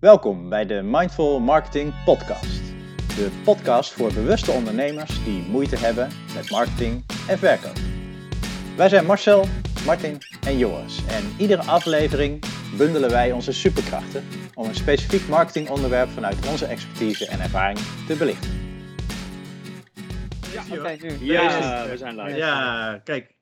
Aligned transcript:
Welkom 0.00 0.48
bij 0.48 0.66
de 0.66 0.82
Mindful 0.82 1.40
Marketing 1.40 2.04
Podcast. 2.04 2.60
De 3.16 3.40
podcast 3.44 3.92
voor 3.92 4.12
bewuste 4.12 4.50
ondernemers 4.50 5.24
die 5.24 5.42
moeite 5.42 5.76
hebben 5.76 6.08
met 6.34 6.50
marketing 6.50 7.04
en 7.28 7.38
verkoop. 7.38 7.76
Wij 8.76 8.88
zijn 8.88 9.06
Marcel, 9.06 9.44
Martin 9.86 10.18
en 10.46 10.58
Joris 10.58 11.06
en 11.06 11.34
iedere 11.38 11.62
aflevering 11.62 12.44
bundelen 12.76 13.10
wij 13.10 13.32
onze 13.32 13.52
superkrachten 13.52 14.24
om 14.54 14.68
een 14.68 14.74
specifiek 14.74 15.28
marketingonderwerp 15.28 16.08
vanuit 16.08 16.48
onze 16.48 16.66
expertise 16.66 17.26
en 17.26 17.40
ervaring 17.40 17.78
te 18.06 18.16
belichten. 18.16 18.50
Ja, 20.52 20.62
oké, 20.78 20.96
nu. 21.00 21.26
Ja, 21.32 21.88
we 21.88 21.96
zijn 21.96 22.16
live. 22.16 22.36
Ja, 22.36 23.00
kijk. 23.04 23.34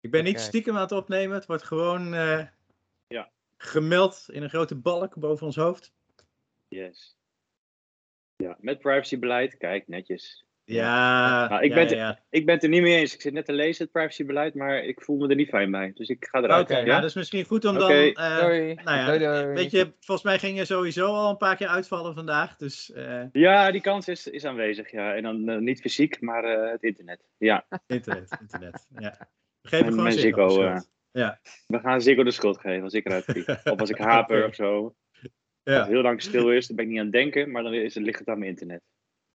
Ik 0.00 0.10
ben 0.10 0.24
niet 0.24 0.40
stiekem 0.40 0.74
aan 0.74 0.82
het 0.82 0.92
opnemen. 0.92 1.36
Het 1.36 1.46
wordt 1.46 1.64
gewoon 1.64 2.14
eh. 2.14 2.38
Gemeld 3.62 4.26
in 4.32 4.42
een 4.42 4.48
grote 4.48 4.74
balk 4.76 5.14
boven 5.14 5.46
ons 5.46 5.56
hoofd. 5.56 5.92
Yes. 6.68 7.16
Ja, 8.36 8.56
met 8.60 8.78
privacybeleid. 8.78 9.56
Kijk, 9.56 9.88
netjes. 9.88 10.44
Ja, 10.64 11.48
Nou, 11.48 11.62
ik 11.62 11.68
ja, 11.68 11.74
ben 11.74 11.82
ja, 11.82 11.88
te- 11.88 11.96
ja. 11.96 12.20
Ik 12.30 12.44
ben 12.46 12.54
het 12.54 12.62
er 12.64 12.68
niet 12.70 12.82
mee 12.82 12.96
eens. 12.96 13.14
Ik 13.14 13.20
zit 13.20 13.32
net 13.32 13.44
te 13.44 13.52
lezen 13.52 13.82
het 13.84 13.92
privacybeleid, 13.92 14.54
maar 14.54 14.84
ik 14.84 15.02
voel 15.02 15.16
me 15.16 15.28
er 15.28 15.34
niet 15.34 15.48
fijn 15.48 15.70
bij. 15.70 15.90
Dus 15.94 16.08
ik 16.08 16.26
ga 16.30 16.42
eruit. 16.42 16.70
Oké, 16.70 16.78
ja? 16.78 16.84
nou, 16.84 17.00
dat 17.00 17.10
is 17.10 17.14
misschien 17.16 17.44
goed 17.44 17.64
om 17.64 17.74
dan... 17.78 17.90
eh, 17.90 18.40
Doei. 18.40 18.74
nou 18.74 18.96
ja, 18.98 19.06
Doei, 19.06 19.18
doei. 19.18 19.46
Weet 19.54 19.70
je, 19.70 19.92
volgens 20.00 20.22
mij 20.26 20.38
ging 20.38 20.56
je 20.58 20.64
sowieso 20.64 21.06
al 21.06 21.30
een 21.30 21.36
paar 21.36 21.56
keer 21.56 21.66
uitvallen 21.68 22.14
vandaag. 22.14 22.56
Dus 22.56 22.92
eh, 22.92 23.22
Ja, 23.32 23.70
die 23.70 23.80
kans 23.80 24.08
is, 24.08 24.26
is 24.26 24.44
aanwezig. 24.44 24.90
Ja. 24.90 25.14
En 25.14 25.22
dan 25.22 25.48
eh, 25.48 25.58
niet 25.58 25.80
fysiek, 25.80 26.20
maar 26.20 26.44
eh, 26.44 26.70
het 26.70 26.82
internet. 26.82 27.28
Ja, 27.38 27.66
internet, 27.86 28.38
internet. 28.40 28.86
Ja. 28.98 29.28
Geven 29.62 29.86
En 29.86 29.92
gewoon 29.92 30.02
mijn 30.04 30.82
Ja. 31.10 31.40
we 31.66 31.78
gaan 31.80 32.00
Ziggo 32.02 32.22
de 32.22 32.30
schuld 32.30 32.60
geven 32.60 32.82
als 32.82 32.92
ik 32.92 33.06
eruit 33.06 33.24
vlieg. 33.24 33.64
Of 33.64 33.80
als 33.80 33.90
ik 33.90 33.98
haper 34.12 34.46
of 34.46 34.54
zo. 34.54 34.84
Als 34.84 35.24
Ja. 35.62 35.78
het 35.78 35.86
heel 35.86 36.02
lang 36.02 36.22
stil 36.22 36.52
is, 36.52 36.66
dan 36.66 36.76
ben 36.76 36.84
ik 36.84 36.90
niet 36.90 36.98
aan 37.00 37.04
het 37.06 37.14
denken, 37.14 37.50
maar 37.50 37.62
dan 37.62 37.74
is, 37.74 37.94
ligt 37.94 38.18
het 38.18 38.28
aan 38.28 38.38
mijn 38.38 38.50
internet. 38.50 38.82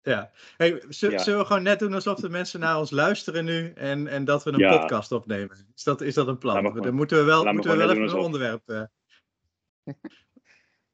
Ja. 0.02 0.30
Hey, 0.56 0.69
Ja. 0.89 1.19
Zullen 1.19 1.39
we 1.39 1.45
gewoon 1.45 1.62
net 1.62 1.78
doen 1.78 1.95
alsof 1.95 2.20
de 2.20 2.28
mensen 2.28 2.61
naar 2.61 2.78
ons 2.78 2.91
luisteren 2.91 3.45
nu 3.45 3.72
en, 3.72 4.06
en 4.06 4.25
dat 4.25 4.45
we 4.45 4.52
een 4.52 4.58
Ja. 4.58 4.78
podcast 4.78 5.12
opnemen? 5.12 5.67
Is 5.75 5.83
dat, 5.83 6.00
is 6.00 6.14
dat 6.14 6.28
een 6.28 6.39
plan? 6.39 6.56
Gewoon- 6.56 6.83
Dan 6.83 6.95
moeten 6.95 7.17
we 7.19 7.25
wel, 7.25 7.45
moeten 7.52 7.70
we 7.70 7.77
wel 7.77 7.91
even 7.91 8.02
een 8.02 8.14
onderwerp. 8.14 8.69
eh, 8.69 8.83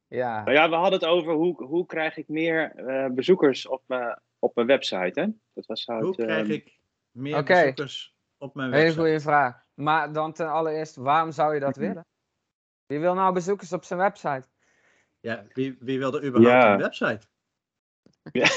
Ja, 0.08 0.42
Nou 0.44 0.52
ja, 0.56 0.68
we 0.68 0.74
hadden 0.74 0.98
het 1.00 1.08
over 1.08 1.32
hoe, 1.32 1.64
hoe 1.64 1.86
krijg 1.86 2.16
ik 2.16 2.28
meer 2.28 2.72
eh, 2.74 3.10
bezoekers 3.10 3.66
op, 3.66 3.82
mijn 3.86 4.20
op 4.38 4.54
mijn 4.54 4.66
website. 4.66 5.20
Hè? 5.20 5.26
Dat 5.52 5.66
was 5.66 5.88
uit, 5.88 6.02
hoe 6.04 6.14
krijg 6.14 6.42
ehm, 6.42 6.50
ik 6.50 6.78
meer 7.10 7.42
bezoekers 7.44 8.14
op 8.38 8.54
mijn 8.54 8.70
hele 8.72 8.82
website? 8.82 9.00
goede 9.02 9.20
vraag. 9.20 9.64
Maar 9.80 10.12
dan 10.12 10.32
ten 10.32 10.48
allereerst, 10.50 10.96
waarom 10.96 11.32
zou 11.32 11.54
je 11.54 11.60
dat 11.60 11.76
willen? 11.76 12.06
Wie 12.86 12.98
wil 13.00 13.14
nou 13.14 13.32
bezoekers 13.34 13.72
op 13.72 13.84
zijn 13.84 13.98
website? 14.00 14.42
Ja, 15.20 15.44
wie, 15.52 15.76
wie 15.80 15.98
wil 15.98 16.14
er 16.14 16.24
überhaupt 16.24 16.62
Ja. 16.64 16.72
een 16.72 16.78
website? 16.78 17.20
ja, 18.40 18.48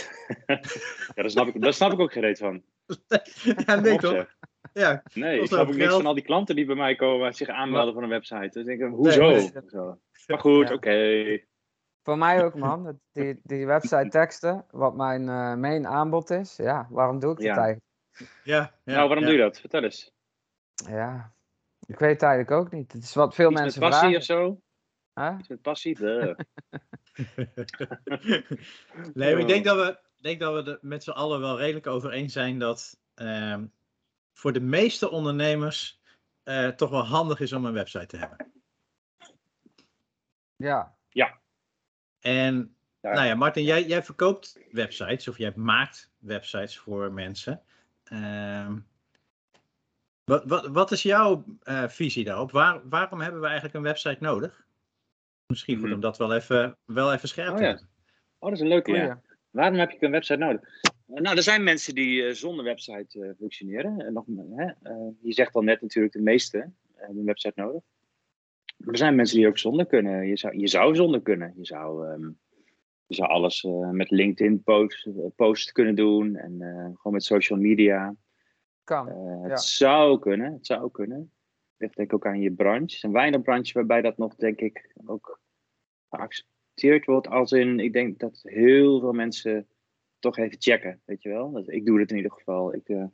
daar 1.15 1.29
snap, 1.29 1.47
ik, 1.47 1.61
daar 1.61 1.73
snap 1.73 1.91
ik 1.91 1.99
ook 1.99 2.11
geen 2.11 2.23
reet 2.23 2.37
van. 2.37 2.63
ja, 3.65 3.75
nee 3.75 3.97
toch? 3.97 4.25
Ja, 4.73 5.03
Nee, 5.13 5.39
ik 5.39 5.47
snap 5.47 5.67
ook 5.67 5.75
niks 5.75 5.93
van 5.93 6.05
al 6.05 6.13
die 6.13 6.23
klanten 6.23 6.55
die 6.55 6.65
bij 6.65 6.75
mij 6.75 6.95
komen 6.95 7.33
zich 7.33 7.47
aanmelden 7.47 7.93
voor 7.93 8.03
een 8.03 8.09
website. 8.09 8.49
Dus 8.49 8.65
ik 8.65 8.79
denk, 8.79 8.93
hoezo? 8.93 9.21
Nee, 9.29 9.51
nee. 9.51 9.63
Zo. 9.67 9.99
Maar 10.27 10.39
goed, 10.39 10.67
Ja. 10.67 10.73
oké. 10.73 11.39
Voor 12.03 12.17
mij 12.17 12.43
ook, 12.45 12.55
man. 12.55 12.83
Dat- 12.83 12.95
Die, 13.11 13.39
die 13.43 13.65
website 13.65 14.07
teksten, 14.19 14.65
wat 14.69 14.95
mijn 14.95 15.21
eh, 15.21 15.55
main 15.55 15.87
aanbod 15.87 16.29
is. 16.29 16.55
Ja, 16.55 16.87
waarom 16.89 17.19
doe 17.19 17.31
ik 17.31 17.37
dat 17.37 17.45
Ja. 17.45 17.55
eigenlijk? 17.55 17.85
ja, 18.43 18.57
ja, 18.83 18.93
nou, 18.93 19.07
waarom 19.07 19.19
ja. 19.19 19.25
doe 19.29 19.35
je 19.37 19.41
dat? 19.43 19.59
Vertel 19.59 19.83
eens. 19.83 20.13
Ja, 20.73 21.33
ik 21.85 21.99
weet 21.99 22.11
het 22.11 22.21
eigenlijk 22.21 22.51
ook 22.51 22.71
niet. 22.71 22.91
Het 22.91 23.03
is 23.03 23.13
wat 23.13 23.35
veel 23.35 23.51
Iets 23.51 23.61
met 23.61 23.63
mensen 23.63 23.81
passie 23.81 23.99
vragen. 23.99 24.17
of 24.17 24.23
zo? 24.23 24.61
Hè? 25.13 25.37
Iets 25.37 25.47
met 25.47 25.61
passie? 25.61 25.97
Nee, 29.13 29.31
maar 29.31 29.41
ik 29.41 29.47
denk 29.47 29.65
dat 29.65 29.75
we, 29.77 29.99
denk 30.23 30.39
dat 30.39 30.63
we 30.65 30.71
er 30.71 30.77
met 30.81 31.03
z'n 31.03 31.09
allen 31.09 31.39
wel 31.39 31.57
redelijk 31.57 31.87
over 31.87 32.11
eens 32.11 32.33
zijn 32.33 32.59
dat 32.59 32.99
ehm, 33.13 33.65
voor 34.33 34.53
de 34.53 34.61
meeste 34.61 35.09
ondernemers 35.09 36.01
eh 36.43 36.67
toch 36.67 36.89
wel 36.89 37.05
handig 37.05 37.39
is 37.39 37.53
om 37.53 37.65
een 37.65 37.73
website 37.73 38.05
te 38.05 38.17
hebben. 38.17 38.51
Ja, 40.55 40.95
En 42.19 42.75
Ja. 43.01 43.13
nou 43.13 43.27
ja, 43.27 43.35
Martin, 43.35 43.63
jij, 43.63 43.85
jij 43.85 44.03
verkoopt 44.03 44.59
websites 44.71 45.27
of 45.27 45.37
jij 45.37 45.53
maakt 45.55 46.11
websites 46.17 46.77
voor 46.77 47.11
mensen. 47.11 47.63
Ehm, 48.03 48.79
wat, 50.25 50.43
wat, 50.45 50.67
wat 50.67 50.91
is 50.91 51.01
jouw 51.03 51.43
eh, 51.63 51.87
visie 51.87 52.23
daarop? 52.23 52.51
Waar, 52.51 52.89
waarom 52.89 53.21
hebben 53.21 53.39
we 53.39 53.45
eigenlijk 53.45 53.75
een 53.75 53.81
website 53.81 54.17
nodig? 54.19 54.65
Misschien 55.47 55.75
goed 55.75 55.85
Mhm. 55.85 55.93
om 55.93 55.99
dat 55.99 56.17
wel 56.17 56.33
even, 56.33 56.77
wel 56.85 57.13
even 57.13 57.27
scherp 57.27 57.49
Oh 57.51 57.55
te 57.57 57.61
ja. 57.63 57.69
hebben. 57.69 57.87
Oh, 58.39 58.49
dat 58.49 58.57
is 58.57 58.59
een 58.63 58.67
leuke, 58.67 58.91
ja. 58.91 59.21
Waarom 59.49 59.77
heb 59.79 59.91
je 59.91 60.05
een 60.05 60.11
website 60.11 60.39
nodig? 60.39 60.61
Eh, 60.81 61.21
Nou, 61.21 61.35
er 61.35 61.43
zijn 61.43 61.63
mensen 61.63 61.95
die 61.95 62.23
eh, 62.25 62.33
zonder 62.33 62.65
website 62.65 63.19
eh, 63.25 63.29
functioneren. 63.37 63.99
En 63.99 64.13
nog, 64.13 64.25
hè, 64.55 64.65
eh, 64.81 65.07
je 65.21 65.33
zegt 65.33 65.55
al 65.55 65.61
net 65.61 65.81
natuurlijk, 65.81 66.13
de 66.13 66.21
meeste 66.21 66.57
eh, 66.57 66.65
hebben 66.95 67.17
een 67.17 67.25
website 67.25 67.61
nodig. 67.61 67.81
Maar 68.77 68.91
er 68.91 68.97
zijn 68.97 69.15
mensen 69.15 69.37
die 69.37 69.47
ook 69.47 69.57
zonder 69.57 69.85
kunnen. 69.85 70.27
Je 70.27 70.37
zou, 70.37 70.57
je 70.59 70.67
zou 70.67 70.95
zonder 70.95 71.21
kunnen. 71.21 71.53
Je 71.57 71.65
zou, 71.65 72.07
ehm, 72.07 72.29
je 73.07 73.15
zou 73.15 73.29
alles 73.29 73.63
eh, 73.63 73.89
met 73.89 74.11
LinkedIn 74.11 74.63
post, 74.63 75.07
post 75.35 75.71
kunnen 75.71 75.95
doen. 75.95 76.35
En 76.35 76.61
eh, 76.61 76.85
gewoon 76.85 77.13
met 77.13 77.23
social 77.23 77.59
media. 77.59 78.15
Kan. 78.83 79.09
Eh, 79.09 79.41
het 79.41 79.49
Ja. 79.49 79.57
zou 79.57 80.19
kunnen, 80.19 80.53
het 80.53 80.65
zou 80.65 80.91
kunnen. 80.91 81.31
Ligt 81.77 81.95
denk 81.95 82.07
ik 82.09 82.15
ook 82.15 82.25
aan 82.25 82.39
je 82.39 82.51
branche. 82.51 82.95
Is 82.95 83.03
een 83.03 83.11
weinig 83.11 83.41
branche 83.41 83.73
waarbij 83.73 84.01
dat 84.01 84.17
nog, 84.17 84.35
denk 84.35 84.59
ik, 84.59 84.91
ook 85.05 85.39
geaccepteerd 86.09 87.05
wordt. 87.05 87.27
Als 87.27 87.51
in, 87.51 87.79
ik 87.79 87.93
denk 87.93 88.19
dat 88.19 88.39
heel 88.43 88.99
veel 88.99 89.13
mensen 89.13 89.67
toch 90.19 90.37
even 90.37 90.61
checken, 90.61 91.01
weet 91.05 91.21
je 91.21 91.29
wel. 91.29 91.51
Dat, 91.51 91.69
ik 91.69 91.85
doe 91.85 91.99
het 91.99 92.09
in 92.11 92.15
ieder 92.17 92.31
geval. 92.31 92.73
Ik, 92.73 92.89
eh, 92.89 93.05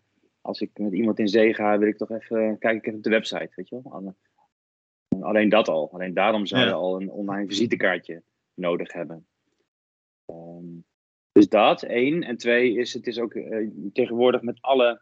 als 0.42 0.62
ik 0.62 0.78
met 0.78 0.94
iemand 0.94 1.20
in 1.20 1.28
zee 1.28 1.54
ga, 1.54 1.78
wil 1.78 1.88
ik 1.88 1.98
toch 1.98 2.12
even, 2.12 2.58
kijk 2.58 2.78
ik 2.78 2.86
even 2.86 2.98
op 2.98 3.04
de 3.04 3.10
website, 3.10 3.52
weet 3.56 3.70
je 3.70 3.80
wel. 3.84 3.94
Alle- 3.94 4.16
Alleen 5.20 5.50
dat 5.50 5.68
al. 5.68 5.92
Alleen 5.92 6.14
daarom 6.14 6.46
zou 6.46 6.62
je 6.62 6.68
Ja. 6.68 6.74
al 6.74 7.02
een 7.02 7.12
online 7.12 7.48
visitekaartje 7.48 8.24
nodig 8.54 8.94
hebben. 8.94 9.28
Ehm, 10.26 10.66
dus 11.32 11.50
dat, 11.50 11.84
één. 11.84 12.24
En 12.24 12.38
twee 12.38 12.74
is, 12.78 12.94
het 12.94 13.08
is 13.08 13.20
ook 13.20 13.34
eh, 13.34 13.68
tegenwoordig 13.94 14.42
met 14.42 14.62
alle 14.62 15.02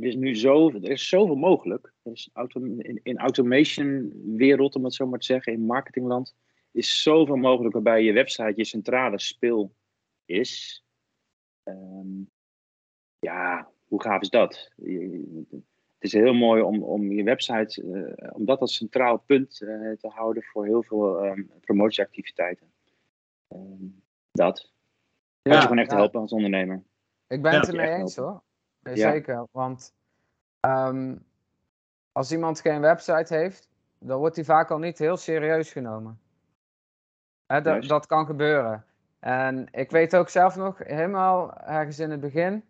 er 0.00 0.06
is 0.06 0.14
nu 0.14 0.34
zo, 0.36 0.70
er 0.70 0.90
is 0.90 1.08
zoveel 1.08 1.36
mogelijk. 1.36 1.92
Er 2.02 2.12
is 2.12 2.30
auto, 2.32 2.60
in, 2.60 3.00
in 3.02 3.18
automation 3.18 4.12
wereld, 4.36 4.74
om 4.76 4.84
het 4.84 4.94
zo 4.94 5.06
maar 5.06 5.18
te 5.18 5.24
zeggen, 5.26 5.52
in 5.52 5.66
marketingland, 5.66 6.34
is 6.70 7.02
zoveel 7.02 7.36
mogelijk 7.36 7.74
waarbij 7.74 8.02
je 8.02 8.12
website 8.12 8.52
je 8.56 8.64
centrale 8.64 9.20
speel 9.20 9.74
is. 10.24 10.84
Ehm, 11.62 12.20
ja, 13.18 13.70
hoe 13.86 14.02
gaaf 14.02 14.20
is 14.20 14.30
dat? 14.30 14.72
Je- 14.76 15.44
Het 15.98 16.12
is 16.14 16.20
heel 16.20 16.34
mooi 16.34 16.62
om, 16.62 16.82
om 16.82 17.12
je 17.12 17.22
website, 17.22 17.82
eh, 17.82 18.30
om 18.34 18.44
dat 18.44 18.60
als 18.60 18.74
centraal 18.76 19.18
punt 19.18 19.60
eh, 19.60 19.68
te 19.92 20.08
houden 20.08 20.42
voor 20.42 20.64
heel 20.64 20.82
veel 20.82 21.18
ehm, 21.24 21.42
promotieactiviteiten. 21.60 22.72
Ehm, 23.48 23.86
dat. 24.32 24.72
Kan 25.42 25.52
je 25.54 25.60
gewoon 25.60 25.78
echt 25.78 25.90
ja. 25.90 25.96
helpen 25.96 26.20
als 26.20 26.32
ondernemer. 26.32 26.82
Ik 27.28 27.42
ben 27.42 27.52
Ja. 27.52 27.58
het 27.58 27.68
ermee 27.68 27.86
Echt 27.86 28.00
eens 28.00 28.16
helpen. 28.16 28.32
hoor. 28.32 28.42
Ja. 28.82 29.10
Zeker, 29.10 29.46
want 29.50 29.94
ehm, 30.60 31.16
als 32.12 32.32
iemand 32.32 32.60
geen 32.60 32.80
website 32.80 33.34
heeft, 33.34 33.68
dan 33.98 34.18
wordt 34.18 34.36
hij 34.36 34.44
vaak 34.44 34.70
al 34.70 34.78
niet 34.78 34.98
heel 34.98 35.16
serieus 35.16 35.72
genomen. 35.72 36.20
Hè, 37.46 37.60
dat, 37.60 37.82
dat 37.82 38.06
kan 38.06 38.26
gebeuren. 38.26 38.84
En 39.18 39.68
ik 39.70 39.90
weet 39.90 40.16
ook 40.16 40.28
zelf 40.28 40.56
nog, 40.56 40.78
helemaal 40.78 41.56
ergens 41.56 41.98
in 41.98 42.10
het 42.10 42.20
begin, 42.20 42.64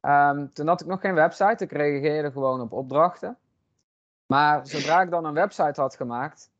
ehm, 0.00 0.46
toen 0.52 0.66
had 0.66 0.80
ik 0.80 0.86
nog 0.86 1.00
geen 1.00 1.14
website, 1.14 1.64
ik 1.64 1.72
reageerde 1.72 2.30
gewoon 2.30 2.60
op 2.60 2.72
opdrachten. 2.72 3.36
Maar 4.26 4.66
zodra 4.66 5.02
ik 5.02 5.10
dan 5.10 5.24
een 5.24 5.34
website 5.34 5.80
had 5.80 5.96
gemaakt, 5.96 6.50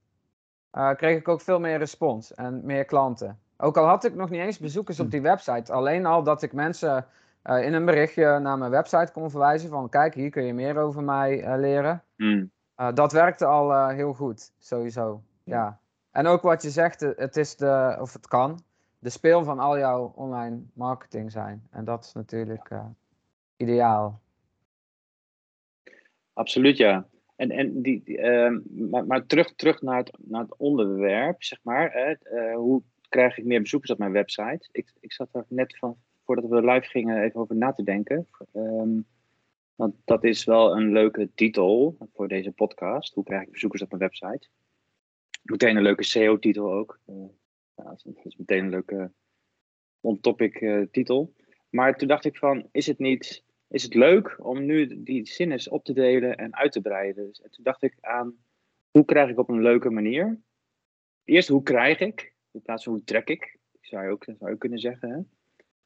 eh, 0.70 0.94
kreeg 0.94 1.18
ik 1.18 1.28
ook 1.28 1.40
veel 1.40 1.60
meer 1.60 1.78
respons 1.78 2.34
en 2.34 2.60
meer 2.64 2.84
klanten. 2.84 3.38
Ook 3.56 3.76
al 3.76 3.86
had 3.86 4.04
ik 4.04 4.14
nog 4.14 4.30
niet 4.30 4.40
eens 4.40 4.58
bezoekers 4.58 5.00
op 5.00 5.10
die 5.10 5.22
website, 5.22 5.72
alleen 5.72 6.06
al 6.06 6.22
dat 6.22 6.42
ik 6.42 6.52
mensen 6.52 7.06
eh, 7.48 7.64
in 7.64 7.72
een 7.72 7.84
berichtje 7.84 8.38
naar 8.38 8.58
mijn 8.58 8.70
website 8.70 9.12
kon 9.12 9.30
verwijzen 9.30 9.68
van 9.68 9.88
kijk, 9.88 10.14
hier 10.14 10.30
kun 10.30 10.44
je 10.44 10.52
meer 10.52 10.76
over 10.76 11.02
mij 11.02 11.42
eh, 11.42 11.58
leren. 11.58 12.04
Hmm. 12.16 12.50
Eh, 12.74 12.92
dat 12.94 13.12
werkte 13.12 13.44
al 13.44 13.88
heel 13.88 14.12
goed, 14.12 14.52
sowieso. 14.58 15.22
Ja. 15.44 15.80
En 16.10 16.26
ook 16.26 16.42
wat 16.42 16.62
je 16.62 16.70
zegt, 16.70 17.00
het 17.00 17.36
is 17.36 17.56
de, 17.56 17.96
of 18.00 18.12
het 18.12 18.26
kan, 18.26 18.62
de 18.98 19.10
speel 19.10 19.44
van 19.44 19.58
al 19.58 19.78
jouw 19.78 20.12
online 20.14 20.62
marketing 20.72 21.32
zijn. 21.32 21.66
En 21.70 21.84
dat 21.84 22.04
is 22.04 22.12
natuurlijk 22.12 22.72
ideaal. 23.56 24.20
Absoluut, 26.32 26.76
ja. 26.76 27.06
En, 27.36 27.50
en 27.50 27.82
die, 27.82 28.02
die, 28.04 28.18
ehm, 28.18 28.60
maar, 28.90 29.06
maar 29.06 29.26
terug, 29.26 29.54
terug 29.54 29.82
naar, 29.82 29.96
het, 29.96 30.18
naar 30.18 30.42
het 30.42 30.56
onderwerp, 30.56 31.42
zeg 31.42 31.58
maar. 31.62 32.18
Hoe 32.54 32.82
krijg 33.08 33.38
ik 33.38 33.44
meer 33.44 33.60
bezoekers 33.60 33.92
op 33.92 33.98
mijn 33.98 34.12
website? 34.12 34.68
Ik, 34.72 34.92
ik 35.00 35.12
zat 35.12 35.28
er 35.32 35.44
net 35.48 35.78
van, 35.78 35.96
voordat 36.28 36.50
we 36.50 36.70
live 36.70 36.88
gingen, 36.88 37.22
even 37.22 37.40
over 37.40 37.56
na 37.56 37.72
te 37.72 37.82
denken. 37.82 38.26
Ehm, 38.52 39.00
want 39.74 39.94
dat 40.04 40.24
is 40.24 40.44
wel 40.44 40.76
een 40.76 40.92
leuke 40.92 41.30
titel 41.34 41.96
voor 42.14 42.28
deze 42.28 42.52
podcast. 42.52 43.14
Hoe 43.14 43.24
krijg 43.24 43.42
ik 43.42 43.50
bezoekers 43.52 43.82
op 43.82 43.88
mijn 43.88 44.02
website? 44.02 44.48
Meteen 45.42 45.76
een 45.76 45.82
leuke 45.82 46.04
SEO-titel 46.04 46.72
ook. 46.72 47.00
Eh, 47.06 47.14
Nou, 47.74 47.96
dat 48.04 48.16
is- 48.24 48.36
meteen 48.36 48.64
een 48.64 48.70
leuke 48.70 49.12
on-topic 50.00 50.54
eh. 50.54 51.20
Maar 51.70 51.96
toen 51.96 52.08
dacht 52.08 52.24
ik 52.24 52.36
van, 52.36 52.68
is 52.72 52.86
het 52.86 52.98
niet, 52.98 53.44
is 53.68 53.82
het 53.82 53.94
leuk 53.94 54.36
om 54.44 54.64
nu 54.64 55.02
die 55.02 55.26
zin 55.26 55.52
eens 55.52 55.68
op 55.68 55.84
te 55.84 55.92
delen 55.92 56.36
en 56.36 56.54
uit 56.54 56.72
te 56.72 56.80
breiden? 56.80 57.26
Dus, 57.26 57.40
en 57.40 57.50
toen 57.50 57.64
dacht 57.64 57.82
ik 57.82 57.96
aan, 58.00 58.36
hoe 58.90 59.04
krijg 59.04 59.30
ik 59.30 59.38
op 59.38 59.48
een 59.48 59.62
leuke 59.62 59.90
manier? 59.90 60.40
Eerst, 61.24 61.48
hoe 61.48 61.62
krijg 61.62 62.00
ik? 62.00 62.34
In 62.50 62.62
plaats 62.62 62.84
van 62.84 62.92
hoe 62.92 63.04
trek 63.04 63.28
ik? 63.28 63.58
Zou 63.80 64.04
je 64.04 64.10
ook, 64.10 64.24
zou 64.24 64.50
je 64.50 64.58
kunnen 64.58 64.78
zeggen. 64.78 65.10
Hè? 65.10 65.20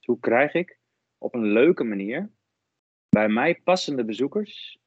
Dus 0.02 0.10
hoe 0.14 0.20
krijg 0.20 0.52
ik 0.54 0.78
op 1.18 1.34
een 1.34 1.44
leuke 1.52 1.84
manier 1.84 2.30
bij 3.08 3.28
mij 3.28 3.60
passende 3.64 4.04
bezoekers 4.04 4.78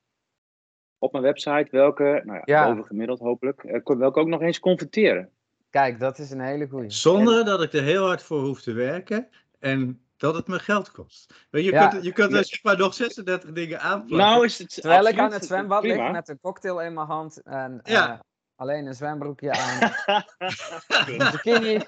op 0.97 1.11
mijn 1.11 1.23
website, 1.23 1.67
welke, 1.71 2.21
nou 2.25 2.37
ja, 2.37 2.41
Ja. 2.45 2.69
bovengemiddeld 2.69 3.19
hopelijk, 3.19 3.63
eh, 3.63 3.97
welke 3.97 4.19
ook 4.19 4.27
nog 4.27 4.41
eens 4.41 4.59
converteren? 4.59 5.29
Kijk, 5.69 5.99
dat 5.99 6.19
is 6.19 6.31
een 6.31 6.39
hele 6.41 6.67
goeie. 6.67 6.89
Zonder 6.89 7.45
dat 7.45 7.61
ik 7.63 7.73
er 7.73 7.83
heel 7.83 8.05
hard 8.05 8.23
voor 8.23 8.39
hoef 8.41 8.61
te 8.61 8.71
werken 8.73 9.29
en 9.59 10.01
dat 10.17 10.35
het 10.35 10.47
me 10.47 10.59
geld 10.59 10.91
kost. 10.91 11.47
Weet 11.49 11.65
Je, 11.65 11.71
Ja. 11.71 11.87
kunt, 11.87 12.03
je 12.03 12.11
kunt 12.11 12.33
er 12.33 12.45
zeg 12.45 12.63
maar 12.63 12.77
nog 12.77 12.93
36 12.93 13.51
dingen 13.51 13.79
aanplakken. 13.79 14.17
Nou 14.17 14.45
is 14.45 14.57
het 14.57 14.69
Terwijl 14.81 15.07
ik 15.07 15.19
aan 15.19 15.31
het 15.31 15.45
zwembad 15.45 15.81
prima. 15.81 16.03
lig 16.03 16.11
met 16.11 16.29
een 16.29 16.39
cocktail 16.39 16.81
in 16.81 16.93
mijn 16.93 17.07
hand 17.07 17.41
en 17.41 17.79
Ja. 17.83 18.13
eh, 18.13 18.19
alleen 18.55 18.85
een 18.85 18.93
zwembroekje 18.93 19.51
aan, 19.51 19.81
een 21.07 21.17
bikini. 21.31 21.73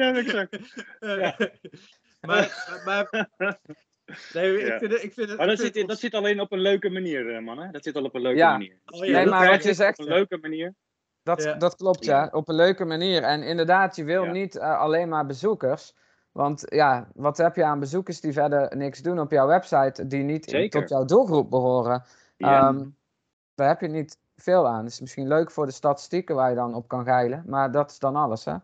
ja, 0.00 0.14
exact. 0.14 0.58
Maar, 2.20 2.80
maar, 2.84 3.28
nee, 4.32 4.60
ik 4.60 4.66
Ja. 4.66 4.78
vind 4.78 4.92
het, 4.92 5.02
ik 5.02 5.12
vind 5.12 5.28
het, 5.28 5.38
Maar 5.38 5.46
dat 5.46 5.60
vind 5.60 5.74
zit, 5.74 5.88
dat 5.88 5.98
zit 5.98 6.14
alleen 6.14 6.40
op 6.40 6.52
een 6.52 6.60
leuke 6.60 6.88
manier, 6.90 7.34
eh, 7.34 7.42
mannen. 7.42 7.72
Dat 7.72 7.84
zit 7.84 7.96
al 7.96 8.04
op 8.04 8.14
een 8.14 8.20
leuke 8.22 8.38
Ja. 8.38 8.50
manier. 8.52 8.78
Oh, 8.86 9.04
ja, 9.04 9.12
Nee, 9.12 9.26
maar 9.26 9.48
wat 9.50 9.62
je 9.64 9.74
zegt, 9.74 9.98
Op 9.98 10.06
een 10.06 10.12
leuke 10.12 10.38
manier. 10.40 10.74
Dat, 11.22 11.42
Ja. 11.42 11.54
dat 11.54 11.74
klopt, 11.76 12.04
ja. 12.04 12.22
Ja. 12.22 12.28
Op 12.32 12.48
een 12.48 12.54
leuke 12.54 12.84
manier. 12.84 13.22
En 13.22 13.42
inderdaad, 13.42 13.96
je 13.96 14.04
wil 14.04 14.24
Ja. 14.24 14.30
niet 14.30 14.56
eh, 14.56 14.78
alleen 14.78 15.08
maar 15.08 15.26
bezoekers. 15.26 15.94
Want 16.32 16.62
ja, 16.66 17.08
wat 17.14 17.36
heb 17.36 17.56
je 17.56 17.64
aan 17.64 17.80
bezoekers 17.80 18.20
die 18.20 18.32
verder 18.32 18.76
niks 18.76 19.02
doen 19.02 19.18
op 19.20 19.30
jouw 19.30 19.46
website, 19.46 20.06
die 20.06 20.22
niet 20.22 20.44
Zeker. 20.50 20.80
tot 20.80 20.88
jouw 20.88 21.04
doelgroep 21.04 21.50
behoren? 21.50 22.04
Ja. 22.36 22.74
Daar 23.58 23.68
heb 23.68 23.80
je 23.80 23.88
niet 23.88 24.18
veel 24.36 24.68
aan. 24.68 24.84
Het 24.84 24.92
is 24.92 25.00
misschien 25.00 25.28
leuk 25.28 25.50
voor 25.50 25.66
de 25.66 25.72
statistieken 25.72 26.34
waar 26.34 26.48
je 26.50 26.54
dan 26.56 26.74
op 26.74 26.88
kan 26.88 27.04
geilen, 27.04 27.42
maar 27.46 27.72
dat 27.72 27.90
is 27.90 27.98
dan 27.98 28.16
alles, 28.16 28.44
hè? 28.44 28.54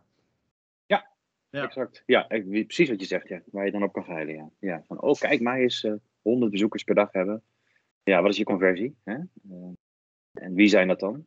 Ja. 0.87 1.07
Exact. 1.51 2.03
Ja, 2.07 2.29
ik- 2.29 2.45
wie- 2.45 2.65
precies 2.65 2.89
wat 2.89 3.01
je 3.01 3.07
zegt, 3.07 3.29
ja. 3.29 3.41
Waar 3.53 3.65
je 3.65 3.71
dan 3.71 3.83
op 3.83 3.93
kan 3.93 4.05
geilen, 4.05 4.35
ja. 4.35 4.49
ja. 4.59 4.83
Van, 4.87 5.01
oh, 5.01 5.19
kijk, 5.19 5.41
mij 5.41 5.61
eens 5.61 5.85
eh 5.85 5.93
100 6.23 6.51
bezoekers 6.51 6.83
per 6.85 6.95
dag 6.95 7.13
hebben. 7.13 7.43
Ja, 8.03 8.23
wat 8.23 8.31
is 8.31 8.37
je 8.37 8.45
conversie? 8.45 8.97
Hè? 9.05 9.15
Eh, 9.15 9.69
en 10.33 10.55
wie 10.55 10.69
zijn 10.69 10.89
dat 10.89 11.01
dan? 11.01 11.27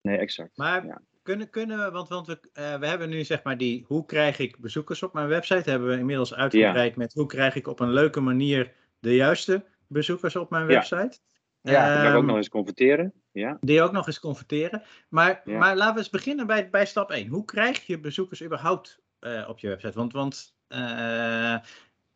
Nee, 0.00 0.16
exact. 0.18 0.56
Maar 0.56 0.86
Ja. 0.86 1.00
kunnen, 1.22 1.50
kunnen 1.50 1.78
we, 1.84 1.90
want, 1.90 2.08
want 2.08 2.26
we, 2.26 2.38
eh, 2.52 2.78
we 2.78 2.86
hebben 2.86 3.08
nu 3.08 3.24
zeg 3.24 3.42
maar 3.42 3.56
die, 3.58 3.84
hoe 3.86 4.04
krijg 4.04 4.38
ik 4.38 4.58
bezoekers 4.58 5.02
op 5.02 5.12
mijn 5.12 5.28
website, 5.28 5.70
hebben 5.70 5.88
we 5.88 5.98
inmiddels 5.98 6.34
uitgebreid 6.34 6.96
met 6.96 7.12
hoe 7.14 7.26
krijg 7.26 7.54
ik 7.54 7.66
op 7.66 7.80
een 7.80 7.92
leuke 7.92 8.20
manier 8.20 8.74
de 8.98 9.14
juiste 9.14 9.64
bezoekers 9.86 10.36
op 10.36 10.50
mijn 10.50 10.62
Ja. 10.62 10.68
website. 10.74 10.96
Ja, 10.96 11.26
Dan 11.72 11.94
kan 11.96 12.02
ik 12.04 12.08
ook 12.10 12.16
Ehm, 12.16 12.26
nog 12.26 12.36
eens 12.36 12.48
converteren. 12.48 13.12
Ja. 13.32 13.58
Die 13.60 13.82
ook 13.82 13.92
nog 13.92 14.06
eens 14.06 14.20
converteren. 14.20 14.82
Maar, 15.08 15.42
Ja. 15.44 15.58
maar 15.58 15.76
laten 15.76 15.92
we 15.94 15.98
eens 15.98 16.10
beginnen 16.10 16.46
bij, 16.46 16.70
bij 16.70 16.86
stap 16.86 17.10
1. 17.10 17.28
Hoe 17.28 17.44
krijg 17.44 17.86
je 17.86 18.00
bezoekers 18.00 18.42
überhaupt 18.42 18.98
eh, 19.18 19.44
op 19.48 19.58
je 19.58 19.68
website? 19.68 19.98
Want, 19.98 20.12
want 20.12 20.54
eh, 20.68 21.56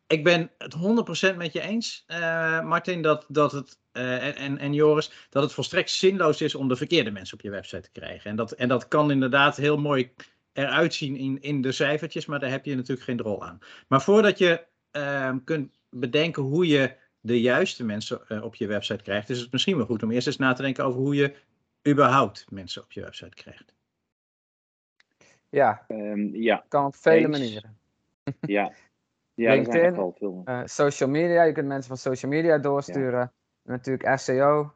ik 0.07 0.23
ben 0.23 0.51
het 0.57 0.73
100% 1.33 1.35
met 1.37 1.53
je 1.53 1.61
eens, 1.61 2.03
eh, 2.07 2.61
Martin, 2.61 3.01
dat, 3.01 3.25
dat 3.27 3.51
het, 3.51 3.79
en- 3.91 4.35
en, 4.35 4.57
en 4.57 4.73
Joris, 4.73 5.11
dat 5.29 5.43
het 5.43 5.53
volstrekt 5.53 5.89
zinloos 5.89 6.41
is 6.41 6.55
om 6.55 6.67
de 6.67 6.75
verkeerde 6.75 7.11
mensen 7.11 7.37
op 7.37 7.43
je 7.43 7.49
website 7.49 7.81
te 7.81 7.91
krijgen. 7.99 8.29
En 8.29 8.35
dat, 8.35 8.51
en 8.51 8.67
dat 8.67 8.87
kan 8.87 9.11
inderdaad 9.11 9.57
heel 9.57 9.77
mooi 9.77 10.13
eruit 10.53 10.93
zien 10.93 11.15
in, 11.15 11.41
in 11.41 11.61
de 11.61 11.71
cijfertjes, 11.71 12.25
maar 12.25 12.39
daar 12.39 12.49
heb 12.49 12.65
je 12.65 12.75
natuurlijk 12.75 13.07
geen 13.07 13.19
rol 13.21 13.43
aan. 13.45 13.59
Maar 13.87 14.01
voordat 14.01 14.37
je 14.37 14.65
ehm, 14.91 15.37
kunt 15.43 15.79
bedenken 15.89 16.43
hoe 16.43 16.67
je 16.67 16.95
de 17.25 17.41
juiste 17.41 17.83
mensen 17.83 18.27
eh, 18.27 18.43
op 18.43 18.55
je 18.55 18.67
website 18.67 19.03
krijgt, 19.03 19.29
is 19.29 19.39
het 19.39 19.51
misschien 19.51 19.77
wel 19.77 19.85
goed 19.85 20.03
om 20.03 20.11
eerst 20.11 20.27
eens 20.27 20.37
na 20.37 20.53
te 20.53 20.61
denken 20.61 20.85
over 20.85 20.99
hoe 20.99 21.15
je 21.15 21.35
überhaupt 21.87 22.51
mensen 22.51 22.83
op 22.83 22.91
je 22.91 23.01
website 23.01 23.35
krijgt. 23.35 23.73
Ja, 25.49 25.85
Ehm, 25.87 26.35
ja, 26.35 26.65
kan 26.67 26.85
op 26.85 26.95
vele 26.95 27.27
Eens. 27.27 27.37
manieren. 27.37 27.77
ja. 28.41 28.71
Ja, 29.35 29.53
LinkedIn. 29.53 29.93
veel. 29.93 30.41
Eh, 30.45 30.61
social 30.65 31.09
media, 31.09 31.43
je 31.43 31.51
kunt 31.51 31.67
mensen 31.67 31.87
van 31.87 31.97
social 31.97 32.31
media 32.31 32.57
doorsturen. 32.57 33.33
Natuurlijk 33.61 34.19
SEO. 34.19 34.73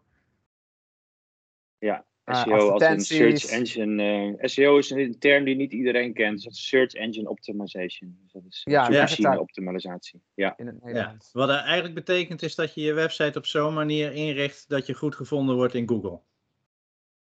Ja, 1.77 2.05
SEO 2.35 2.69
als 2.69 2.83
een 2.83 2.99
search 2.99 3.45
engine. 3.45 4.35
eh, 4.37 4.47
SEO 4.47 4.77
is 4.77 4.89
een 4.89 5.19
term 5.19 5.43
die 5.45 5.55
niet 5.55 5.71
iedereen 5.73 6.13
kent. 6.13 6.33
Dus 6.35 6.43
dat 6.43 6.53
is 6.53 6.67
search 6.67 6.93
engine 6.93 7.29
optimization. 7.29 8.17
Dus 8.23 8.31
dat 8.31 8.43
is 8.49 8.61
Ja, 8.63 8.85
zoekmachine 8.85 9.29
ja. 9.29 9.39
optimalisatie. 9.39 10.21
Ja, 10.33 10.57
in 10.57 10.67
het 10.67 10.75
Ja. 10.85 11.17
Wat 11.31 11.47
dat 11.47 11.63
eigenlijk 11.63 11.93
betekent 11.95 12.41
is 12.41 12.55
dat 12.55 12.73
je 12.73 12.81
je 12.81 12.93
website 12.93 13.37
op 13.37 13.45
zo'n 13.45 13.73
manier 13.73 14.13
inricht 14.13 14.69
dat 14.69 14.85
je 14.85 14.93
goed 14.93 15.15
gevonden 15.15 15.55
wordt 15.55 15.73
in 15.73 15.87
Google. 15.89 16.19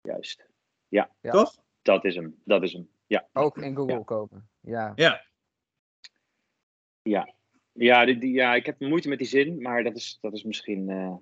juist. 0.02 0.46
Ja. 0.88 1.10
Toch? 1.22 1.54
Dat 1.82 2.04
is 2.04 2.14
hem. 2.14 2.40
Dat 2.44 2.62
is 2.62 2.72
hem. 2.72 2.88
Ja, 3.06 3.28
Ook 3.32 3.58
in 3.58 3.76
Google 3.76 3.94
Ja. 3.94 4.02
kopen. 4.02 4.48
Ja. 4.60 4.92
Ja. 7.02 7.34
ja, 7.72 8.04
die, 8.04 8.18
die- 8.18 8.32
ja 8.32 8.54
ik 8.54 8.66
heb 8.66 8.80
moeite 8.80 9.08
met 9.08 9.18
die 9.18 9.26
zin, 9.26 9.62
maar 9.62 9.82
dat 9.84 9.96
is, 9.96 10.18
dat 10.20 10.32
is 10.32 10.42
misschien. 10.42 10.88
eh, 10.90 11.14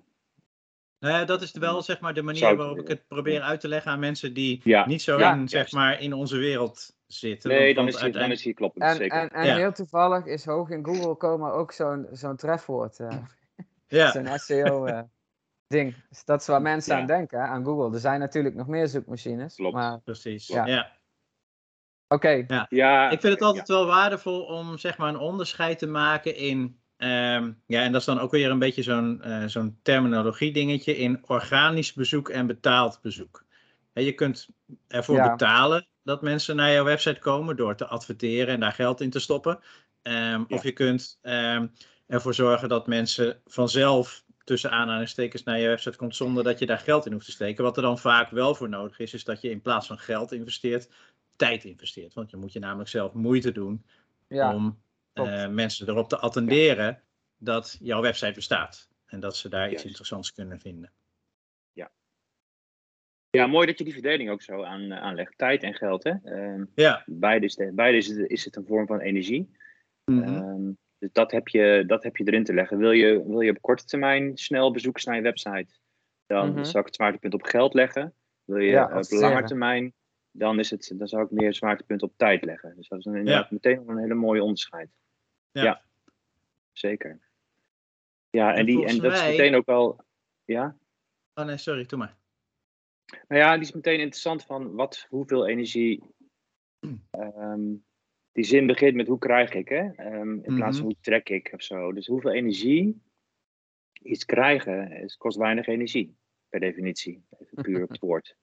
Nou 1.01 1.13
ja, 1.13 1.25
dat 1.25 1.41
is 1.41 1.51
wel 1.51 1.81
zeg 1.81 1.99
maar 1.99 2.13
de 2.13 2.21
manier 2.21 2.55
waarop 2.55 2.79
ik 2.79 2.87
het 2.87 3.07
probeer 3.07 3.41
uit 3.41 3.59
te 3.59 3.67
leggen 3.67 3.91
aan 3.91 3.99
mensen 3.99 4.33
die 4.33 4.61
Ja. 4.63 4.87
niet 4.87 5.01
zo 5.01 5.19
Ja. 5.19 5.33
in, 5.33 5.39
zeg 5.47 5.59
Juist. 5.59 5.73
maar, 5.73 6.01
in 6.01 6.13
onze 6.13 6.37
wereld 6.37 6.95
zitten. 7.07 7.49
nee, 7.49 7.73
dan 7.73 7.87
is, 7.87 7.93
dan 7.93 8.01
uiteindelijk- 8.01 8.39
is 8.39 8.45
hij 8.45 8.53
kloppend. 8.55 8.83
En, 8.83 8.95
zeker. 8.95 9.17
en, 9.19 9.29
en 9.29 9.45
Ja. 9.45 9.55
heel 9.55 9.71
toevallig 9.71 10.25
is 10.25 10.45
hoog 10.45 10.69
in 10.69 10.85
Google 10.85 11.15
komen 11.15 11.53
ook 11.53 11.71
zo'n 11.71 12.07
zo'n 12.11 12.35
trefwoord. 12.35 12.99
eh, 12.99 13.17
Ja, 13.87 14.11
Zo'n 14.11 14.27
SEO-ding. 14.39 15.95
dus 16.09 16.23
dat 16.25 16.41
is 16.41 16.47
waar 16.47 16.61
mensen 16.61 16.95
Ja. 16.95 17.01
aan 17.01 17.07
denken, 17.07 17.39
hè, 17.39 17.45
aan 17.45 17.65
Google. 17.65 17.93
Er 17.93 17.99
zijn 17.99 18.19
natuurlijk 18.19 18.55
nog 18.55 18.67
meer 18.67 18.87
zoekmachines. 18.87 19.55
Klopt. 19.55 19.75
Maar 19.75 19.99
precies. 19.99 20.47
Ja. 20.47 20.65
Ja. 20.65 20.91
oké, 22.07 22.45
ja, 22.69 23.09
Ik 23.09 23.19
vind 23.21 23.33
het 23.33 23.41
altijd 23.41 23.67
wel 23.67 23.85
waardevol 23.85 24.41
om 24.43 24.77
zeg 24.77 24.97
maar 24.97 25.09
een 25.09 25.17
onderscheid 25.19 25.79
te 25.79 25.87
maken 25.87 26.35
in. 26.35 26.80
Ehm, 27.01 27.51
ja, 27.65 27.81
en 27.83 27.91
dat 27.91 28.01
is 28.01 28.07
dan 28.07 28.19
ook 28.19 28.31
weer 28.31 28.49
een 28.51 28.59
beetje 28.59 28.83
zo'n 28.83 29.21
eh, 29.21 29.45
zo'n 29.45 29.79
terminologie 29.81 30.53
dingetje 30.53 30.97
in 30.97 31.19
organisch 31.27 31.93
bezoek 31.93 32.29
en 32.29 32.47
betaald 32.47 32.99
bezoek. 33.01 33.45
Je 33.93 34.13
kunt 34.13 34.47
ervoor 34.87 35.15
Ja. 35.15 35.29
betalen 35.29 35.87
dat 36.03 36.21
mensen 36.21 36.55
naar 36.55 36.71
jouw 36.71 36.83
website 36.83 37.19
komen 37.19 37.55
door 37.55 37.75
te 37.75 37.85
adverteren 37.87 38.53
en 38.53 38.59
daar 38.59 38.71
geld 38.71 39.01
in 39.01 39.09
te 39.09 39.19
stoppen. 39.19 39.59
Ehm, 40.01 40.43
Of 40.47 40.63
je 40.63 40.71
kunt 40.71 41.19
ehm, 41.21 41.67
ervoor 42.07 42.33
zorgen 42.33 42.69
dat 42.69 42.87
mensen 42.87 43.41
vanzelf 43.45 44.23
tussen 44.43 44.71
aanhalingstekens 44.71 45.43
naar 45.43 45.59
je 45.59 45.67
website 45.67 45.97
komt 45.97 46.15
zonder 46.15 46.43
dat 46.43 46.59
je 46.59 46.65
daar 46.65 46.77
geld 46.79 47.05
in 47.05 47.11
hoeft 47.13 47.25
te 47.25 47.31
steken. 47.31 47.63
Wat 47.63 47.75
er 47.77 47.83
dan 47.83 47.99
vaak 47.99 48.29
wel 48.29 48.55
voor 48.55 48.69
nodig 48.69 48.99
is, 48.99 49.13
is 49.13 49.23
dat 49.23 49.41
je 49.41 49.49
in 49.49 49.61
plaats 49.61 49.87
van 49.87 49.97
geld 49.99 50.31
investeert, 50.31 50.89
tijd 51.35 51.63
investeert. 51.63 52.13
Want 52.13 52.29
je 52.31 52.37
moet 52.37 52.53
je 52.53 52.59
namelijk 52.59 52.89
zelf 52.89 53.13
moeite 53.13 53.51
doen 53.51 53.85
ja, 54.27 54.51
om 54.53 54.81
eh, 55.13 55.47
mensen 55.49 55.89
erop 55.89 56.09
te 56.09 56.17
attenderen 56.17 57.03
dat 57.37 57.77
jouw 57.81 58.01
website 58.01 58.33
bestaat. 58.33 58.89
En 59.05 59.19
dat 59.19 59.35
ze 59.37 59.49
daar 59.49 59.71
iets 59.71 59.85
interessants 59.85 60.33
kunnen 60.33 60.59
vinden. 60.59 60.91
ja, 63.37 63.47
mooi 63.47 63.65
dat 63.67 63.77
je 63.77 63.83
die 63.83 63.93
verdeling 63.93 64.29
ook 64.29 64.41
zo 64.41 64.63
aan, 64.63 64.93
aanlegt. 64.93 65.37
Tijd 65.37 65.63
en 65.63 65.73
geld, 65.73 66.03
hè? 66.03 66.13
Ehm, 66.23 66.65
Ja. 66.75 67.03
beide 67.05 67.45
is, 67.45 67.55
de- 67.55 67.71
beide 67.73 67.97
is, 67.97 68.07
het, 68.07 68.29
is 68.29 68.45
het 68.45 68.55
een 68.55 68.65
vorm 68.65 68.87
van 68.87 68.99
energie. 68.99 69.51
Ehm, 70.23 70.71
dus 70.97 71.09
dat 71.11 71.31
heb, 71.31 71.47
je, 71.47 71.83
dat 71.87 72.03
heb 72.03 72.17
je 72.17 72.23
erin 72.23 72.43
te 72.43 72.53
leggen. 72.53 72.77
Wil 72.77 72.91
je, 72.91 73.23
wil 73.27 73.39
je 73.41 73.51
op 73.51 73.61
korte 73.61 73.85
termijn 73.85 74.37
snel 74.37 74.71
bezoekers 74.71 75.05
naar 75.05 75.15
je 75.15 75.21
website, 75.21 75.73
dan 76.25 76.49
Mhm. 76.53 76.63
zou 76.63 76.79
ik 76.79 76.85
het 76.85 76.95
zwaartepunt 76.95 77.33
op 77.33 77.43
geld 77.43 77.73
leggen. 77.73 78.13
Wil 78.43 78.57
je 78.57 78.69
Ja, 78.71 78.89
eh, 78.89 78.97
op 78.97 79.09
lange 79.09 79.43
termijn, 79.43 79.93
dan, 80.31 80.59
is 80.59 80.69
het, 80.69 80.93
dan 80.95 81.07
zou 81.07 81.23
ik 81.23 81.31
meer 81.31 81.53
zwaartepunt 81.53 82.03
op 82.03 82.13
tijd 82.17 82.45
leggen. 82.45 82.75
Dus 82.75 82.87
dat 82.87 82.99
is 82.99 83.05
een, 83.05 83.15
inderdaad 83.15 83.51
meteen 83.51 83.79
al 83.79 83.89
een 83.89 83.97
hele 83.97 84.13
mooie 84.13 84.43
onderscheid. 84.43 84.89
Ja. 85.51 85.81
zeker. 86.71 87.19
Ja, 88.29 88.51
en, 88.51 88.57
En 88.57 88.65
die, 88.65 88.85
en 88.85 88.97
dat 88.97 89.13
is 89.13 89.23
meteen 89.23 89.55
ook 89.55 89.65
wel. 89.65 90.03
Ja? 90.45 90.77
Oh 91.33 91.45
nee, 91.45 91.57
sorry, 91.57 91.85
doe 91.85 91.99
maar. 91.99 92.17
Nou 93.27 93.41
ja, 93.41 93.53
die 93.53 93.61
is 93.61 93.71
meteen 93.71 93.99
interessant 93.99 94.43
van 94.43 94.73
wat, 94.73 95.05
hoeveel 95.09 95.47
energie. 95.47 96.03
ehm, 97.11 97.75
die 98.31 98.43
zin 98.43 98.67
begint 98.67 98.95
met 98.95 99.07
hoe 99.07 99.17
krijg 99.17 99.53
ik, 99.53 99.69
hè? 99.69 99.91
Ehm, 99.95 100.33
in 100.33 100.55
plaats 100.55 100.77
van 100.77 100.85
hoe 100.85 100.95
trek 101.01 101.29
ik 101.29 101.49
of 101.53 101.61
zo. 101.61 101.91
Dus 101.93 102.07
hoeveel 102.07 102.31
energie 102.31 103.01
iets 104.01 104.25
krijgen 104.25 104.91
is, 104.91 105.17
kost 105.17 105.37
weinig 105.37 105.67
energie, 105.67 106.15
per 106.49 106.59
definitie. 106.59 107.23
Even 107.39 107.63
puur 107.63 107.83
op 107.83 107.89
het 107.89 107.99
woord. 107.99 108.35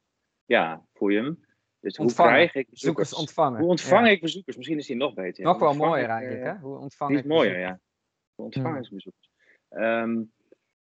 Ja, 0.45 0.87
voel 0.93 1.09
je 1.09 1.19
hem? 1.19 1.45
Dus 1.89 1.97
hoe 1.97 2.13
krijg 2.29 2.55
ik 2.55 2.71
Bezoekers 2.71 3.15
ontvangen. 3.15 3.61
Hoe 3.61 3.69
ontvang 3.69 4.07
Ja. 4.07 4.13
ik 4.13 4.21
bezoekers? 4.21 4.57
Misschien 4.57 4.79
is 4.79 4.87
die 4.87 4.97
nog 4.97 5.15
beter. 5.15 5.45
Nog 5.45 5.59
wel 5.59 5.75
mooier 5.75 6.09
eigenlijk, 6.09 6.43
eh, 6.45 6.53
hè? 6.53 6.59
Hoe 6.59 6.79
ontvang 6.79 7.11
die 7.11 7.19
is 7.19 7.25
ik 7.25 7.31
mooier, 7.31 7.59
ja. 7.59 7.81
Hoe 8.35 8.45
ontvang 8.45 8.85
ik 8.85 8.91
bezoekers? 8.91 9.31
Ehm, 9.69 10.23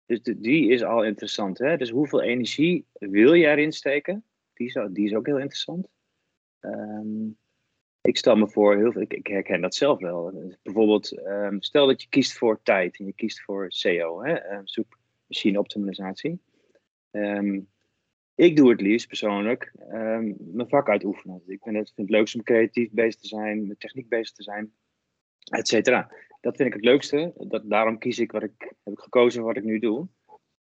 dus 0.06 0.22
de- 0.22 0.40
die 0.40 0.70
is 0.70 0.82
al 0.82 1.04
interessant. 1.04 1.58
Hè? 1.58 1.76
Dus 1.76 1.90
hoeveel 1.90 2.22
energie 2.22 2.87
wil 2.92 3.32
je 3.32 3.46
erin 3.46 3.72
steken? 3.72 4.25
Die 4.54 4.66
is, 4.66 4.78
die 4.90 5.04
is 5.06 5.14
ook 5.14 5.26
heel 5.26 5.38
interessant. 5.38 5.88
Ehm, 6.61 7.26
ik 8.00 8.16
stel 8.16 8.37
me 8.37 8.49
voor, 8.49 8.76
heel 8.76 8.92
veel, 8.92 9.00
ik, 9.00 9.12
ik 9.14 9.26
herken 9.26 9.61
dat 9.61 9.75
zelf 9.75 9.99
wel. 10.00 10.32
Bijvoorbeeld, 10.62 11.12
ehm, 11.18 11.56
stel 11.61 11.87
dat 11.87 12.02
je 12.02 12.08
kiest 12.08 12.38
voor 12.38 12.61
tijd 12.62 12.99
en 12.99 13.04
je 13.06 13.12
kiest 13.12 13.42
voor 13.42 13.66
SEO, 13.72 14.22
hè, 14.25 14.61
zoekmachine 14.64 15.58
optimalisatie. 15.58 16.40
Ehm, 17.11 17.61
ik 18.34 18.56
doe 18.56 18.70
het 18.70 18.80
liefst 18.80 19.06
persoonlijk 19.06 19.72
ehm, 19.78 20.32
mijn 20.38 20.68
vak 20.68 20.88
uitoefenen. 20.88 21.42
Ik 21.46 21.62
vind 21.62 21.76
het, 21.76 21.92
vind 21.94 22.08
het 22.08 22.16
leukst 22.16 22.34
om 22.34 22.42
creatief 22.42 22.90
bezig 22.90 23.20
te 23.20 23.26
zijn, 23.26 23.66
met 23.66 23.80
techniek 23.80 24.08
bezig 24.08 24.34
te 24.34 24.42
zijn, 24.42 24.72
et 25.50 25.68
cetera. 25.68 26.10
Dat 26.40 26.56
vind 26.56 26.68
ik 26.68 26.74
het 26.74 26.84
leukste. 26.84 27.32
Dat, 27.36 27.62
daarom 27.64 27.98
kies 27.98 28.18
ik 28.18 28.32
wat 28.32 28.42
ik 28.42 28.74
heb 28.82 28.94
ik 28.94 29.00
gekozen 29.00 29.42
wat 29.42 29.56
ik 29.56 29.64
nu 29.64 29.78
doe. 29.78 30.08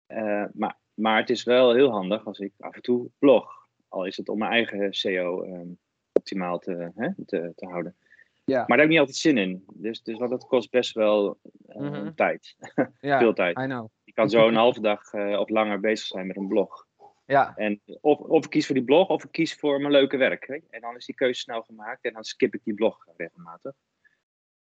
Uh, 0.08 0.44
maar, 0.52 0.78
maar 0.94 1.16
het 1.16 1.30
is 1.30 1.42
wel 1.42 1.74
heel 1.74 1.90
handig 1.90 2.26
als 2.26 2.38
ik 2.38 2.52
af 2.58 2.74
en 2.74 2.82
toe 2.82 3.10
blog. 3.18 3.66
Al 3.88 4.04
is 4.04 4.16
het 4.16 4.28
om 4.28 4.38
mijn 4.38 4.50
eigen 4.50 4.94
SEO 4.94 5.44
um, 5.44 5.78
optimaal 6.12 6.58
te, 6.58 6.92
hè, 6.94 7.24
te, 7.26 7.52
te 7.54 7.66
houden. 7.66 7.96
Ja. 8.44 8.58
Maar 8.58 8.66
daar 8.66 8.76
heb 8.76 8.86
ik 8.86 8.90
niet 8.90 8.98
altijd 8.98 9.16
zin 9.16 9.38
in. 9.38 9.64
Dus, 9.74 10.02
dus 10.02 10.18
wat 10.18 10.30
dat 10.30 10.46
kost 10.46 10.70
best 10.70 10.94
wel 10.94 11.38
uh, 11.68 11.76
mm 11.76 11.92
-hmm. 11.92 12.14
tijd. 12.14 12.56
ja, 13.00 13.18
Veel 13.18 13.34
tijd. 13.34 13.58
I 13.58 13.64
know. 13.64 13.88
Je 14.04 14.12
kan 14.12 14.30
zo 14.30 14.48
een 14.48 14.54
halve 14.54 14.80
dag 14.80 15.12
uh, 15.12 15.38
of 15.38 15.48
langer 15.48 15.80
bezig 15.80 16.06
zijn 16.06 16.26
met 16.26 16.36
een 16.36 16.48
blog. 16.48 16.87
Ja. 17.28 17.56
En 17.56 17.80
of, 18.00 18.18
of 18.18 18.44
ik 18.44 18.50
kies 18.50 18.66
voor 18.66 18.74
die 18.74 18.84
blog 18.84 19.08
of 19.08 19.24
ik 19.24 19.30
kies 19.30 19.54
voor 19.54 19.80
mijn 19.80 19.92
leuke 19.92 20.16
werk. 20.16 20.46
Hè? 20.46 20.58
En 20.70 20.80
dan 20.80 20.96
is 20.96 21.06
die 21.06 21.14
keuze 21.14 21.40
snel 21.40 21.62
gemaakt 21.62 22.04
en 22.04 22.12
dan 22.12 22.24
skip 22.24 22.54
ik 22.54 22.64
die 22.64 22.74
blog 22.74 23.06
regelmatig. 23.16 23.74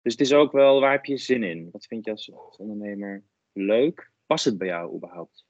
Dus 0.01 0.11
het 0.11 0.21
is 0.21 0.33
ook 0.33 0.51
wel, 0.51 0.79
waar 0.79 0.91
heb 0.91 1.05
je 1.05 1.17
zin 1.17 1.43
in? 1.43 1.69
Wat 1.71 1.85
vind 1.85 2.05
je 2.05 2.11
als, 2.11 2.31
als 2.33 2.57
ondernemer 2.57 3.23
leuk? 3.53 4.11
Past 4.25 4.45
het 4.45 4.57
bij 4.57 4.67
jou 4.67 4.95
überhaupt? 4.95 5.45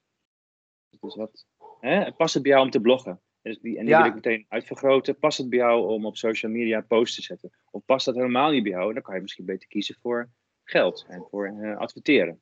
Dus 1.00 1.14
wat, 1.14 1.46
hè? 1.80 2.12
Past 2.12 2.34
het 2.34 2.42
bij 2.42 2.52
jou 2.52 2.64
om 2.64 2.70
te 2.70 2.80
bloggen? 2.80 3.20
Dus 3.42 3.58
die, 3.58 3.76
en 3.78 3.84
die 3.84 3.94
Ja. 3.94 3.98
wil 3.98 4.08
ik 4.08 4.14
meteen 4.14 4.44
uitvergroten. 4.48 5.18
Past 5.18 5.38
het 5.38 5.48
bij 5.48 5.58
jou 5.58 5.88
om 5.88 6.06
op 6.06 6.16
social 6.16 6.52
media 6.52 6.80
posts 6.80 7.16
te 7.16 7.22
zetten? 7.22 7.50
Of 7.70 7.84
past 7.84 8.06
dat 8.06 8.14
helemaal 8.14 8.50
niet 8.50 8.62
bij 8.62 8.72
jou? 8.72 8.92
Dan 8.92 9.02
kan 9.02 9.14
je 9.14 9.20
misschien 9.20 9.44
beter 9.44 9.68
kiezen 9.68 9.96
voor 10.00 10.30
geld 10.64 11.04
en 11.08 11.26
voor 11.30 11.46
eh, 11.46 11.76
adverteren. 11.76 12.40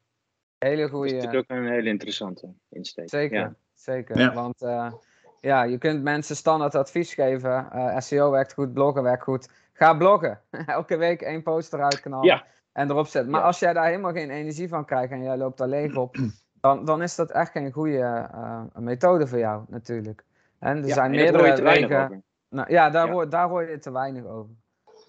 Hele 0.59 0.77
Dat 0.77 0.85
is 0.87 0.91
goede. 0.95 1.13
natuurlijk 1.15 1.51
ook 1.51 1.57
een 1.59 1.69
hele 1.71 1.89
interessante 1.89 2.55
insteek. 2.69 3.09
Zeker, 3.09 3.39
Ja. 3.39 3.57
Zeker. 3.77 4.19
Ja. 4.19 4.33
Want 4.35 4.63
eh, 4.63 4.93
ja, 5.41 5.63
je 5.63 5.79
kunt 5.79 6.03
mensen 6.03 6.37
standaard 6.37 6.75
advies 6.75 7.15
geven. 7.15 7.71
eh, 7.71 7.99
SEO 7.99 8.31
werkt 8.31 8.53
goed, 8.53 8.73
bloggen 8.73 9.03
werkt 9.03 9.23
goed. 9.23 9.49
Ga 9.73 9.95
bloggen. 9.95 10.41
Elke 10.67 10.97
week 10.97 11.23
één 11.23 11.43
post 11.43 11.73
eruit 11.73 12.01
knallen 12.01 12.27
Ja. 12.27 12.45
en 12.73 12.91
erop 12.91 13.07
zetten. 13.07 13.31
Maar 13.31 13.41
Ja. 13.41 13.47
als 13.47 13.59
jij 13.59 13.73
daar 13.73 13.87
helemaal 13.87 14.13
geen 14.13 14.31
energie 14.31 14.69
van 14.69 14.85
krijgt 14.85 15.13
en 15.13 15.23
jij 15.23 15.37
loopt 15.37 15.59
daar 15.59 15.69
leeg 15.69 15.97
op, 15.97 16.17
dan, 16.61 16.85
dan 16.85 17.03
is 17.03 17.15
dat 17.15 17.31
echt 17.31 17.51
geen 17.51 17.73
goede 17.73 17.99
eh, 18.33 18.63
methode 18.75 19.27
voor 19.27 19.39
jou 19.39 19.65
natuurlijk. 19.69 20.25
En 20.59 20.77
er 20.85 20.89
zijn 20.93 21.11
en 21.15 21.21
meerdere 21.21 21.63
wegen. 21.63 22.25
Nou, 22.51 22.71
ja, 22.71 22.91
daar. 22.91 23.11
Hoor, 23.11 23.29
daar 23.29 23.49
hoor 23.49 23.71
je 23.71 23.79
te 23.79 23.93
weinig 23.93 24.25
over. 24.25 24.55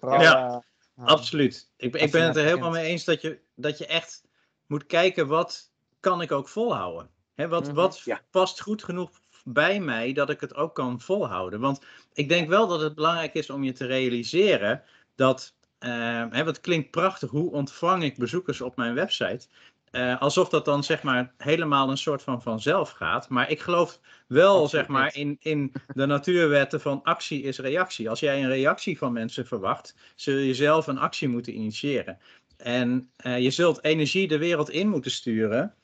Vooral, 0.00 0.20
Ja, 0.20 0.62
Absoluut. 1.04 1.70
Ik, 1.76 1.92
ben- 1.92 2.02
ik 2.02 2.10
ben 2.10 2.22
het 2.26 2.36
er 2.36 2.44
helemaal 2.44 2.70
mee 2.70 2.86
eens 2.86 3.04
dat 3.04 3.20
je, 3.20 3.40
dat 3.54 3.78
je 3.78 3.86
echt 3.86 4.24
moet 4.66 4.86
kijken 4.86 5.26
wat 5.28 5.70
kan 6.00 6.22
ik 6.22 6.32
ook 6.32 6.48
volhouden. 6.48 7.10
Wat 7.46 7.66
Mhm. 7.66 7.74
wat 7.74 8.00
Ja. 8.04 8.20
past 8.30 8.60
goed 8.60 8.84
genoeg 8.84 9.10
bij 9.44 9.80
mij 9.80 10.12
dat 10.12 10.30
ik 10.30 10.40
het 10.40 10.54
ook 10.54 10.74
kan 10.74 11.00
volhouden. 11.00 11.60
Want 11.60 11.84
ik 12.12 12.28
denk 12.28 12.48
wel 12.48 12.66
dat 12.68 12.80
het 12.80 12.94
belangrijk 12.94 13.34
is 13.34 13.50
om 13.50 13.64
je 13.64 13.72
te 13.72 13.86
realiseren 13.86 14.82
dat, 15.14 15.54
eh, 15.78 16.24
hè, 16.30 16.44
wat 16.44 16.60
klinkt 16.60 16.90
prachtig, 16.90 17.30
hoe 17.30 17.52
ontvang 17.52 18.02
ik 18.02 18.16
bezoekers 18.16 18.60
op 18.60 18.76
mijn 18.76 18.94
website? 18.94 19.46
Eh, 19.90 20.20
alsof 20.20 20.48
dat 20.48 20.64
dan 20.64 20.84
zeg 20.84 21.02
maar 21.02 21.32
helemaal 21.36 21.90
een 21.90 21.98
soort 21.98 22.22
van 22.22 22.42
vanzelf 22.42 22.90
gaat. 22.90 23.28
Maar 23.28 23.50
ik 23.50 23.60
geloof 23.60 24.00
wel 24.26 24.50
Absoluut 24.52 24.70
zeg 24.70 24.86
maar 24.86 25.14
in, 25.16 25.36
in 25.40 25.72
de 25.92 26.06
natuurwetten 26.06 26.80
van 26.80 27.02
actie 27.02 27.42
is 27.42 27.58
reactie. 27.58 28.10
Als 28.10 28.20
jij 28.20 28.42
een 28.42 28.48
reactie 28.48 28.98
van 28.98 29.12
mensen 29.12 29.46
verwacht, 29.46 29.94
zul 30.14 30.36
je 30.38 30.54
zelf 30.54 30.86
een 30.86 30.98
actie 30.98 31.28
moeten 31.28 31.54
initiëren. 31.54 32.18
En 32.56 33.10
eh, 33.16 33.38
je 33.38 33.50
zult 33.50 33.84
energie 33.84 34.28
de 34.28 34.38
wereld 34.38 34.70
in 34.70 34.88
moeten 34.88 35.10
sturen, 35.10 35.74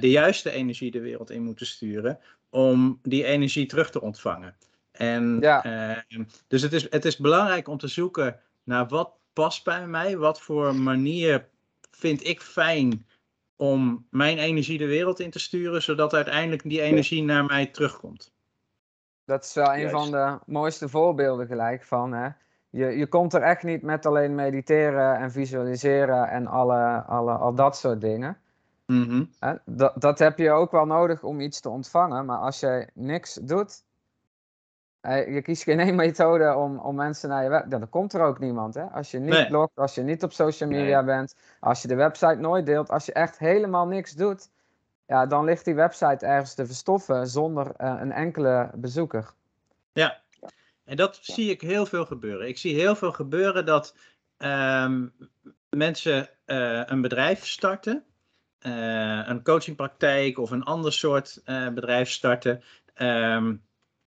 de 0.00 0.10
juiste 0.10 0.50
energie 0.50 0.90
de 0.90 1.00
wereld 1.00 1.30
in 1.30 1.42
moeten 1.42 1.66
sturen, 1.66 2.18
om 2.50 2.98
die 3.02 3.24
energie 3.24 3.66
terug 3.66 3.90
te 3.90 4.00
ontvangen. 4.00 4.56
En 4.92 5.38
Ja. 5.40 5.62
eh, 5.64 6.18
dus 6.48 6.62
het 6.62 6.72
is, 6.72 6.90
het 6.90 7.04
is 7.04 7.16
belangrijk 7.16 7.68
om 7.68 7.78
te 7.78 7.88
zoeken 7.88 8.40
naar 8.64 8.88
wat 8.88 9.10
past 9.32 9.64
bij 9.64 9.86
mij, 9.86 10.16
wat 10.16 10.40
voor 10.40 10.74
manier 10.74 11.48
vind 11.90 12.26
ik 12.26 12.40
fijn 12.40 13.06
om 13.56 14.06
mijn 14.10 14.38
energie 14.38 14.78
de 14.78 14.86
wereld 14.86 15.20
in 15.20 15.30
te 15.30 15.38
sturen, 15.38 15.82
zodat 15.82 16.14
uiteindelijk 16.14 16.62
die 16.62 16.80
energie 16.80 17.22
naar 17.22 17.44
mij 17.44 17.66
terugkomt. 17.66 18.32
Dat 19.24 19.44
is 19.44 19.54
wel 19.54 19.72
een 19.72 19.80
Juist. 19.80 19.94
van 19.94 20.10
de 20.10 20.38
mooiste 20.46 20.88
voorbeelden 20.88 21.46
gelijk 21.46 21.84
van. 21.84 22.12
Hè? 22.12 22.28
Je, 22.70 22.86
je 22.86 23.06
komt 23.06 23.34
er 23.34 23.42
echt 23.42 23.62
niet 23.62 23.82
met 23.82 24.06
alleen 24.06 24.34
mediteren 24.34 25.16
en 25.16 25.30
visualiseren 25.32 26.28
en 26.28 26.46
alle, 26.46 27.02
alle, 27.06 27.32
al 27.32 27.54
dat 27.54 27.76
soort 27.76 28.00
dingen. 28.00 28.36
Mhm. 28.92 29.24
Dat, 29.64 30.00
dat 30.00 30.18
heb 30.18 30.38
je 30.38 30.50
ook 30.50 30.70
wel 30.70 30.86
nodig 30.86 31.22
om 31.22 31.40
iets 31.40 31.60
te 31.60 31.68
ontvangen. 31.68 32.24
Maar 32.24 32.38
als 32.38 32.60
je 32.60 32.88
niks 32.94 33.34
doet, 33.34 33.84
je 35.08 35.40
kiest 35.42 35.62
geen 35.62 35.80
één 35.80 35.94
methode 35.94 36.54
om, 36.54 36.78
om 36.78 36.94
mensen 36.94 37.28
naar 37.28 37.42
je 37.42 37.48
web... 37.48 37.70
Dan 37.70 37.88
komt 37.88 38.12
er 38.12 38.22
ook 38.22 38.38
niemand. 38.38 38.74
Hè? 38.74 38.84
Als 38.84 39.10
je 39.10 39.18
niet 39.18 39.30
Nee. 39.30 39.46
blogt, 39.46 39.76
als 39.76 39.94
je 39.94 40.02
niet 40.02 40.22
op 40.22 40.32
social 40.32 40.68
media 40.68 41.04
bent, 41.04 41.36
als 41.60 41.82
je 41.82 41.88
de 41.88 41.94
website 41.94 42.34
nooit 42.34 42.66
deelt, 42.66 42.90
als 42.90 43.06
je 43.06 43.12
echt 43.12 43.38
helemaal 43.38 43.86
niks 43.86 44.12
doet, 44.12 44.50
ja, 45.06 45.26
dan 45.26 45.44
ligt 45.44 45.64
die 45.64 45.74
website 45.74 46.26
ergens 46.26 46.54
te 46.54 46.66
verstoffen 46.66 47.26
zonder 47.26 47.72
eh, 47.76 47.96
een 48.00 48.12
enkele 48.12 48.70
bezoeker. 48.74 49.32
Ja, 49.92 50.20
en 50.84 50.96
dat 50.96 51.18
zie 51.20 51.50
ik 51.50 51.60
heel 51.60 51.86
veel 51.86 52.06
gebeuren. 52.06 52.48
Ik 52.48 52.58
zie 52.58 52.74
heel 52.74 52.96
veel 52.96 53.12
gebeuren 53.12 53.66
dat 53.66 53.96
ehm, 54.36 55.06
mensen 55.70 56.28
eh, 56.44 56.82
een 56.84 57.00
bedrijf 57.00 57.46
starten, 57.46 58.04
een 59.28 59.42
coachingpraktijk 59.42 60.38
of 60.38 60.50
een 60.50 60.64
ander 60.64 60.92
soort 60.92 61.40
eh, 61.44 61.68
bedrijf 61.68 62.10
starten. 62.10 62.62
Ehm 62.94 63.54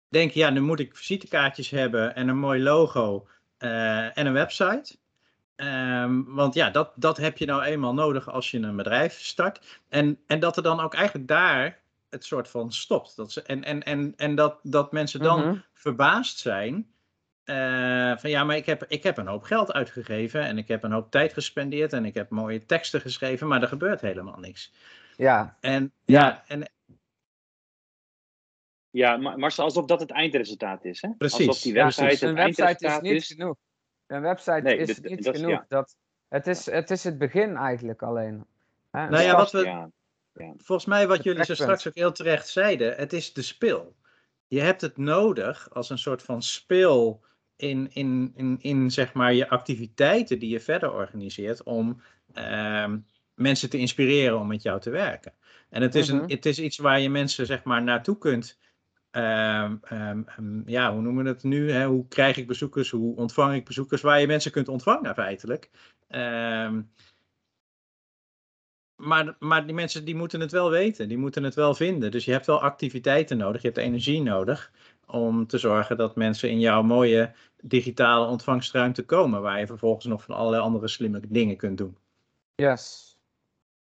denken, 0.10 0.40
ja, 0.40 0.50
nu 0.50 0.60
moet 0.62 0.80
ik 0.80 0.96
visitekaartjes 0.96 1.70
hebben 1.70 2.16
en 2.16 2.28
een 2.28 2.38
mooi 2.38 2.64
logo 2.64 3.28
eh, 3.58 4.18
en 4.18 4.26
een 4.26 4.34
website. 4.34 4.98
Ehm, 5.56 6.24
want 6.24 6.54
ja, 6.54 6.70
dat, 6.70 6.92
dat 6.96 7.18
heb 7.18 7.38
je 7.38 7.46
nou 7.46 7.64
eenmaal 7.64 7.94
nodig 7.94 8.30
als 8.30 8.52
je 8.52 8.60
een 8.60 8.76
bedrijf 8.76 9.20
start. 9.20 9.82
En, 9.90 10.20
en 10.28 10.40
dat 10.40 10.58
er 10.58 10.64
dan 10.64 10.80
ook 10.80 10.94
eigenlijk 10.94 11.28
daar 11.28 11.80
het 12.10 12.26
soort 12.26 12.48
van 12.48 12.72
stopt. 12.72 13.16
Dat 13.16 13.32
ze, 13.32 13.42
en 13.42 13.64
en, 13.64 13.84
en, 13.84 14.14
en 14.16 14.36
dat, 14.36 14.60
dat 14.64 14.92
mensen 14.92 15.20
dan 15.20 15.40
Mhm. 15.48 15.58
verbaasd 15.74 16.38
zijn. 16.38 16.94
Eh, 17.46 18.18
van 18.18 18.30
ja, 18.30 18.44
maar 18.44 18.56
ik 18.56 18.66
heb, 18.66 18.84
ik 18.88 19.04
heb 19.04 19.18
een 19.18 19.28
hoop 19.28 19.44
geld 19.44 19.74
uitgegeven 19.74 20.42
en 20.42 20.58
ik 20.58 20.68
heb 20.68 20.84
een 20.84 20.92
hoop 20.92 21.12
tijd 21.12 21.34
gespendeerd 21.34 21.94
en 21.94 22.06
ik 22.06 22.14
heb 22.14 22.30
mooie 22.30 22.66
teksten 22.66 23.02
geschreven, 23.02 23.48
maar 23.48 23.62
er 23.62 23.68
gebeurt 23.68 24.02
helemaal 24.02 24.40
niks. 24.40 24.74
Ja, 25.18 25.58
En 25.62 25.92
Ja. 26.06 26.20
ja, 26.26 26.44
en 26.48 26.70
Ja, 28.90 29.18
maar, 29.18 29.40
maar 29.40 29.54
alsof 29.58 29.86
dat 29.86 30.00
het 30.00 30.12
eindresultaat 30.12 30.86
is. 30.86 31.02
Hè? 31.02 31.10
Precies, 31.18 31.48
Alsof 31.48 31.64
die 31.64 31.74
website 31.74 32.02
precies. 32.04 32.20
het 32.22 32.30
een 32.30 32.36
website 32.36 32.86
is 32.88 33.00
niet 33.00 33.12
is. 33.22 33.28
genoeg. 33.28 33.56
Een 34.08 34.22
website 34.22 34.62
Nee, 34.62 34.78
is 34.78 34.88
dit- 34.96 35.10
niet 35.10 35.24
dat 35.24 35.36
genoeg. 35.36 35.52
ja. 35.52 35.66
Dat, 35.68 35.96
het, 36.28 36.48
is, 36.48 36.66
het 36.66 36.92
is 36.92 37.04
het 37.04 37.18
begin 37.18 37.56
eigenlijk 37.56 38.02
alleen. 38.02 38.46
Hè, 38.92 39.10
Nou 39.10 39.24
ja, 39.24 39.36
wat 39.36 39.52
we- 39.52 39.64
Ja, 39.64 39.90
volgens 40.58 40.86
mij 40.88 41.08
wat 41.08 41.24
jullie 41.24 41.44
zo 41.44 41.54
straks 41.54 41.88
ook 41.88 41.96
heel 41.96 42.12
terecht 42.12 42.48
zeiden, 42.48 42.96
het 42.96 43.14
is 43.14 43.34
de 43.34 43.42
spil. 43.42 43.96
Je 44.48 44.62
hebt 44.62 44.82
het 44.82 44.98
nodig 44.98 45.74
als 45.74 45.90
een 45.90 45.98
soort 45.98 46.24
van 46.24 46.42
spil 46.42 47.24
in, 47.56 47.90
in, 47.94 48.34
in, 48.36 48.58
in 48.62 48.92
zeg 48.92 49.14
maar 49.14 49.34
je 49.34 49.50
activiteiten 49.50 50.40
die 50.40 50.50
je 50.50 50.60
verder 50.60 50.94
organiseert 50.94 51.64
om 51.64 52.02
ehm, 52.34 53.00
mensen 53.34 53.70
te 53.70 53.78
inspireren 53.78 54.40
om 54.40 54.48
met 54.48 54.62
jou 54.62 54.80
te 54.80 54.90
werken. 54.90 55.34
En 55.70 55.82
het 55.82 55.96
is, 55.96 56.08
Mhm. 56.12 56.18
een, 56.24 56.30
het 56.30 56.46
is 56.46 56.60
iets 56.60 56.78
waar 56.78 57.00
je 57.00 57.10
mensen 57.10 57.46
zeg 57.46 57.64
maar 57.64 57.84
naartoe 57.84 58.18
kunt. 58.18 58.60
ehm, 59.12 59.76
ehm, 59.82 60.70
ja, 60.70 60.94
hoe 60.94 61.02
noemen 61.02 61.24
we 61.24 61.30
het 61.30 61.44
nu? 61.44 61.72
Hè? 61.72 61.86
Hoe 61.86 62.08
krijg 62.08 62.38
ik 62.38 62.48
bezoekers? 62.48 62.90
Hoe 62.90 63.16
ontvang 63.16 63.56
ik 63.56 63.66
bezoekers? 63.66 64.02
Waar 64.02 64.20
je 64.20 64.28
mensen 64.28 64.52
kunt 64.52 64.68
ontvangen 64.68 65.14
feitelijk. 65.14 65.70
Maar, 68.96 69.36
maar 69.40 69.66
die 69.66 69.76
mensen 69.76 70.06
die 70.06 70.16
moeten 70.16 70.40
het 70.40 70.52
wel 70.52 70.70
weten, 70.70 71.08
die 71.08 71.18
moeten 71.18 71.44
het 71.44 71.56
wel 71.56 71.74
vinden. 71.76 72.12
Dus 72.12 72.26
je 72.26 72.32
hebt 72.32 72.46
wel 72.46 72.62
activiteiten 72.62 73.38
nodig, 73.38 73.62
je 73.62 73.68
hebt 73.68 73.80
energie 73.80 74.22
nodig 74.22 74.72
om 75.08 75.48
te 75.48 75.58
zorgen 75.58 75.98
dat 75.98 76.16
mensen 76.16 76.50
in 76.50 76.60
jouw 76.60 76.82
mooie 76.84 77.32
digitale 77.62 78.28
ontvangstruimte 78.28 79.04
komen, 79.06 79.42
waar 79.42 79.60
je 79.60 79.68
vervolgens 79.68 80.06
nog 80.06 80.24
van 80.24 80.36
allerlei 80.36 80.64
andere 80.64 80.88
slimme 80.88 81.20
dingen 81.28 81.56
kunt 81.58 81.78
doen. 81.78 81.98
Yes. 82.56 83.18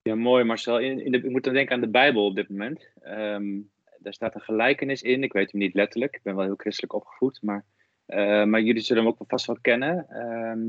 ja 0.02 0.16
mooi 0.16 0.44
Marcel. 0.44 0.80
In, 0.80 1.06
in 1.06 1.12
de, 1.12 1.18
ik 1.18 1.30
moet 1.30 1.44
dan 1.44 1.54
denken 1.54 1.76
aan 1.76 1.82
de 1.82 1.88
Bijbel 1.90 2.26
op 2.26 2.36
dit 2.36 2.50
moment. 2.50 2.88
Ehm, 3.02 3.60
daar 4.00 4.14
staat 4.14 4.36
een 4.36 4.42
gelijkenis 4.42 5.02
in. 5.02 5.24
Ik 5.24 5.34
weet 5.34 5.52
hem 5.52 5.62
niet 5.62 5.74
letterlijk. 5.74 6.16
Ik 6.16 6.24
ben 6.24 6.36
wel 6.36 6.46
heel 6.46 6.56
christelijk 6.56 6.94
opgevoed. 6.94 7.40
Maar, 7.42 7.66
eh, 8.06 8.44
maar 8.44 8.62
jullie 8.62 8.82
zullen 8.82 9.04
hem 9.04 9.12
ook 9.12 9.18
wel 9.20 9.28
vast 9.28 9.46
wel 9.46 9.58
kennen. 9.62 10.10
Ehm, 10.10 10.66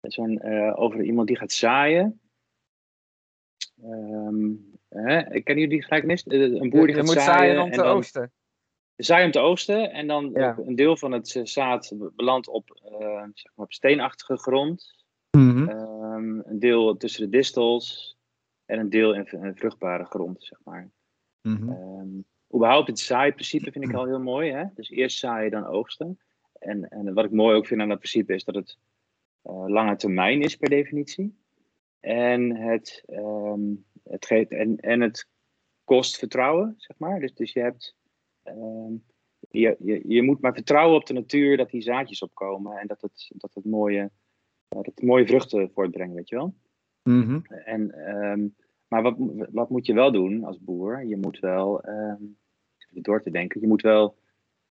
Zo'n 0.00 0.38
eh, 0.38 0.80
over 0.80 1.02
iemand 1.02 1.26
die 1.28 1.36
gaat 1.36 1.52
zaaien. 1.52 2.20
Ehm, 3.82 4.50
hè? 4.88 5.22
Kennen 5.22 5.42
jullie 5.62 5.68
die 5.68 5.82
gelijkenis? 5.82 6.22
Eh, 6.26 6.40
Een 6.40 6.70
boer 6.70 6.80
Je, 6.80 6.86
die 6.86 6.86
je 6.86 6.92
gaat 6.94 7.04
moet 7.04 7.14
zaaien. 7.14 7.26
zaaien 7.54 7.62
om 7.62 7.70
te 7.70 7.76
dan- 7.76 7.86
oogsten. 7.86 8.32
Zaai 9.02 9.24
om 9.24 9.30
te 9.30 9.38
oogsten 9.38 9.92
en 9.92 10.06
dan 10.06 10.30
Ja. 10.34 10.58
een 10.66 10.74
deel 10.74 10.96
van 10.96 11.12
het 11.12 11.36
eh, 11.36 11.44
zaad 11.44 11.94
belandt 12.16 12.48
op, 12.48 12.80
eh, 12.84 13.24
zeg 13.34 13.52
maar 13.54 13.66
op 13.66 13.72
steenachtige 13.72 14.36
grond. 14.36 14.94
Mhm. 15.30 15.68
Ehm, 15.68 16.38
een 16.38 16.58
deel 16.58 16.96
tussen 16.96 17.22
de 17.22 17.36
distels 17.36 18.16
en 18.64 18.78
een 18.78 18.90
deel 18.90 19.14
in, 19.14 19.26
in 19.26 19.56
vruchtbare 19.56 20.04
grond, 20.04 20.44
zeg 20.44 20.58
maar. 20.64 20.90
Mhm. 21.42 21.68
Ehm 21.68 22.20
überhaupt 22.54 22.88
het 22.88 22.98
zaaiprincipe 22.98 23.72
vind 23.72 23.84
ik 23.84 23.94
al 23.94 24.06
heel 24.06 24.20
mooi. 24.20 24.52
Hè? 24.52 24.64
Dus 24.74 24.90
eerst 24.90 25.18
zaaien, 25.18 25.50
dan 25.50 25.66
oogsten. 25.66 26.18
En, 26.58 26.88
en 26.88 27.14
wat 27.14 27.24
ik 27.24 27.30
mooi 27.30 27.56
ook 27.56 27.66
vind 27.66 27.80
aan 27.80 27.88
dat 27.88 27.98
principe 27.98 28.34
is 28.34 28.44
dat 28.44 28.54
het 28.54 28.78
eh, 29.42 29.64
lange 29.66 29.96
termijn 29.96 30.42
is 30.42 30.56
per 30.56 30.68
definitie. 30.68 31.38
En 32.00 32.56
het, 32.56 33.02
ehm, 33.06 33.60
het, 34.04 34.26
geeft, 34.26 34.50
en, 34.50 34.76
en 34.76 35.00
het 35.00 35.28
kost 35.84 36.18
vertrouwen, 36.18 36.74
zeg 36.76 36.98
maar. 36.98 37.20
Dus, 37.20 37.34
dus 37.34 37.52
je 37.52 37.60
hebt... 37.60 37.98
ehm, 38.56 38.92
je, 39.50 39.76
je, 39.78 40.02
je 40.06 40.22
moet 40.22 40.40
maar 40.40 40.54
vertrouwen 40.54 40.96
op 40.96 41.06
de 41.06 41.12
natuur 41.12 41.56
dat 41.56 41.70
die 41.70 41.82
zaadjes 41.82 42.22
opkomen. 42.22 42.76
En 42.78 42.86
dat 42.86 43.00
het, 43.00 43.30
dat 43.34 43.54
het, 43.54 43.64
mooie, 43.64 44.00
eh, 44.00 44.08
dat 44.68 44.86
het 44.86 45.02
mooie 45.02 45.26
vruchten 45.26 45.70
voortbrengt, 45.74 46.14
weet 46.14 46.28
je 46.28 46.36
wel. 46.36 46.54
Mhm. 47.02 47.40
En, 47.64 47.90
ehm, 47.90 48.48
maar 48.88 49.02
wat, 49.02 49.16
wat 49.50 49.70
moet 49.70 49.86
je 49.86 49.94
wel 49.94 50.12
doen 50.12 50.44
als 50.44 50.60
boer? 50.60 51.04
Je 51.04 51.16
moet 51.16 51.38
wel, 51.38 51.82
ehm, 51.82 52.22
door 52.90 53.22
te 53.22 53.30
denken, 53.30 53.60
je 53.60 53.66
moet 53.66 53.82
wel 53.82 54.18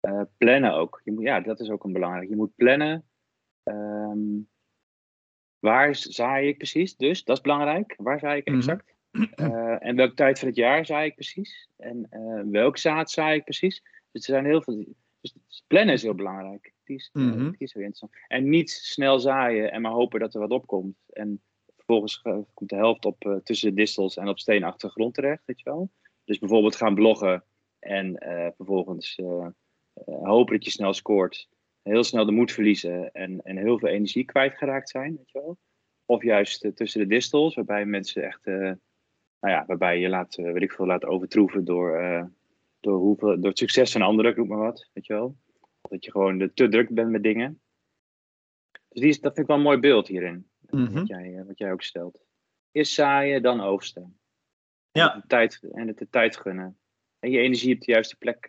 eh, 0.00 0.23
plannen 0.37 0.75
ook. 0.75 1.00
Je 1.04 1.12
moet, 1.12 1.23
ja, 1.23 1.40
dat 1.40 1.61
is 1.61 1.71
ook 1.71 1.85
een 1.85 1.92
belangrijk. 1.92 2.28
Je 2.28 2.37
moet 2.37 2.54
plannen. 2.56 3.04
waar 5.59 5.95
zaai 5.95 6.49
ik 6.49 6.56
precies? 6.56 6.97
Dus 6.97 7.25
dat 7.25 7.37
is 7.37 7.42
belangrijk. 7.42 7.95
Waar 7.97 8.18
zaai 8.18 8.38
ik 8.38 8.47
Mhm. 8.47 8.56
exact? 8.56 8.96
Eh, 9.35 9.87
en 9.87 9.97
welke 9.97 10.15
tijd 10.15 10.39
van 10.39 10.49
het 10.49 10.57
jaar 10.57 10.87
zaai 10.87 11.09
ik 11.09 11.15
precies? 11.15 11.69
En 11.77 12.07
eh, 12.11 12.43
welk 12.45 12.79
zaad 12.79 13.11
zaai 13.11 13.39
ik 13.39 13.45
precies? 13.45 13.83
Dus 14.11 14.27
er 14.27 14.33
zijn 14.33 14.45
heel 14.45 14.63
veel. 14.63 14.85
Dus 15.21 15.65
plannen 15.67 15.95
is 15.95 16.03
heel 16.03 16.15
belangrijk. 16.15 16.73
Die 16.85 16.97
is, 16.97 17.11
die 17.13 17.55
is 17.59 17.73
heel 17.73 17.83
interessant. 17.83 18.13
En 18.29 18.49
niet 18.49 18.71
snel 18.71 19.19
zaaien 19.19 19.73
en 19.73 19.81
maar 19.81 19.93
hopen 19.93 20.21
dat 20.21 20.35
er 20.35 20.41
wat 20.41 20.51
opkomt. 20.51 20.97
En 21.07 21.43
vervolgens 21.77 22.23
komt 22.55 22.71
de 22.71 22.77
helft 22.77 23.05
op 23.05 23.41
tussen 23.45 23.69
de 23.69 23.77
distels 23.77 24.17
en 24.17 24.29
op 24.29 24.39
steenachtige 24.39 24.93
grond 24.93 25.15
terecht, 25.15 25.43
weet 25.45 25.61
je 25.61 25.71
wel. 25.71 25.91
Dus 26.25 26.39
bijvoorbeeld 26.39 26.77
gaan 26.77 26.95
bloggen 26.95 27.45
en 27.79 28.17
vervolgens 28.57 29.21
hopen 30.05 30.55
dat 30.55 30.65
je 30.65 30.71
snel 30.71 30.93
scoort. 30.93 31.49
Heel 31.83 32.05
snel 32.05 32.25
de 32.25 32.33
moed 32.33 32.53
verliezen 32.53 33.13
en, 33.13 33.41
en 33.43 33.57
heel 33.57 33.79
veel 33.79 33.89
energie 33.89 34.25
kwijtgeraakt 34.25 34.91
zijn, 34.91 35.17
weet 35.17 35.31
je 35.31 35.41
wel. 35.41 35.59
Of 36.05 36.23
juist 36.23 36.71
tussen 36.75 37.01
de 37.01 37.07
distels, 37.07 37.55
waarbij 37.55 37.85
mensen 37.85 38.23
echt, 38.23 38.45
nou 39.47 39.59
ja, 39.59 39.67
waarbij 39.67 39.99
je 39.99 40.09
laat, 40.09 40.37
eh, 40.37 40.53
weet 40.53 40.62
ik 40.62 40.73
veel, 40.73 40.87
laat 40.87 41.05
overtroeven 41.05 41.65
door, 41.65 41.99
eh, 41.99 42.25
door, 42.81 42.99
hoeveel, 42.99 43.41
door 43.41 43.49
het 43.49 43.59
succes 43.59 43.93
van 43.93 44.03
anderen, 44.03 44.31
ik 44.31 44.37
noem 44.37 44.47
maar 44.47 44.59
wat, 44.59 44.91
weet 44.93 45.07
je 45.07 45.12
wel. 45.12 45.37
Dat 45.81 46.05
je 46.05 46.11
gewoon 46.11 46.50
te 46.55 46.69
druk 46.69 46.95
bent 46.95 47.11
met 47.11 47.23
dingen. 47.23 47.61
Dus 48.71 49.00
die 49.00 49.09
is, 49.09 49.21
dat 49.21 49.35
vind 49.35 49.38
ik 49.38 49.47
wel 49.47 49.57
een 49.57 49.62
mooi 49.62 49.79
beeld 49.79 50.09
hierin. 50.09 50.50
Mhm. 50.71 50.93
Wat, 50.93 51.07
jij, 51.07 51.37
eh, 51.37 51.47
wat 51.47 51.59
jij 51.59 51.73
ook 51.73 51.83
stelt. 51.83 52.25
Eerst 52.71 52.93
zaaien, 52.93 53.43
dan 53.43 53.61
oogsten. 53.61 54.19
Ja. 54.91 55.15
En, 55.15 55.21
de 55.21 55.26
tijd, 55.26 55.62
en 55.73 55.87
het 55.87 55.99
de 55.99 56.09
tijd 56.09 56.37
gunnen. 56.37 56.79
En 57.19 57.31
je 57.31 57.38
energie 57.38 57.75
op 57.75 57.81
de 57.81 57.93
juiste 57.93 58.17
plek. 58.17 58.47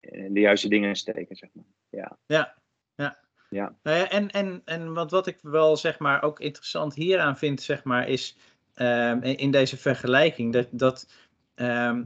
in 0.00 0.34
de 0.34 0.40
juiste 0.40 0.68
dingen 0.68 0.96
steken, 0.96 1.36
zeg 1.36 1.50
maar. 1.52 1.64
Ja. 1.88 2.18
Ja, 2.26 2.58
ja. 2.94 3.18
Ja. 3.52 3.74
Nou 3.82 3.96
ja, 3.96 4.08
en, 4.08 4.30
en, 4.30 4.62
en 4.64 4.94
wat, 4.94 5.10
wat 5.10 5.26
ik 5.26 5.38
wel 5.42 5.76
zeg 5.76 5.98
maar 5.98 6.22
ook 6.22 6.40
interessant 6.40 6.94
hieraan 6.94 7.38
vind, 7.38 7.62
zeg 7.62 7.84
maar, 7.84 8.08
is 8.08 8.36
ehm, 8.74 9.22
in 9.22 9.50
deze 9.50 9.76
vergelijking 9.76 10.52
dat, 10.52 10.68
dat 10.70 11.08
ehm, 11.54 12.04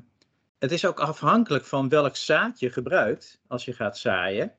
het 0.58 0.72
is 0.72 0.84
ook 0.84 1.00
afhankelijk 1.00 1.64
van 1.64 1.88
welk 1.88 2.16
zaad 2.16 2.60
je 2.60 2.70
gebruikt 2.70 3.40
als 3.46 3.64
je 3.64 3.72
gaat 3.72 3.98
zaaien, 3.98 4.52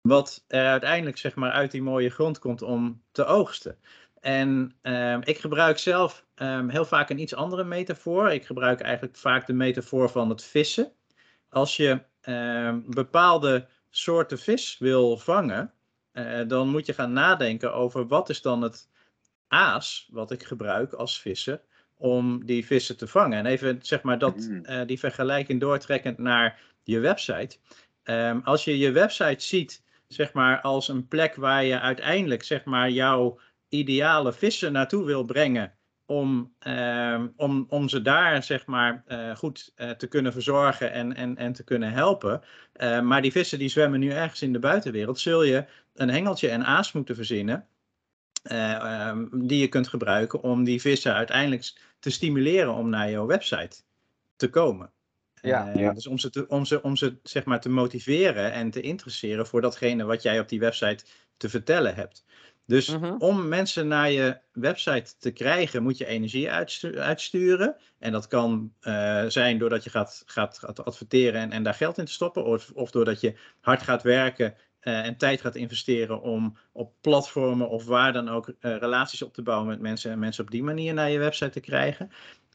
wat 0.00 0.44
er 0.48 0.66
uiteindelijk 0.66 1.18
zeg 1.18 1.34
maar 1.34 1.50
uit 1.50 1.70
die 1.70 1.82
mooie 1.82 2.10
grond 2.10 2.38
komt 2.38 2.62
om 2.62 3.02
te 3.10 3.24
oogsten. 3.24 3.78
En 4.20 4.76
ehm, 4.82 5.20
ik 5.24 5.38
gebruik 5.38 5.78
zelf 5.78 6.24
heel 6.68 6.84
vaak 6.84 7.10
een 7.10 7.18
iets 7.20 7.34
andere 7.34 7.64
metafoor. 7.64 8.32
Ik 8.32 8.46
gebruik 8.46 8.80
eigenlijk 8.80 9.16
vaak 9.16 9.46
de 9.46 9.52
metafoor 9.52 10.10
van 10.10 10.28
het 10.28 10.44
vissen. 10.44 10.92
Als 11.48 11.76
je 11.76 12.00
bepaalde 12.86 13.68
soorten 13.90 14.38
vis 14.38 14.78
wil 14.78 15.16
vangen, 15.16 15.72
eh, 16.12 16.40
dan 16.46 16.68
moet 16.68 16.86
je 16.86 16.92
gaan 16.92 17.12
nadenken 17.12 17.74
over 17.74 18.06
wat 18.06 18.28
is 18.28 18.42
dan 18.42 18.62
het 18.62 18.88
aas 19.48 20.08
wat 20.10 20.30
ik 20.30 20.42
gebruik 20.44 20.92
als 20.92 21.20
visser 21.20 21.60
om 21.96 22.46
die 22.46 22.66
vissen 22.66 22.96
te 22.96 23.06
vangen. 23.06 23.38
En 23.38 23.46
even 23.46 23.78
zeg 23.82 24.02
maar 24.02 24.18
dat, 24.18 24.36
Mm. 24.36 24.64
eh, 24.64 24.86
die 24.86 24.98
vergelijking 24.98 25.60
doortrekkend 25.60 26.18
naar 26.18 26.60
je 26.82 26.98
website. 26.98 27.56
Ehm, 28.02 28.40
als 28.44 28.64
je 28.64 28.78
je 28.78 28.90
website 28.90 29.44
ziet 29.44 29.82
zeg 30.08 30.32
maar 30.32 30.60
als 30.60 30.88
een 30.88 31.08
plek 31.08 31.34
waar 31.34 31.64
je 31.64 31.80
uiteindelijk 31.80 32.42
zeg 32.42 32.64
maar 32.64 32.90
jouw 32.90 33.38
ideale 33.68 34.32
vissen 34.32 34.72
naartoe 34.72 35.04
wil 35.04 35.24
brengen 35.24 35.72
om, 36.06 36.54
ehm, 36.58 37.28
om, 37.36 37.66
om 37.68 37.88
ze 37.88 38.02
daar 38.02 38.42
zeg 38.42 38.66
maar 38.66 39.02
eh, 39.06 39.36
goed 39.36 39.72
eh, 39.74 39.90
te 39.90 40.06
kunnen 40.06 40.32
verzorgen 40.32 40.92
en, 40.92 41.14
en, 41.16 41.36
en 41.36 41.52
te 41.52 41.64
kunnen 41.64 41.92
helpen. 41.92 42.42
Maar 43.02 43.22
die 43.22 43.32
vissen 43.32 43.58
die 43.58 43.68
zwemmen 43.68 44.00
nu 44.00 44.10
ergens 44.10 44.42
in 44.42 44.52
de 44.52 44.58
buitenwereld. 44.58 45.18
Zul 45.20 45.42
je 45.42 45.64
een 45.94 46.10
hengeltje 46.10 46.48
en 46.48 46.64
aas 46.64 46.92
moeten 46.92 47.14
verzinnen. 47.14 47.66
eh, 48.42 48.72
ehm, 48.74 49.26
die 49.32 49.60
je 49.60 49.68
kunt 49.68 49.88
gebruiken 49.88 50.42
om 50.42 50.64
die 50.64 50.80
vissen 50.80 51.14
uiteindelijk 51.14 51.72
te 51.98 52.10
stimuleren 52.10 52.74
om 52.74 52.88
naar 52.88 53.10
jouw 53.10 53.26
website 53.26 53.82
te 54.36 54.50
komen. 54.50 54.90
Ja. 55.40 55.72
Eh, 55.72 55.80
Ja. 55.80 55.92
Dus 55.92 56.06
om 56.06 56.18
ze, 56.18 56.30
te, 56.30 56.48
om 56.48 56.64
ze, 56.64 56.82
om 56.82 56.96
ze 56.96 57.16
zeg 57.22 57.44
maar 57.44 57.60
te 57.60 57.68
motiveren 57.68 58.52
en 58.52 58.70
te 58.70 58.80
interesseren 58.80 59.46
voor 59.46 59.60
datgene 59.60 60.04
wat 60.04 60.22
jij 60.22 60.40
op 60.40 60.48
die 60.48 60.60
website 60.60 61.04
te 61.36 61.48
vertellen 61.48 61.94
hebt. 61.94 62.24
Dus 62.66 62.88
Mhm. 62.88 63.14
om 63.18 63.48
mensen 63.48 63.88
naar 63.88 64.10
je 64.10 64.38
website 64.52 65.12
te 65.18 65.30
krijgen, 65.30 65.82
moet 65.82 65.98
je 65.98 66.06
energie 66.06 66.50
uitstu- 66.50 66.98
uitsturen. 66.98 67.76
En 67.98 68.12
dat 68.12 68.26
kan 68.26 68.72
eh, 68.80 69.24
zijn 69.26 69.58
doordat 69.58 69.84
je 69.84 69.90
gaat, 69.90 70.22
gaat, 70.26 70.58
gaat 70.58 70.84
adverteren 70.84 71.40
en, 71.40 71.52
en 71.52 71.62
daar 71.62 71.74
geld 71.74 71.98
in 71.98 72.04
te 72.04 72.12
stoppen. 72.12 72.44
Of, 72.44 72.70
of 72.74 72.90
doordat 72.90 73.20
je 73.20 73.34
hard 73.60 73.82
gaat 73.82 74.02
werken 74.02 74.54
eh, 74.82 75.06
en 75.06 75.16
tijd 75.16 75.40
gaat 75.40 75.56
investeren 75.56 76.22
om 76.22 76.56
op 76.72 76.92
platformen 77.00 77.68
of 77.68 77.84
waar 77.84 78.12
dan 78.12 78.28
ook 78.28 78.48
eh, 78.48 78.76
relaties 78.76 79.22
op 79.22 79.34
te 79.34 79.42
bouwen 79.42 79.68
met 79.68 79.80
mensen. 79.80 80.10
En 80.10 80.18
mensen 80.18 80.44
op 80.44 80.50
die 80.50 80.62
manier 80.62 80.94
naar 80.94 81.10
je 81.10 81.18
website 81.18 81.50
te 81.50 81.60
krijgen. 81.60 82.10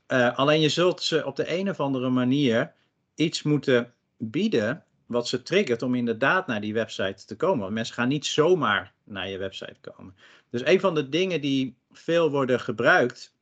Eh, 0.07 0.37
alleen 0.37 0.61
je 0.61 0.69
zult 0.69 1.01
ze 1.03 1.25
op 1.25 1.35
de 1.35 1.57
een 1.57 1.69
of 1.69 1.79
andere 1.79 2.09
manier 2.09 2.73
iets 3.15 3.43
moeten 3.43 3.93
bieden 4.17 4.83
wat 5.05 5.27
ze 5.27 5.41
triggert 5.41 5.81
om 5.81 5.95
inderdaad 5.95 6.47
naar 6.47 6.61
die 6.61 6.73
website 6.73 7.25
te 7.25 7.35
komen. 7.35 7.59
Want 7.59 7.73
mensen 7.73 7.95
gaan 7.95 8.07
niet 8.07 8.25
zomaar 8.25 8.93
naar 9.03 9.29
je 9.29 9.37
website 9.37 9.79
komen. 9.81 10.15
Dus 10.49 10.65
een 10.65 10.79
van 10.79 10.95
de 10.95 11.09
dingen 11.09 11.41
die 11.41 11.77
veel 11.91 12.31
worden 12.31 12.59
gebruikt, 12.59 13.35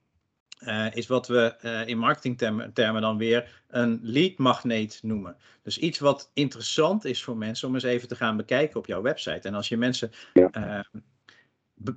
eh, 0.65 0.85
is 0.93 1.07
wat 1.07 1.27
we 1.27 1.55
eh, 1.61 1.87
in 1.87 1.97
marketingtermen 1.97 2.73
termen 2.73 3.01
dan 3.01 3.17
weer 3.17 3.63
een 3.67 3.99
lead 4.03 4.37
magneet 4.37 4.99
noemen. 5.03 5.35
Dus 5.63 5.77
iets 5.77 5.99
wat 5.99 6.31
interessant 6.33 7.05
is 7.05 7.23
voor 7.23 7.37
mensen 7.37 7.67
om 7.67 7.73
eens 7.73 7.83
even 7.83 8.07
te 8.07 8.15
gaan 8.15 8.37
bekijken 8.37 8.79
op 8.79 8.85
jouw 8.85 9.01
website. 9.01 9.47
En 9.47 9.53
als 9.53 9.67
je 9.67 9.77
mensen 9.77 10.11
eh, 10.33 10.79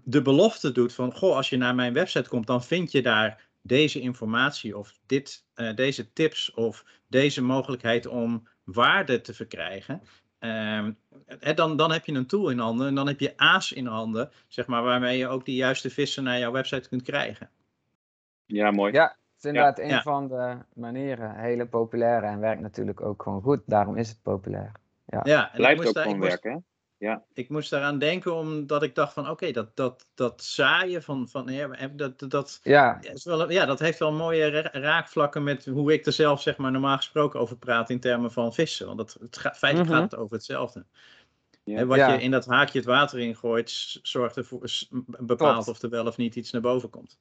de 0.04 0.22
belofte 0.22 0.72
doet 0.72 0.92
van, 0.92 1.14
goh, 1.14 1.36
als 1.36 1.50
je 1.50 1.56
naar 1.56 1.74
mijn 1.74 1.92
website 1.92 2.28
komt, 2.28 2.46
dan 2.46 2.64
vind 2.64 2.92
je 2.92 3.02
daar 3.02 3.46
deze 3.62 4.00
informatie 4.00 4.76
of 4.76 4.98
dit, 5.06 5.44
deze 5.74 6.12
tips 6.12 6.54
of 6.54 6.84
deze 7.08 7.42
mogelijkheid 7.42 8.06
om 8.06 8.48
waarde 8.64 9.20
te 9.20 9.34
verkrijgen. 9.34 10.02
Ehm, 10.38 10.92
eh, 11.40 11.56
dan, 11.56 11.76
dan 11.76 11.92
heb 11.92 12.06
je 12.06 12.12
een 12.12 12.26
tool 12.26 12.50
in 12.50 12.58
handen 12.58 12.86
en 12.86 12.94
dan 12.94 13.06
heb 13.06 13.20
je 13.20 13.36
aas 13.36 13.72
in 13.72 13.86
handen, 13.86 14.30
zeg 14.48 14.66
maar, 14.66 14.82
waarmee 14.82 15.18
je 15.18 15.28
ook 15.28 15.44
die 15.44 15.56
juiste 15.56 15.90
vissen 15.90 16.24
naar 16.24 16.38
jouw 16.38 16.52
website 16.52 16.88
kunt 16.88 17.02
krijgen. 17.02 17.50
Ja, 18.48 18.70
mooi. 18.70 18.92
Ja, 18.92 19.02
het 19.04 19.16
is 19.38 19.44
inderdaad 19.44 19.78
een 19.78 19.88
Ja. 19.88 20.02
van 20.02 20.28
de 20.28 20.56
manieren. 20.74 21.34
Hele 21.34 21.66
populaire 21.66 22.26
en 22.26 22.40
werkt 22.40 22.60
natuurlijk 22.60 23.00
ook 23.00 23.22
gewoon 23.22 23.42
goed. 23.42 23.60
Daarom 23.66 23.96
is 23.96 24.08
het 24.08 24.22
populair. 24.22 24.72
Ja, 25.06 25.22
en 25.22 25.44
ik 25.46 25.52
Blijft 25.56 25.76
moest 25.76 25.88
ook 25.88 25.94
daar- 25.94 26.02
gewoon 26.02 26.18
moest- 26.18 26.30
werken, 26.30 26.64
hè? 26.98 27.14
ik 27.34 27.48
moest 27.48 27.70
daaraan 27.70 27.98
denken 27.98 28.34
omdat 28.34 28.82
ik 28.82 28.94
dacht 28.94 29.12
van 29.12 29.28
oké, 29.30 29.50
dat, 29.50 29.76
dat, 29.76 30.06
dat 30.14 30.42
zaaien 30.42 31.02
van, 31.02 31.28
van 31.28 31.46
ja, 31.46 31.68
dat, 31.92 32.18
dat, 32.18 32.30
dat, 32.30 32.60
Ja, 32.62 32.98
is 33.00 33.24
wel, 33.24 33.50
ja, 33.50 33.66
dat 33.66 33.78
heeft 33.78 33.98
wel 33.98 34.12
mooie 34.12 34.48
ra- 34.48 34.80
raakvlakken 34.80 35.42
met 35.42 35.64
hoe 35.64 35.92
ik 35.92 36.06
er 36.06 36.12
zelf 36.12 36.42
zeg 36.42 36.56
maar 36.56 36.70
normaal 36.72 36.96
gesproken 36.96 37.40
over 37.40 37.56
praat 37.56 37.90
in 37.90 38.00
termen 38.00 38.32
van 38.32 38.54
vissen. 38.54 38.86
Want 38.86 38.98
het, 38.98 39.16
het 39.20 39.36
gaat, 39.36 39.56
feitelijk 39.58 39.90
Mhm. 39.90 40.00
gaat 40.00 40.10
het 40.10 40.20
over 40.20 40.34
hetzelfde. 40.34 40.84
Ja. 41.64 41.84
Wat 41.86 41.96
Ja. 41.96 42.12
je 42.12 42.22
in 42.22 42.30
dat 42.30 42.46
haakje 42.46 42.78
het 42.78 42.86
water 42.86 43.18
ingooit, 43.18 43.70
zorgt 44.02 44.36
ervoor, 44.36 44.60
bepaalt 45.18 45.52
Klopt. 45.64 45.68
of 45.68 45.82
er 45.82 45.90
wel 45.90 46.06
of 46.06 46.16
niet 46.16 46.36
iets 46.36 46.50
naar 46.50 46.62
boven 46.62 46.90
komt. 46.90 47.18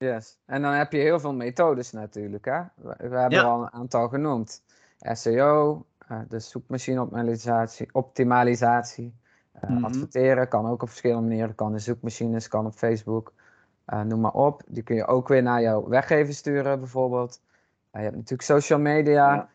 Yes. 0.00 0.38
En 0.46 0.62
dan 0.62 0.72
heb 0.72 0.92
je 0.92 0.98
heel 0.98 1.20
veel 1.20 1.34
methodes 1.34 1.92
natuurlijk. 1.92 2.44
Hè? 2.44 2.60
We, 2.74 2.94
we 3.08 3.16
hebben 3.18 3.38
Ja. 3.38 3.42
al 3.42 3.62
een 3.62 3.72
aantal 3.72 4.08
genoemd. 4.08 4.62
SEO, 4.98 5.86
eh, 6.08 6.18
de 6.28 6.38
zoekmachine-optimalisatie, 6.38 7.88
optimalisatie. 7.92 9.14
Eh, 9.52 9.70
Mhm. 9.70 9.84
Adverteren 9.84 10.48
kan 10.48 10.66
ook 10.66 10.82
op 10.82 10.88
verschillende 10.88 11.28
manieren. 11.28 11.54
Kan 11.54 11.72
in 11.72 11.80
zoekmachines, 11.80 12.48
kan 12.48 12.66
op 12.66 12.72
Facebook. 12.74 13.32
Eh, 13.84 14.00
noem 14.02 14.20
maar 14.20 14.32
op. 14.32 14.62
Die 14.66 14.82
kun 14.82 14.96
je 14.96 15.06
ook 15.06 15.28
weer 15.28 15.42
naar 15.42 15.60
jouw 15.60 15.88
weggever 15.88 16.34
sturen 16.34 16.78
bijvoorbeeld. 16.78 17.40
Je 17.92 17.98
hebt 17.98 18.14
natuurlijk 18.14 18.42
social 18.42 18.78
media. 18.78 19.34
Ja. 19.34 19.48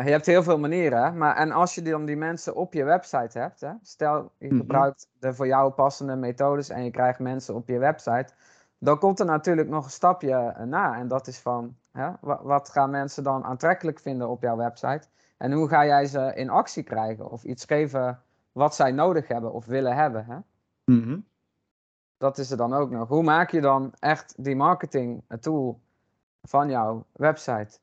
Je 0.00 0.10
hebt 0.10 0.26
heel 0.26 0.42
veel 0.42 0.58
manieren, 0.58 1.02
hè? 1.04 1.12
maar 1.12 1.36
en 1.36 1.50
als 1.50 1.74
je 1.74 1.82
dan 1.82 2.04
die 2.04 2.16
mensen 2.16 2.54
op 2.54 2.72
je 2.74 2.84
website 2.84 3.38
hebt, 3.38 3.60
hè? 3.60 3.70
stel 3.82 4.32
je 4.38 4.46
Mhm. 4.46 4.56
gebruikt 4.56 5.08
de 5.18 5.34
voor 5.34 5.46
jou 5.46 5.72
passende 5.72 6.16
methodes 6.16 6.68
en 6.68 6.84
je 6.84 6.90
krijgt 6.90 7.18
mensen 7.18 7.54
op 7.54 7.68
je 7.68 7.78
website, 7.78 8.32
dan 8.80 8.98
komt 8.98 9.18
er 9.20 9.26
natuurlijk 9.26 9.68
nog 9.68 9.84
een 9.84 9.90
stapje 9.90 10.32
eh, 10.34 10.64
na 10.64 10.96
en 10.98 11.08
dat 11.08 11.26
is 11.26 11.38
van, 11.38 11.76
hè? 11.92 12.10
wa- 12.20 12.42
wat 12.42 12.68
gaan 12.70 12.90
mensen 12.90 13.22
dan 13.24 13.44
aantrekkelijk 13.44 14.00
vinden 14.00 14.28
op 14.28 14.42
jouw 14.42 14.56
website 14.56 15.08
en 15.36 15.52
hoe 15.52 15.68
ga 15.68 15.84
jij 15.86 16.06
ze 16.06 16.32
in 16.34 16.50
actie 16.50 16.82
krijgen 16.82 17.30
of 17.30 17.44
iets 17.44 17.64
geven 17.64 18.22
wat 18.52 18.74
zij 18.74 18.92
nodig 18.92 19.28
hebben 19.28 19.52
of 19.52 19.66
willen 19.66 19.96
hebben. 19.96 20.24
Hè? 20.24 20.36
Mhm. 20.94 21.18
Dat 22.16 22.38
is 22.38 22.50
er 22.50 22.56
dan 22.56 22.72
ook 22.74 22.90
nog. 22.90 23.08
Hoe 23.08 23.22
maak 23.22 23.50
je 23.50 23.60
dan 23.60 23.92
echt 23.98 24.44
die 24.44 24.56
marketing 24.56 25.22
tool 25.40 25.80
van 26.42 26.70
jouw 26.70 27.04
website? 27.12 27.78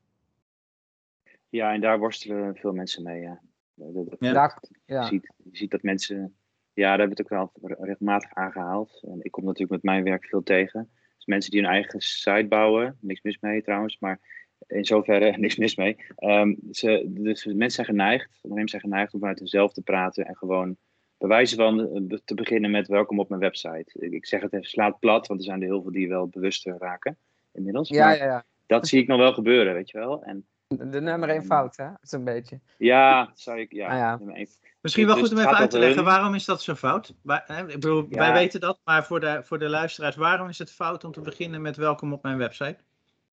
Ja, 1.49 1.73
en 1.73 1.81
daar 1.81 1.99
worstelen 1.99 2.55
veel 2.55 2.73
mensen 2.73 3.03
mee. 3.03 3.21
Ja. 3.21 3.39
Dat- 3.73 3.93
dat- 3.93 4.15
Ja. 4.19 4.33
Daar- 4.33 4.60
Je, 4.86 5.03
ziet, 5.03 5.33
je 5.43 5.57
ziet 5.57 5.71
dat 5.71 5.81
mensen. 5.83 6.36
Ja, 6.77 6.89
daar 6.89 6.99
hebben 6.99 7.17
we 7.17 7.23
het 7.23 7.41
ook 7.41 7.51
wel 7.61 7.85
regelmatig 7.85 8.33
aangehaald. 8.33 8.99
En 9.01 9.19
ik 9.21 9.31
kom 9.31 9.43
natuurlijk 9.43 9.71
met 9.71 9.83
mijn 9.83 10.03
werk 10.03 10.25
veel 10.25 10.43
tegen. 10.43 10.89
Dus 11.15 11.25
mensen 11.25 11.51
die 11.51 11.61
hun 11.61 11.69
eigen 11.69 12.01
site 12.01 12.45
bouwen, 12.49 12.97
niks 13.01 13.21
mis 13.21 13.39
mee 13.39 13.61
trouwens, 13.61 13.99
maar 13.99 14.19
in 14.67 14.85
zoverre 14.85 15.37
niks 15.37 15.55
mis 15.57 15.75
mee. 15.75 15.97
Ehm, 16.15 16.53
ze, 16.71 17.05
dus 17.07 17.45
mensen 17.45 17.71
zijn 17.71 17.85
geneigd, 17.85 18.29
ondernemers 18.41 18.71
zijn 18.71 18.83
geneigd 18.83 19.13
om 19.13 19.19
vanuit 19.19 19.39
hunzelf 19.39 19.73
te 19.73 19.81
praten 19.81 20.25
en 20.25 20.35
gewoon 20.35 20.77
bij 21.17 21.27
wijze 21.27 21.55
van 21.55 21.79
eh, 21.79 22.17
te 22.25 22.33
beginnen 22.33 22.71
met 22.71 22.87
welkom 22.87 23.19
op 23.19 23.29
mijn 23.29 23.41
website. 23.41 23.91
Ik, 24.09 24.25
zeg 24.25 24.41
het 24.41 24.53
even, 24.53 24.65
slaat 24.65 24.99
plat, 24.99 25.27
want 25.27 25.39
er 25.39 25.45
zijn 25.45 25.61
er 25.61 25.67
heel 25.67 25.81
veel 25.81 25.91
die 25.91 26.07
wel 26.07 26.27
bewust 26.27 26.65
raken 26.65 27.17
inmiddels. 27.53 27.89
Ja, 27.89 28.05
maar 28.05 28.17
ja, 28.17 28.25
ja. 28.25 28.45
dat 28.65 28.87
zie 28.87 29.01
ik 29.01 29.07
nog 29.07 29.19
wel 29.19 29.33
gebeuren, 29.33 29.73
weet 29.73 29.89
je 29.89 29.97
wel. 29.97 30.23
En 30.23 30.47
De, 30.67 31.01
nummer 31.01 31.30
één 31.30 31.43
fout, 31.45 31.77
hè? 31.77 31.88
Zo'n 32.01 32.23
beetje. 32.23 32.60
ja, 32.77 33.32
zou 33.34 33.60
ik, 33.60 33.71
ja, 33.71 33.88
Ah, 33.88 33.97
ja. 33.97 34.36
Misschien 34.82 35.06
wel 35.06 35.15
Dus 35.15 35.23
goed 35.23 35.34
om 35.34 35.39
even 35.43 35.58
uit 35.58 35.69
te 35.69 35.77
leggen, 35.80 35.95
hun. 35.97 36.06
waarom 36.06 36.34
is 36.34 36.45
dat 36.45 36.62
zo 36.62 36.75
fout? 36.75 37.10
Ik 37.10 37.65
bedoel, 37.67 38.06
Ja. 38.10 38.17
wij 38.17 38.34
weten 38.34 38.60
dat, 38.60 38.80
maar 38.84 39.06
voor 39.06 39.19
de, 39.19 39.39
voor 39.43 39.60
de 39.60 39.69
luisteraars, 39.69 40.15
waarom 40.15 40.47
is 40.49 40.58
het 40.58 40.71
fout 40.71 41.03
om 41.03 41.12
te 41.12 41.21
beginnen 41.21 41.62
met 41.62 41.75
welkom 41.75 42.13
op 42.13 42.23
mijn 42.23 42.38
website? 42.38 42.77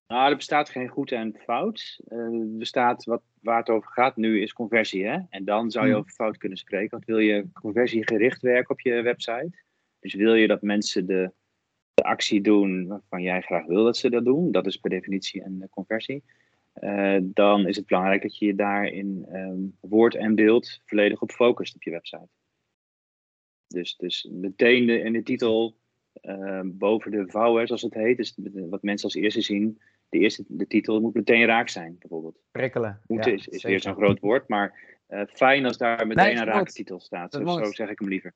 Nou, 0.07 0.29
er 0.29 0.35
bestaat 0.35 0.69
geen 0.69 0.87
goed 0.87 1.11
en 1.11 1.35
fout. 1.45 1.99
Eh, 2.07 2.17
er 2.17 2.57
bestaat 2.57 3.03
wat, 3.05 3.21
waar 3.41 3.57
het 3.57 3.69
over 3.69 3.91
gaat 3.91 4.15
nu 4.15 4.41
is 4.41 4.53
conversie. 4.53 5.05
Hè? 5.07 5.17
En 5.29 5.45
dan 5.45 5.71
zou 5.71 5.85
je 5.85 5.91
Hmm. 5.91 5.99
over 5.99 6.11
fout 6.13 6.37
kunnen 6.37 6.57
spreken. 6.57 6.89
Want 6.89 7.05
wil 7.05 7.17
je 7.19 7.47
conversiegericht 7.53 8.41
werken 8.41 8.69
op 8.69 8.79
je 8.81 9.01
website? 9.01 9.49
Dus 9.99 10.13
wil 10.13 10.33
je 10.33 10.47
dat 10.47 10.61
mensen 10.61 11.05
de, 11.05 11.31
de 11.93 12.03
actie 12.03 12.41
doen 12.41 12.87
waarvan 12.87 13.21
jij 13.21 13.41
graag 13.41 13.65
wil 13.65 13.83
dat 13.83 13.97
ze 13.97 14.09
dat 14.09 14.25
doen? 14.25 14.51
Dat 14.51 14.65
is 14.65 14.77
per 14.77 14.89
definitie 14.89 15.43
een 15.45 15.57
eh, 15.61 15.67
conversie. 15.69 16.23
Eh, 16.75 17.17
dan 17.21 17.67
is 17.67 17.75
het 17.75 17.85
belangrijk 17.85 18.21
dat 18.21 18.37
je 18.37 18.45
je 18.45 18.55
daar 18.55 18.85
in 18.85 19.25
ehm, 19.31 19.59
woord 19.79 20.15
en 20.15 20.35
beeld 20.35 20.81
volledig 20.85 21.21
op 21.21 21.31
focust 21.31 21.75
op 21.75 21.83
je 21.83 21.91
website. 21.91 22.27
Dus, 23.67 23.95
dus 23.95 24.27
meteen 24.31 24.85
de, 24.85 24.99
in 24.99 25.13
de 25.13 25.23
titel 25.23 25.77
eh, 26.13 26.61
boven 26.63 27.11
de 27.11 27.27
vouwen, 27.27 27.67
zoals 27.67 27.81
het 27.81 27.93
heet, 27.93 28.17
dus 28.17 28.35
wat 28.69 28.83
mensen 28.83 29.05
als 29.05 29.15
eerste 29.15 29.41
zien, 29.41 29.81
de 30.09 30.19
eerste 30.19 30.43
de 30.47 30.67
titel 30.67 31.01
moet 31.01 31.13
meteen 31.13 31.45
raak 31.45 31.69
zijn, 31.69 31.95
bijvoorbeeld. 31.99 32.39
Prikkelen. 32.51 33.01
Moeten 33.07 33.31
Ja, 33.31 33.37
is, 33.37 33.47
is 33.47 33.63
weer 33.63 33.81
zo'n 33.81 33.95
groot 33.95 34.19
woord, 34.19 34.47
maar 34.47 34.97
eh, 35.07 35.21
fijn 35.27 35.65
als 35.65 35.77
daar 35.77 36.07
meteen 36.07 36.23
Nee, 36.23 36.31
een 36.31 36.37
dat 36.37 36.47
rake 36.47 36.59
moet. 36.59 36.75
titel 36.75 36.99
staat. 36.99 37.33
Zo, 37.33 37.47
zo 37.47 37.71
zeg 37.71 37.89
ik 37.89 37.99
hem 37.99 38.07
liever. 38.09 38.33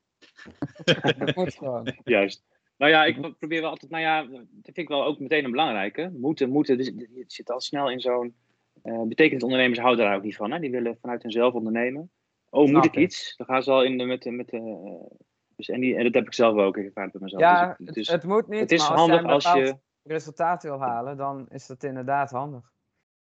Dat 1.18 1.34
moet 1.34 1.54
gewoon. 1.54 1.96
Juist. 2.04 2.44
Nou 2.80 2.92
ja, 2.92 3.04
ik 3.04 3.38
probeer 3.38 3.60
wel 3.60 3.70
altijd, 3.70 3.90
nou 3.90 4.02
ja, 4.02 4.22
dat 4.30 4.44
vind 4.62 4.78
ik 4.78 4.88
wel 4.88 5.04
ook 5.04 5.18
meteen 5.18 5.44
een 5.44 5.50
belangrijke. 5.50 6.10
Moeten, 6.16 6.50
moeten, 6.50 6.76
dus 6.76 6.86
je 6.86 7.24
zit 7.26 7.50
al 7.50 7.60
snel 7.60 7.90
in 7.90 8.00
zo'n, 8.00 8.34
eh 8.82 9.02
betekent 9.02 9.42
ondernemers 9.42 9.78
houden 9.78 10.04
daar 10.04 10.16
ook 10.16 10.22
niet 10.22 10.36
van, 10.36 10.50
hè? 10.50 10.58
Die 10.58 10.70
willen 10.70 10.98
vanuit 11.00 11.22
hunzelf 11.22 11.54
ondernemen. 11.54 12.10
Oh, 12.50 12.70
moet 12.70 12.84
ik 12.84 12.96
iets? 12.96 13.36
Dan 13.36 13.46
gaan 13.46 13.62
ze 13.62 13.70
al 13.70 13.84
in 13.84 13.98
de, 13.98 14.04
met, 14.04 14.22
de- 14.22 14.30
met 14.30 14.48
de, 14.48 14.56
eh, 14.56 15.16
dus 15.56 15.68
en, 15.68 15.80
die, 15.80 15.96
en 15.96 16.04
dat 16.04 16.14
heb 16.14 16.26
ik 16.26 16.34
zelf 16.34 16.56
ook 16.56 16.76
ervaren 16.76 17.10
bij 17.10 17.20
mezelf. 17.20 17.42
Ja, 17.42 17.60
Dus 17.66 17.68
het, 17.68 17.86
het, 17.86 17.94
dus, 17.94 18.08
het 18.08 18.24
moet 18.24 18.48
niet, 18.48 18.60
het 18.60 18.72
is 18.72 18.80
maar 18.80 18.90
als 18.90 19.00
handig 19.00 19.20
een 19.20 19.26
als 19.26 19.52
je, 19.52 19.76
resultaat 20.02 20.62
wil 20.62 20.80
halen, 20.80 21.16
dan 21.16 21.46
is 21.48 21.66
dat 21.66 21.82
inderdaad 21.82 22.30
handig. 22.30 22.72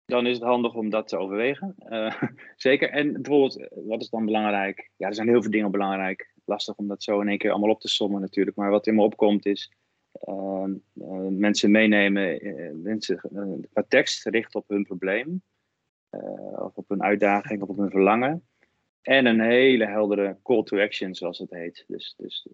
Dan 0.06 0.26
is 0.26 0.34
het 0.34 0.46
handig 0.46 0.74
om 0.74 0.90
dat 0.90 1.08
te 1.08 1.16
overwegen. 1.16 1.74
Eh, 1.78 2.22
zeker. 2.56 2.90
En 2.90 3.12
bijvoorbeeld, 3.12 3.60
eh, 3.60 3.66
wat 3.84 4.00
is 4.00 4.10
dan 4.10 4.24
belangrijk? 4.24 4.90
Ja, 4.96 5.06
er 5.06 5.14
zijn 5.14 5.28
heel 5.28 5.42
veel 5.42 5.50
dingen 5.50 5.70
belangrijk. 5.70 6.32
Lastig 6.44 6.76
om 6.76 6.88
dat 6.88 7.02
zo 7.02 7.20
in 7.20 7.28
één 7.28 7.38
keer 7.38 7.50
allemaal 7.50 7.70
op 7.70 7.80
te 7.80 7.88
sommen 7.88 8.20
natuurlijk. 8.20 8.56
Maar 8.56 8.70
wat 8.70 8.86
in 8.86 8.94
me 8.94 9.02
opkomt 9.02 9.46
is 9.46 9.72
ehm, 10.12 10.74
eh, 11.00 11.28
mensen 11.28 11.70
meenemen, 11.70 12.40
mensen 12.82 13.20
qua 13.72 13.84
tekst 13.88 14.26
richten 14.26 14.60
op 14.60 14.68
hun 14.68 14.84
probleem. 14.84 15.42
of 16.56 16.76
op 16.76 16.88
hun 16.88 17.02
uitdaging 17.02 17.62
of 17.62 17.68
op 17.68 17.76
hun 17.76 17.90
verlangen. 17.90 18.46
En 19.02 19.26
een 19.26 19.40
hele 19.40 19.86
heldere 19.86 20.38
call 20.42 20.62
to 20.62 20.80
action, 20.80 21.14
zoals 21.14 21.38
het 21.38 21.50
heet. 21.50 21.84
Dus, 21.86 22.14
dus 22.16 22.48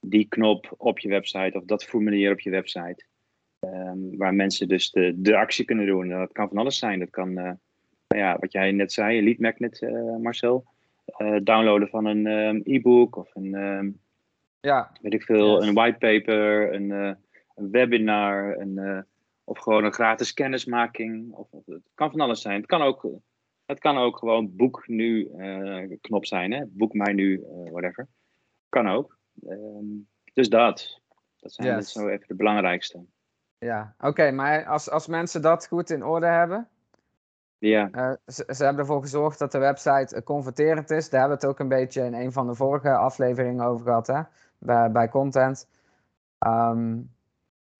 die 0.00 0.28
knop 0.28 0.74
op 0.76 0.98
je 0.98 1.08
website 1.08 1.58
of 1.58 1.64
dat 1.64 1.84
formulier 1.84 2.32
op 2.32 2.40
je 2.40 2.50
website. 2.50 3.04
Ehm, 3.70 4.16
waar 4.16 4.34
mensen 4.34 4.68
dus 4.68 4.90
de, 4.90 5.12
de 5.16 5.36
actie 5.36 5.64
kunnen 5.64 5.86
doen. 5.86 6.10
En 6.12 6.18
dat 6.18 6.32
kan 6.32 6.48
van 6.48 6.56
alles 6.58 6.78
zijn. 6.78 6.98
Dat 6.98 7.10
kan, 7.10 7.28
eh, 7.28 7.44
nou 8.08 8.22
ja, 8.22 8.36
wat 8.38 8.52
jij 8.52 8.72
net 8.72 8.92
zei, 8.92 9.18
een 9.18 9.24
lead 9.24 9.38
magnet, 9.38 9.82
eh, 9.82 10.16
Marcel. 10.16 10.64
Eh, 11.04 11.36
downloaden 11.42 11.88
van 11.88 12.04
een 12.04 12.60
e-book 12.64 13.16
of 13.16 13.34
een, 13.34 13.54
ehm, 13.54 13.90
Ja, 14.60 14.92
weet 15.02 15.14
ik 15.14 15.22
veel, 15.22 15.56
Yes. 15.56 15.66
een 15.66 15.74
whitepaper, 15.74 16.74
een, 16.74 16.90
een 17.54 17.70
webinar, 17.70 18.58
een, 18.58 19.04
of 19.44 19.58
gewoon 19.58 19.84
een 19.84 19.92
gratis 19.92 20.32
kennismaking. 20.34 21.32
Of, 21.32 21.46
of- 21.50 21.66
het 21.66 21.82
kan 21.94 22.10
van 22.10 22.20
alles 22.20 22.40
zijn. 22.40 22.56
Het 22.56 22.66
kan 22.66 22.82
ook, 22.82 23.08
het 23.66 23.78
kan 23.78 23.96
ook 23.96 24.16
gewoon 24.18 24.56
boek 24.56 24.88
nu 24.88 25.30
knop 26.00 26.26
zijn, 26.26 26.52
hè? 26.52 26.64
boek 26.68 26.92
mij 26.94 27.12
nu, 27.12 27.44
whatever. 27.70 28.08
Kan 28.68 28.88
ook. 28.88 29.18
Ehm, 29.48 29.84
dus 30.34 30.48
dat. 30.48 31.00
Dat 31.40 31.52
zijn 31.52 31.76
Yes. 31.76 31.92
zo 31.92 32.08
even 32.08 32.26
de 32.28 32.34
belangrijkste. 32.34 33.04
Ja. 33.60 33.94
oké, 34.00 34.30
maar 34.30 34.66
als, 34.66 34.90
als 34.90 35.06
mensen 35.06 35.42
dat 35.42 35.66
goed 35.66 35.90
in 35.90 36.04
orde 36.04 36.26
hebben, 36.26 36.68
Ja. 37.58 37.90
eh, 37.90 38.12
ze, 38.26 38.44
ze 38.54 38.64
hebben 38.64 38.80
ervoor 38.80 39.00
gezorgd 39.02 39.38
dat 39.38 39.52
de 39.52 39.58
website 39.58 40.16
eh, 40.16 40.22
converterend 40.22 40.90
is. 40.90 41.10
Daar 41.10 41.20
hebben 41.20 41.38
we 41.38 41.44
het 41.46 41.52
ook 41.54 41.60
een 41.60 41.68
beetje 41.68 42.04
in 42.04 42.14
een 42.14 42.32
van 42.32 42.46
de 42.46 42.54
vorige 42.54 42.96
afleveringen 42.96 43.64
over 43.66 43.84
gehad, 43.86 44.06
hè? 44.06 44.22
Bij, 44.58 44.90
bij 44.92 45.08
content. 45.08 45.68
Ehm, 46.38 46.98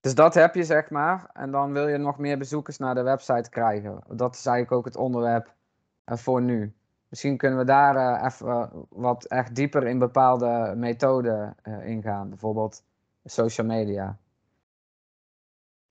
dus 0.00 0.14
dat 0.14 0.34
heb 0.34 0.54
je, 0.54 0.64
zeg 0.64 0.90
maar. 0.90 1.30
En 1.32 1.50
dan 1.50 1.72
wil 1.72 1.88
je 1.88 1.96
nog 1.98 2.18
meer 2.18 2.38
bezoekers 2.38 2.78
naar 2.78 2.94
de 2.94 3.02
website 3.02 3.50
krijgen. 3.50 4.02
Dat 4.08 4.34
is 4.34 4.46
eigenlijk 4.46 4.76
ook 4.76 4.84
het 4.84 4.96
onderwerp 4.96 5.54
eh, 6.04 6.16
voor 6.16 6.42
nu. 6.42 6.74
Misschien 7.08 7.36
kunnen 7.36 7.58
we 7.58 7.64
daar 7.64 8.24
even 8.24 8.70
wat 8.88 9.24
echt 9.24 9.54
dieper 9.54 9.86
in 9.86 9.98
bepaalde 9.98 10.74
methoden 10.76 11.56
ingaan. 11.84 12.28
Bijvoorbeeld 12.28 12.84
social 13.24 13.66
media. 13.66 14.16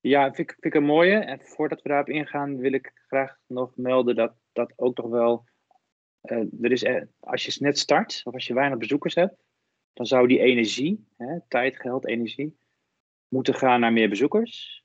Ja, 0.02 0.24
vind 0.24 0.38
ik, 0.38 0.58
vind 0.60 0.74
ik 0.74 0.82
een 0.82 0.88
mooie. 0.88 1.16
En 1.16 1.40
voordat 1.44 1.82
we 1.82 1.90
daarop 1.90 2.10
ingaan, 2.10 2.58
wil 2.58 2.74
ik 2.74 2.92
graag 3.08 3.38
nog 3.48 3.78
melden 3.78 4.16
dat 4.16 4.34
dat 4.52 4.74
ook 4.76 4.98
nog 4.98 5.08
wel. 5.08 5.48
eh, 6.22 6.38
er 6.62 6.72
is, 6.72 6.84
eh, 6.84 7.02
als 7.20 7.46
je 7.46 7.64
net 7.64 7.78
start, 7.80 8.22
of 8.24 8.34
als 8.34 8.48
je 8.48 8.54
weinig 8.54 8.78
bezoekers 8.78 9.16
hebt, 9.16 9.36
dan 9.94 10.06
zou 10.06 10.28
die 10.28 10.40
energie, 10.40 11.08
hè, 11.18 11.40
tijd, 11.48 11.76
geld, 11.80 12.08
energie, 12.08 12.58
moeten 13.28 13.54
gaan 13.56 13.80
naar 13.80 13.94
meer 13.94 14.10
bezoekers. 14.10 14.84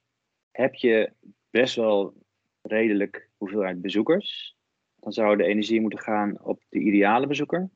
Heb 0.51 0.75
je 0.75 1.13
best 1.51 1.77
wel 1.77 2.15
redelijk 2.63 3.31
hoeveelheid 3.37 3.81
bezoekers, 3.81 4.57
dan 4.97 5.13
zou 5.13 5.37
de 5.37 5.45
energie 5.45 5.81
moeten 5.81 5.99
gaan 5.99 6.43
op 6.43 6.63
de 6.69 6.79
ideale 6.79 7.27
bezoeker. 7.27 7.71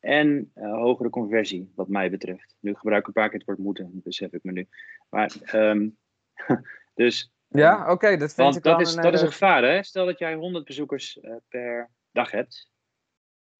En 0.00 0.50
eh, 0.54 0.72
hogere 0.72 1.10
conversie, 1.10 1.72
wat 1.74 1.88
mij 1.88 2.10
betreft. 2.10 2.56
Nu 2.60 2.74
gebruik 2.74 3.00
ik 3.00 3.06
een 3.06 3.12
paar 3.12 3.28
keer 3.28 3.38
het 3.38 3.46
woord 3.46 3.58
moeten, 3.58 3.90
besef 3.94 4.32
ik 4.32 4.42
me 4.42 4.52
nu. 4.52 4.68
Maar, 5.08 5.36
ehm, 5.42 5.88
dus 6.94 7.32
Ja, 7.48 7.92
oké, 7.92 8.16
dat 8.16 8.34
vind 8.34 8.56
ik 8.56 8.62
dat 8.62 8.80
is, 8.80 8.94
een 8.94 9.02
dat 9.02 9.12
is 9.12 9.20
hele- 9.20 9.26
een 9.26 9.32
gevaar, 9.32 9.62
hè? 9.62 9.82
Stel 9.82 10.06
dat 10.06 10.18
jij 10.18 10.34
100 10.34 10.64
bezoekers 10.64 11.20
eh, 11.20 11.34
per 11.48 11.90
dag 12.12 12.30
hebt. 12.30 12.70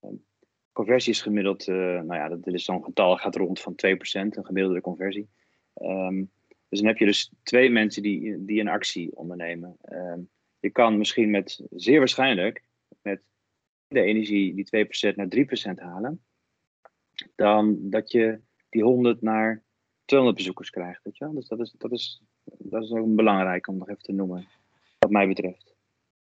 Ehm, 0.00 0.14
Conversie 0.72 1.12
is 1.12 1.22
gemiddeld, 1.22 1.68
eh, 1.68 1.74
nou 1.76 2.14
ja, 2.14 2.28
dat, 2.28 2.46
is 2.46 2.64
zo'n 2.64 2.84
getal, 2.84 3.16
gaat 3.16 3.36
rond 3.36 3.60
van 3.60 3.74
2%, 3.74 4.36
een 4.36 4.44
gemiddelde 4.44 4.80
conversie. 4.80 5.28
Ehm, 5.74 6.24
dus 6.68 6.78
dan 6.78 6.88
heb 6.88 6.98
je 6.98 7.04
dus 7.04 7.32
twee 7.42 7.70
mensen 7.70 8.02
die, 8.02 8.44
die 8.44 8.60
een 8.60 8.68
actie 8.68 9.16
ondernemen. 9.16 9.76
Ehm, 9.82 10.20
je 10.58 10.70
kan 10.70 10.98
misschien 10.98 11.30
met, 11.30 11.62
zeer 11.70 11.98
waarschijnlijk, 11.98 12.64
met 13.02 13.22
de 13.88 14.00
energie 14.00 14.54
die 14.54 14.64
2% 14.64 15.16
naar 15.16 15.28
3% 15.28 15.80
halen. 15.80 16.24
Dan 17.34 17.90
dat 17.90 18.10
je 18.10 18.40
die 18.68 18.82
100 18.82 19.22
naar 19.22 19.62
200 20.04 20.38
bezoekers 20.38 20.70
krijgt, 20.70 21.04
weet 21.04 21.16
je 21.16 21.24
wel? 21.24 21.34
Dus 21.34 21.48
dat 21.48 21.60
is, 21.60 21.74
dat 21.78 21.92
is, 21.92 22.22
dat 22.58 22.82
is 22.82 22.92
ook 22.92 23.14
belangrijk 23.14 23.68
om 23.68 23.76
nog 23.76 23.88
even 23.88 24.02
te 24.02 24.12
noemen, 24.12 24.46
wat 24.98 25.10
mij 25.10 25.28
betreft. 25.28 25.74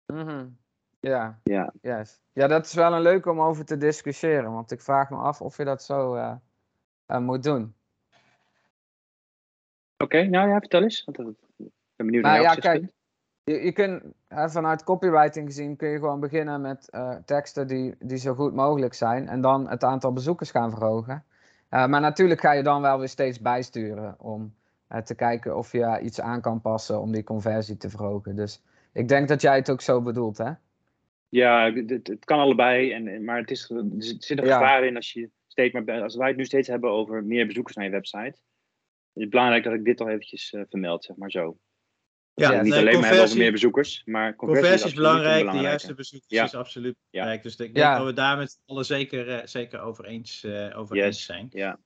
Mhm. 0.06 0.48
Ja, 1.00 1.40
Ja. 1.42 1.72
yes. 1.80 2.20
ja, 2.32 2.46
dat 2.46 2.66
is 2.66 2.74
wel 2.74 2.92
een 2.92 3.02
leuke 3.02 3.30
om 3.30 3.40
over 3.40 3.64
te 3.64 3.76
discussiëren. 3.76 4.52
Want 4.52 4.70
ik 4.70 4.80
vraag 4.80 5.10
me 5.10 5.16
af 5.16 5.40
of 5.40 5.56
je 5.56 5.64
dat 5.64 5.82
zo 5.82 6.14
eh, 6.14 6.34
eh, 7.06 7.18
moet 7.18 7.42
doen. 7.42 7.74
Oké, 9.96 10.22
nou 10.22 10.48
ja, 10.48 10.58
vertel 10.58 10.82
eens. 10.82 11.04
Want 11.04 11.18
ik 11.18 11.24
ben 11.96 12.06
benieuwd 12.06 12.22
Nou 12.22 12.34
naar 12.34 12.42
jouw 12.42 12.54
ja, 12.54 12.60
kijk. 12.60 12.92
Je, 13.44 13.64
je 13.64 13.72
kunt, 13.72 14.02
hè, 14.28 14.50
vanuit 14.50 14.84
copywriting 14.84 15.46
gezien, 15.46 15.76
kun 15.76 15.88
je 15.88 15.98
gewoon 15.98 16.20
beginnen 16.20 16.60
met 16.60 16.90
eh, 16.90 17.14
teksten 17.24 17.66
die, 17.66 17.94
die 17.98 18.16
zo 18.16 18.34
goed 18.34 18.54
mogelijk 18.54 18.94
zijn. 18.94 19.28
En 19.28 19.40
dan 19.40 19.68
het 19.68 19.84
aantal 19.84 20.12
bezoekers 20.12 20.50
gaan 20.50 20.70
verhogen. 20.70 21.24
Eh, 21.68 21.86
maar 21.86 22.00
natuurlijk 22.00 22.40
ga 22.40 22.52
je 22.52 22.62
dan 22.62 22.82
wel 22.82 22.98
weer 22.98 23.08
steeds 23.08 23.40
bijsturen 23.40 24.14
om 24.18 24.42
eh, 24.42 24.61
te 25.04 25.14
kijken 25.14 25.56
of 25.56 25.72
je 25.72 26.00
iets 26.02 26.20
aan 26.20 26.40
kan 26.40 26.60
passen 26.60 27.00
om 27.00 27.12
die 27.12 27.24
conversie 27.24 27.76
te 27.76 27.90
verhogen. 27.90 28.36
Dus 28.36 28.62
ik 28.92 29.08
denk 29.08 29.28
dat 29.28 29.40
jij 29.40 29.56
het 29.56 29.70
ook 29.70 29.80
zo 29.80 30.02
bedoelt, 30.02 30.38
hè? 30.38 30.50
Ja, 31.28 31.72
het, 31.72 32.24
kan 32.24 32.38
allebei. 32.38 32.92
En, 32.92 33.24
maar 33.24 33.38
het 33.38 33.50
is, 33.50 33.70
er 33.70 33.84
zit 33.98 34.38
een 34.38 34.44
Ja. 34.46 34.52
gevaar 34.58 34.84
in 34.84 34.96
als 34.96 35.12
je 35.12 35.30
steeds 35.46 35.72
maar, 35.72 36.02
als 36.02 36.16
wij 36.16 36.28
het 36.28 36.36
nu 36.36 36.44
steeds 36.44 36.68
hebben 36.68 36.90
over 36.90 37.24
meer 37.24 37.46
bezoekers 37.46 37.76
naar 37.76 37.84
je 37.84 37.90
website. 37.90 38.38
is 39.12 39.22
het 39.22 39.30
belangrijk 39.30 39.64
dat 39.64 39.72
ik 39.72 39.84
dit 39.84 40.00
al 40.00 40.08
eventjes 40.08 40.52
eh, 40.52 40.62
vermeld, 40.68 41.04
zeg 41.04 41.16
maar 41.16 41.30
zo. 41.30 41.58
Ja, 42.34 42.50
Ja, 42.52 42.62
niet 42.62 42.70
nee, 42.70 42.80
alleen 42.80 43.00
maar 43.00 43.08
hebben 43.08 43.24
over 43.24 43.38
meer 43.38 43.52
bezoekers, 43.52 44.02
maar 44.04 44.36
conversie, 44.36 44.62
Conversie 44.68 44.88
is 44.88 44.94
belangrijk, 44.94 45.50
de 45.50 45.58
juiste 45.58 45.94
bezoekers 45.94 46.30
Ja. 46.30 46.44
is 46.44 46.54
absoluut 46.54 46.94
Ja. 46.94 47.06
belangrijk. 47.10 47.42
Dus 47.42 47.52
ik 47.52 47.58
denk 47.58 47.76
Ja. 47.76 47.96
dat 47.96 48.06
we 48.06 48.12
daar 48.12 48.36
met 48.36 48.60
allen 48.66 48.84
zeker, 48.84 49.28
eh, 49.28 49.46
zeker 49.46 49.80
over 49.80 50.04
eens, 50.04 50.44
eh, 50.44 50.78
over 50.78 50.96
eens 50.96 51.16
Yes. 51.16 51.24
zijn. 51.24 51.46
Ja, 51.50 51.78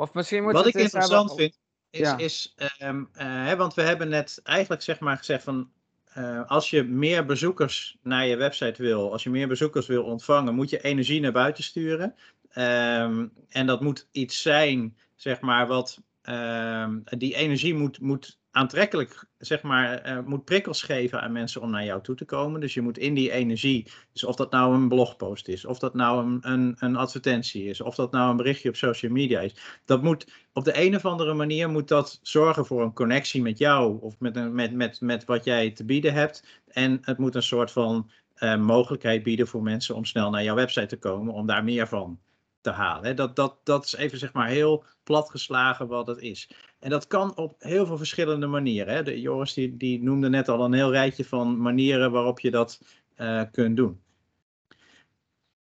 Of 0.00 0.14
misschien 0.14 0.42
moeten 0.42 0.62
Wat 0.62 0.74
ik 0.74 0.80
interessant 0.80 1.28
hebben 1.28 1.36
vind, 1.36 1.58
is, 1.90 2.00
Ja. 2.00 2.18
is 2.18 2.54
ehm, 2.56 3.04
eh, 3.12 3.26
hè, 3.26 3.56
want 3.56 3.74
we 3.74 3.82
hebben 3.82 4.08
net 4.08 4.40
eigenlijk 4.42 4.82
zeg 4.82 5.00
maar 5.00 5.16
gezegd 5.16 5.44
van, 5.44 5.70
eh, 6.04 6.46
als 6.46 6.70
je 6.70 6.82
meer 6.82 7.24
bezoekers 7.26 7.96
naar 8.02 8.26
je 8.26 8.36
website 8.36 8.82
wil, 8.82 9.12
als 9.12 9.22
je 9.22 9.30
meer 9.30 9.48
bezoekers 9.48 9.86
wil 9.86 10.04
ontvangen, 10.04 10.54
moet 10.54 10.70
je 10.70 10.82
energie 10.82 11.20
naar 11.20 11.32
buiten 11.32 11.64
sturen. 11.64 12.14
Ehm, 12.50 13.26
en 13.48 13.66
dat 13.66 13.80
moet 13.80 14.08
iets 14.12 14.42
zijn, 14.42 14.96
zeg 15.14 15.40
maar, 15.40 15.66
wat 15.66 15.98
ehm, 16.22 16.98
die 17.04 17.34
energie 17.34 17.74
moet, 17.74 18.00
moet 18.00 18.39
aantrekkelijk, 18.50 19.24
zeg 19.38 19.62
maar, 19.62 19.98
eh, 19.98 20.18
moet 20.24 20.44
prikkels 20.44 20.82
geven 20.82 21.20
aan 21.20 21.32
mensen 21.32 21.60
om 21.60 21.70
naar 21.70 21.84
jou 21.84 22.02
toe 22.02 22.14
te 22.14 22.24
komen. 22.24 22.60
Dus 22.60 22.74
je 22.74 22.80
moet 22.80 22.98
in 22.98 23.14
die 23.14 23.30
energie, 23.30 23.90
dus 24.12 24.24
of 24.24 24.36
dat 24.36 24.50
nou 24.50 24.74
een 24.74 24.88
blogpost 24.88 25.48
is, 25.48 25.64
of 25.64 25.78
dat 25.78 25.94
nou 25.94 26.24
een, 26.24 26.38
een, 26.40 26.76
een 26.78 26.96
advertentie 26.96 27.64
is, 27.64 27.80
of 27.80 27.94
dat 27.94 28.12
nou 28.12 28.30
een 28.30 28.36
berichtje 28.36 28.68
op 28.68 28.76
social 28.76 29.12
media 29.12 29.40
is, 29.40 29.80
dat 29.84 30.02
moet 30.02 30.26
op 30.52 30.64
de 30.64 30.82
een 30.84 30.96
of 30.96 31.04
andere 31.04 31.34
manier 31.34 31.68
moet 31.70 31.88
dat 31.88 32.18
zorgen 32.22 32.66
voor 32.66 32.82
een 32.82 32.92
connectie 32.92 33.42
met 33.42 33.58
jou 33.58 34.00
of 34.00 34.18
met, 34.18 34.36
een, 34.36 34.54
met, 34.54 34.72
met, 34.72 35.00
met 35.00 35.24
wat 35.24 35.44
jij 35.44 35.70
te 35.70 35.84
bieden 35.84 36.12
hebt. 36.12 36.62
En 36.66 36.98
het 37.02 37.18
moet 37.18 37.34
een 37.34 37.42
soort 37.42 37.70
van 37.70 38.10
eh, 38.34 38.56
mogelijkheid 38.56 39.22
bieden 39.22 39.46
voor 39.46 39.62
mensen 39.62 39.94
om 39.94 40.04
snel 40.04 40.30
naar 40.30 40.42
jouw 40.42 40.54
website 40.54 40.86
te 40.86 40.98
komen, 40.98 41.34
om 41.34 41.46
daar 41.46 41.64
meer 41.64 41.88
van 41.88 42.20
te 42.60 42.70
halen. 42.70 43.16
Dat, 43.16 43.36
dat, 43.36 43.56
dat 43.64 43.84
is 43.84 43.94
even 43.94 44.18
zeg 44.18 44.32
maar 44.32 44.48
heel 44.48 44.84
platgeslagen 45.02 45.86
wat 45.86 46.06
het 46.06 46.18
is. 46.18 46.50
En 46.80 46.90
dat 46.90 47.06
kan 47.06 47.36
op 47.36 47.54
heel 47.58 47.86
veel 47.86 47.96
verschillende 47.96 48.46
manieren. 48.46 48.94
Hè. 48.94 49.02
De, 49.02 49.20
Joris 49.20 49.54
die, 49.54 49.76
die 49.76 50.02
noemde 50.02 50.28
net 50.28 50.48
al 50.48 50.64
een 50.64 50.72
heel 50.72 50.90
rijtje 50.90 51.24
van 51.24 51.60
manieren 51.60 52.10
waarop 52.12 52.40
je 52.40 52.50
dat 52.50 52.80
eh, 53.14 53.42
kunt 53.52 53.76
doen. 53.76 54.00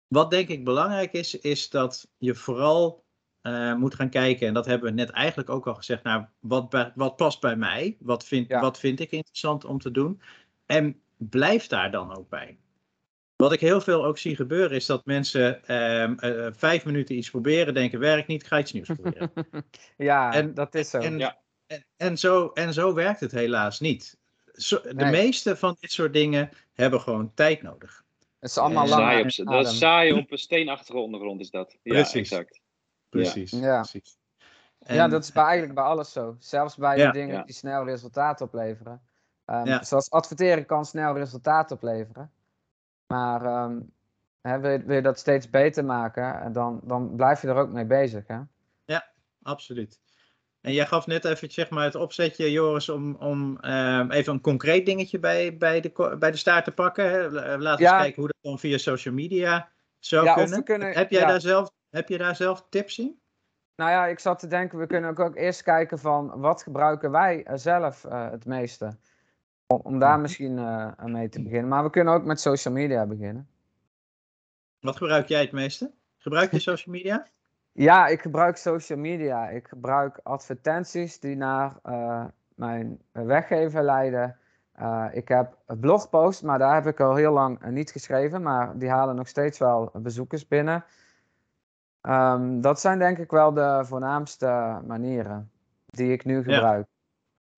Wat 0.06 0.30
denk 0.30 0.48
ik 0.48 0.64
belangrijk 0.64 1.12
is, 1.12 1.38
is 1.38 1.70
dat 1.70 2.08
je 2.18 2.34
vooral 2.34 3.04
eh, 3.40 3.74
moet 3.74 3.94
gaan 3.94 4.10
kijken, 4.10 4.46
en 4.46 4.54
dat 4.54 4.66
hebben 4.66 4.88
we 4.88 4.94
net 4.94 5.10
eigenlijk 5.10 5.50
ook 5.50 5.66
al 5.66 5.74
gezegd, 5.74 6.02
naar 6.02 6.32
wat, 6.40 6.68
bij- 6.68 6.92
wat 6.94 7.16
past 7.16 7.40
bij 7.40 7.56
mij? 7.56 7.96
Wat 8.00 8.24
vind, 8.24 8.48
Ja. 8.48 8.60
wat 8.60 8.78
vind 8.78 9.00
ik 9.00 9.10
interessant 9.10 9.64
om 9.64 9.78
te 9.78 9.90
doen? 9.90 10.20
En 10.66 11.00
blijf 11.16 11.66
daar 11.66 11.90
dan 11.90 12.16
ook 12.16 12.28
bij. 12.28 12.58
Wat 13.38 13.52
ik 13.52 13.60
heel 13.60 13.80
veel 13.80 14.04
ook 14.04 14.18
zie 14.18 14.36
gebeuren, 14.36 14.76
is 14.76 14.86
dat 14.86 15.04
mensen 15.06 15.64
ehm, 15.66 16.14
eh, 16.18 16.46
vijf 16.56 16.84
minuten 16.84 17.16
iets 17.16 17.30
proberen, 17.30 17.74
denken 17.74 17.98
werkt 17.98 18.28
niet, 18.28 18.46
ga 18.46 18.58
iets 18.58 18.72
nieuws 18.72 18.86
proberen. 18.86 19.32
Ja, 19.96 20.32
En- 20.32 20.54
dat 20.54 20.74
is 20.74 20.90
zo. 20.90 20.98
En, 20.98 21.18
Ja. 21.18 21.38
en, 21.66 21.84
en, 21.96 22.18
zo, 22.18 22.48
en 22.54 22.72
zo 22.72 22.94
werkt 22.94 23.20
het 23.20 23.32
helaas 23.32 23.80
niet. 23.80 24.18
Zo, 24.52 24.80
de 24.82 24.94
Nee. 24.94 25.10
meeste 25.10 25.56
van 25.56 25.76
dit 25.80 25.92
soort 25.92 26.12
dingen 26.12 26.50
hebben 26.72 27.00
gewoon 27.00 27.34
tijd 27.34 27.62
nodig. 27.62 28.04
Het 28.38 28.50
is 28.50 28.58
allemaal 28.58 28.84
Eh, 28.84 28.90
lang. 28.90 29.00
saai 29.02 29.24
adem. 29.24 29.46
op, 29.46 29.52
dat 29.64 29.72
is 29.72 29.78
saai 29.78 30.12
op 30.12 30.30
een 30.32 30.38
steenachtige 30.38 30.98
ondergrond 30.98 31.40
is 31.40 31.50
dat. 31.50 31.76
Ja, 31.82 31.92
Precies. 31.92 32.14
exact. 32.30 32.60
Precies. 33.08 33.50
Ja. 33.50 33.80
precies. 33.80 34.18
Ja, 34.78 35.04
En- 35.04 35.10
dat 35.10 35.22
is 35.22 35.32
bij, 35.32 35.42
eigenlijk 35.44 35.74
bij 35.74 35.84
alles 35.84 36.12
zo. 36.12 36.36
Zelfs 36.38 36.76
bij 36.76 36.96
Ja. 36.98 37.06
de 37.06 37.18
dingen 37.18 37.34
Ja. 37.34 37.42
die 37.42 37.54
snel 37.54 37.84
resultaat 37.84 38.40
opleveren. 38.40 39.02
Ehm, 39.44 39.66
Ja. 39.66 39.82
Zoals 39.84 40.10
adverteren 40.10 40.66
kan 40.66 40.84
snel 40.84 41.14
resultaat 41.16 41.70
opleveren. 41.70 42.32
Maar 43.08 43.44
ehm, 43.44 43.80
hè, 44.40 44.58
wil, 44.58 44.70
je, 44.70 44.82
wil 44.84 44.96
je 44.96 45.02
dat 45.02 45.18
steeds 45.18 45.50
beter 45.50 45.84
maken, 45.84 46.40
en 46.40 46.52
dan, 46.52 46.80
dan 46.84 47.16
blijf 47.16 47.42
je 47.42 47.48
er 47.48 47.56
ook 47.56 47.72
mee 47.72 47.86
bezig. 47.86 48.26
Hè? 48.26 48.38
Absoluut. 49.42 50.00
En 50.60 50.72
jij 50.72 50.86
gaf 50.86 51.06
net 51.06 51.24
even 51.24 51.50
zeg 51.50 51.70
maar, 51.70 51.84
het 51.84 51.94
opzetje, 51.94 52.52
Joris, 52.52 52.88
om, 52.88 53.14
om 53.14 53.58
ehm, 53.60 54.10
even 54.10 54.32
een 54.32 54.40
concreet 54.40 54.86
dingetje 54.86 55.18
bij, 55.18 55.56
bij, 55.56 55.80
de, 55.80 56.16
bij 56.18 56.30
de 56.30 56.36
staart 56.36 56.64
te 56.64 56.72
pakken. 56.72 57.10
Hè? 57.10 57.28
Laten 57.28 57.58
we 57.58 57.62
Ja. 57.62 57.72
eens 57.76 58.02
kijken 58.02 58.14
hoe 58.22 58.26
dat 58.26 58.36
dan 58.40 58.58
via 58.58 58.78
social 58.78 59.14
media 59.14 59.68
zou 59.98 60.24
Ja, 60.24 60.34
kunnen. 60.34 60.64
kunnen- 60.64 60.92
heb, 60.92 61.10
jij 61.10 61.20
ja. 61.20 61.26
daar 61.26 61.40
zelf, 61.40 61.70
heb 61.90 62.08
je 62.08 62.18
daar 62.18 62.36
zelf 62.36 62.66
tips 62.70 62.98
in? 62.98 63.20
Nou 63.76 63.90
ja, 63.90 64.06
ik 64.06 64.18
zat 64.18 64.38
te 64.38 64.46
denken, 64.46 64.78
we 64.78 64.86
kunnen 64.86 65.10
ook, 65.10 65.20
ook 65.20 65.36
eerst 65.36 65.62
kijken 65.62 65.98
van 65.98 66.40
wat 66.40 66.62
gebruiken 66.62 67.10
wij 67.10 67.44
eh, 67.44 67.56
zelf 67.56 68.04
eh, 68.04 68.30
het 68.30 68.44
meeste. 68.44 68.96
Om, 69.74 69.98
daar 69.98 70.20
misschien 70.20 70.58
eh, 70.58 70.90
aan 70.96 71.12
mee 71.12 71.28
te 71.28 71.42
beginnen. 71.42 71.68
Maar 71.68 71.82
we 71.82 71.90
kunnen 71.90 72.14
ook 72.14 72.24
met 72.24 72.40
social 72.40 72.74
media 72.74 73.06
beginnen. 73.06 73.48
Wat 74.80 74.96
gebruik 74.96 75.28
jij 75.28 75.40
het 75.40 75.52
meeste? 75.52 75.90
Gebruik 76.16 76.50
je 76.50 76.58
social 76.58 76.94
media? 76.94 77.26
Ja, 77.72 78.06
ik 78.06 78.20
gebruik 78.20 78.56
social 78.56 78.98
media. 78.98 79.48
Ik 79.48 79.68
gebruik 79.68 80.20
advertenties 80.22 81.20
die 81.20 81.36
naar 81.36 81.76
eh, 81.82 82.24
mijn 82.54 83.00
weggever 83.12 83.82
leiden. 83.82 84.36
Eh, 84.72 85.06
ik 85.12 85.28
heb 85.28 85.56
een 85.66 85.78
blogpost, 85.78 86.42
maar 86.42 86.58
daar 86.58 86.74
heb 86.74 86.86
ik 86.86 87.00
al 87.00 87.14
heel 87.14 87.32
lang 87.32 87.64
niet 87.64 87.90
geschreven. 87.90 88.42
Maar 88.42 88.78
die 88.78 88.88
halen 88.88 89.16
nog 89.16 89.28
steeds 89.28 89.58
wel 89.58 89.90
bezoekers 89.94 90.48
binnen. 90.48 90.84
Ehm, 92.00 92.60
dat 92.60 92.80
zijn 92.80 92.98
denk 92.98 93.18
ik 93.18 93.30
wel 93.30 93.52
de 93.52 93.80
voornaamste 93.84 94.80
manieren 94.86 95.50
die 95.86 96.12
ik 96.12 96.24
nu 96.24 96.42
gebruik. 96.42 96.86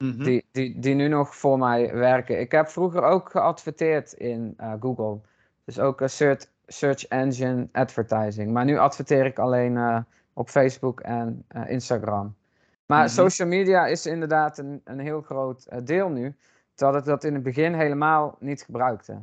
Mhm. 0.04 0.22
Die, 0.24 0.46
die, 0.52 0.78
die 0.78 0.94
nu 0.94 1.08
nog 1.08 1.36
voor 1.36 1.58
mij 1.58 1.94
werken. 1.94 2.40
Ik 2.40 2.52
heb 2.52 2.68
vroeger 2.68 3.02
ook 3.02 3.30
geadverteerd 3.30 4.12
in 4.12 4.54
eh, 4.56 4.72
Google. 4.80 5.20
Dus 5.64 5.78
ook 5.78 6.00
een 6.00 6.10
search, 6.10 6.44
search 6.66 7.06
engine 7.06 7.68
advertising. 7.72 8.52
Maar 8.52 8.64
nu 8.64 8.78
adverteer 8.78 9.24
ik 9.26 9.38
alleen 9.38 9.76
eh, 9.76 9.98
op 10.32 10.48
Facebook 10.48 11.00
en 11.00 11.44
eh, 11.48 11.70
Instagram. 11.70 12.36
Maar 12.86 13.04
Mhm. 13.04 13.08
social 13.14 13.48
media 13.48 13.86
is 13.86 14.06
inderdaad 14.06 14.58
een, 14.58 14.80
een 14.84 14.98
heel 14.98 15.20
groot 15.22 15.64
eh, 15.66 15.78
deel 15.84 16.08
nu. 16.08 16.36
Terwijl 16.74 16.98
ik 16.98 17.04
dat 17.04 17.24
in 17.24 17.34
het 17.34 17.42
begin 17.42 17.74
helemaal 17.74 18.36
niet 18.40 18.62
gebruikte. 18.62 19.22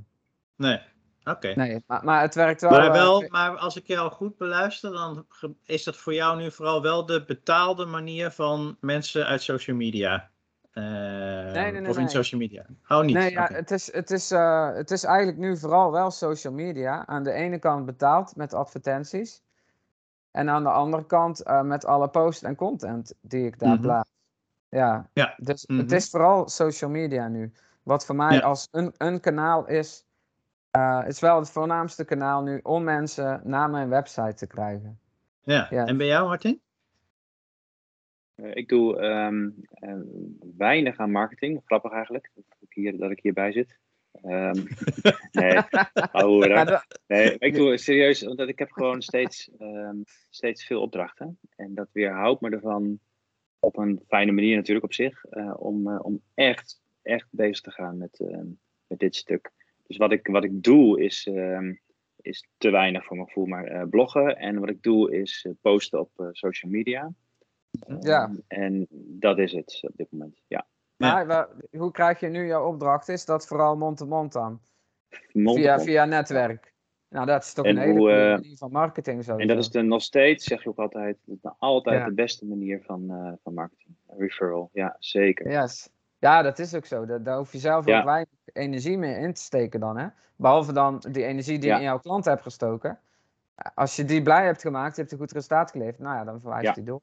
Nee, 0.55 0.81
oké. 1.23 1.53
Nee, 1.55 1.83
maar, 1.87 2.03
maar 2.03 2.21
het 2.21 2.35
werkt 2.35 2.61
wel. 2.61 2.71
Maar, 2.71 2.85
eh, 2.85 2.91
wel, 2.91 3.25
maar 3.29 3.57
als 3.57 3.75
ik 3.77 3.87
jou 3.87 4.11
goed 4.11 4.37
beluister, 4.37 4.91
dan 4.91 5.25
is 5.65 5.83
dat 5.83 5.97
voor 5.97 6.13
jou 6.13 6.37
nu 6.37 6.51
vooral 6.51 6.81
wel 6.81 7.05
de 7.05 7.23
betaalde 7.25 7.85
manier 7.85 8.31
van 8.31 8.77
mensen 8.79 9.25
uit 9.25 9.41
social 9.41 9.75
media. 9.75 10.29
Eh, 10.77 11.53
nee, 11.53 11.71
nee, 11.71 11.89
of 11.89 11.97
in 11.97 12.09
social 12.09 12.39
media. 12.41 12.65
Oh, 12.87 13.01
niet. 13.01 13.15
Nee, 13.15 13.31
ja, 13.31 13.49
het, 13.51 13.71
is, 13.71 13.93
het, 13.93 14.11
is, 14.11 14.31
eh, 14.31 14.73
het 14.73 14.91
is 14.91 15.03
eigenlijk 15.03 15.37
nu 15.37 15.57
vooral 15.57 15.91
wel 15.91 16.11
social 16.11 16.53
media. 16.53 17.05
Aan 17.07 17.23
de 17.23 17.31
ene 17.31 17.59
kant 17.59 17.85
betaald 17.85 18.35
met 18.35 18.53
advertenties. 18.53 19.41
En 20.31 20.49
aan 20.49 20.63
de 20.63 20.69
andere 20.69 21.05
kant 21.05 21.41
eh, 21.43 21.61
met 21.61 21.85
alle 21.85 22.07
posts 22.09 22.43
en 22.43 22.55
content 22.55 23.13
die 23.21 23.45
ik 23.45 23.59
daar 23.59 23.73
Mhm. 23.73 23.81
plaats. 23.81 24.09
Ja, 24.69 25.09
Ja, 25.13 25.33
dus 25.37 25.65
mhm. 25.65 25.79
het 25.79 25.91
is 25.91 26.09
vooral 26.09 26.49
social 26.49 26.89
media 26.89 27.27
nu. 27.27 27.51
Wat 27.83 28.05
voor 28.05 28.15
mij 28.15 28.35
Ja. 28.35 28.41
als 28.41 28.67
een, 28.71 28.93
een 28.97 29.19
kanaal 29.19 29.67
is, 29.67 30.05
is 31.07 31.19
wel 31.19 31.39
het 31.39 31.49
voornaamste 31.49 32.05
kanaal 32.05 32.41
nu 32.43 32.59
om 32.63 32.83
mensen 32.83 33.41
naar 33.43 33.69
mijn 33.69 33.89
website 33.89 34.33
te 34.33 34.47
krijgen. 34.47 34.99
ja. 35.43 35.67
ja. 35.69 35.85
En 35.85 35.97
bij 35.97 36.07
jou, 36.07 36.27
Martin? 36.27 36.61
Eh, 38.37 38.55
ik 38.55 38.69
doe 38.69 38.99
ehm, 38.99 39.49
eh, 39.69 39.99
weinig 40.57 40.97
aan 40.97 41.11
marketing. 41.11 41.61
Grappig 41.65 41.91
eigenlijk, 41.91 42.31
dat 42.33 42.57
ik, 42.59 42.73
hier, 42.73 42.97
dat 42.97 43.11
ik 43.11 43.19
hierbij 43.21 43.51
zit. 43.51 43.77
Ehm, 44.11 44.63
nee, 45.31 45.61
nee, 47.07 47.35
ik 47.37 47.53
doe 47.53 47.77
serieus, 47.77 48.21
want 48.21 48.39
ik 48.39 48.59
heb 48.59 48.71
gewoon 48.71 49.01
steeds, 49.01 49.49
ehm, 49.57 49.97
steeds 50.29 50.65
veel 50.65 50.81
opdrachten. 50.81 51.39
En 51.55 51.73
dat 51.73 51.89
weerhoudt 51.91 52.41
me 52.41 52.49
ervan, 52.49 52.99
op 53.59 53.77
een 53.77 54.01
fijne 54.07 54.31
manier 54.31 54.55
natuurlijk 54.55 54.85
op 54.85 54.93
zich, 54.93 55.25
eh, 55.25 55.53
om, 55.57 55.89
eh, 55.89 55.99
om 56.01 56.21
echt, 56.33 56.81
echt 57.01 57.27
bezig 57.31 57.61
te 57.61 57.71
gaan 57.71 57.97
met, 57.97 58.19
ehm, 58.19 58.47
met 58.87 58.99
dit 58.99 59.15
stuk. 59.15 59.51
Dus 59.87 59.97
wat 59.97 60.11
ik, 60.11 60.27
wat 60.27 60.43
ik 60.43 60.63
doe 60.63 61.01
is, 61.03 61.27
ehm, 61.27 61.73
is 62.21 62.47
te 62.57 62.69
weinig 62.69 63.05
voor 63.05 63.15
mijn 63.15 63.27
gevoel, 63.27 63.45
maar 63.45 63.65
eh, 63.65 63.87
bloggen. 63.89 64.37
En 64.37 64.59
wat 64.59 64.69
ik 64.69 64.83
doe 64.83 65.15
is 65.15 65.47
posten 65.61 65.99
op 65.99 66.11
eh, 66.15 66.27
social 66.31 66.71
media. 66.71 67.13
Ja. 67.99 68.23
Ehm, 68.23 68.35
en 68.47 68.87
dat 69.19 69.37
is 69.37 69.51
het 69.51 69.79
op 69.81 69.95
dit 69.95 70.11
moment. 70.11 70.41
Ja. 70.47 70.65
Maar 70.97 71.47
hoe 71.77 71.91
krijg 71.91 72.19
je 72.19 72.27
nu 72.27 72.45
jouw 72.47 72.67
opdracht? 72.67 73.09
Is 73.09 73.25
dat 73.25 73.47
vooral 73.47 73.77
mond-to-mond 73.77 74.31
dan? 74.33 74.59
Mond 75.33 75.57
Via, 75.57 75.79
via 75.79 76.05
netwerk. 76.05 76.73
Nou, 77.09 77.25
dat 77.25 77.43
is 77.43 77.53
toch 77.53 77.65
En 77.65 77.71
een 77.71 77.77
hele 77.77 77.91
hoe, 77.91 77.99
goede 77.99 78.23
eh, 78.23 78.31
manier 78.31 78.57
van 78.57 78.71
marketing 78.71 79.23
zo. 79.23 79.35
En 79.37 79.47
dat 79.47 79.57
is 79.57 79.69
de, 79.69 79.81
nog 79.81 80.01
steeds, 80.01 80.45
zeg 80.45 80.63
je 80.63 80.69
ook 80.69 80.77
altijd, 80.77 81.17
nog 81.23 81.55
altijd 81.59 81.99
Ja. 81.99 82.05
de 82.05 82.13
beste 82.13 82.45
manier 82.45 82.81
van, 82.83 83.09
eh, 83.09 83.31
van 83.43 83.53
marketing. 83.53 83.95
Referral, 84.07 84.69
ja, 84.73 84.95
zeker. 84.99 85.51
Yes. 85.51 85.89
Ja, 86.19 86.41
dat 86.41 86.59
is 86.59 86.73
ook 86.75 86.85
zo. 86.85 87.05
Daar, 87.05 87.23
daar 87.23 87.37
hoef 87.37 87.51
je 87.51 87.57
zelf 87.57 87.85
Ja. 87.85 87.97
ook 87.99 88.05
weinig 88.05 88.29
energie 88.53 88.97
meer 88.97 89.17
in 89.17 89.33
te 89.33 89.41
steken 89.41 89.79
dan, 89.79 89.97
hè? 89.97 90.07
Behalve 90.35 90.73
dan 90.73 91.03
die 91.11 91.23
energie 91.23 91.59
die 91.59 91.67
Ja. 91.69 91.73
je 91.75 91.79
in 91.81 91.87
jouw 91.87 91.99
klant 91.99 92.25
hebt 92.25 92.41
gestoken. 92.41 92.99
Als 93.75 93.95
je 93.95 94.05
die 94.05 94.21
blij 94.21 94.45
hebt 94.45 94.61
gemaakt, 94.61 94.95
je 94.95 95.01
hebt 95.01 95.13
een 95.13 95.19
goed 95.19 95.31
resultaat 95.31 95.71
geleverd, 95.71 95.99
nou 95.99 96.15
ja, 96.15 96.23
dan 96.23 96.39
verwijst 96.41 96.65
Ja. 96.67 96.73
die 96.73 96.83
door. 96.83 97.01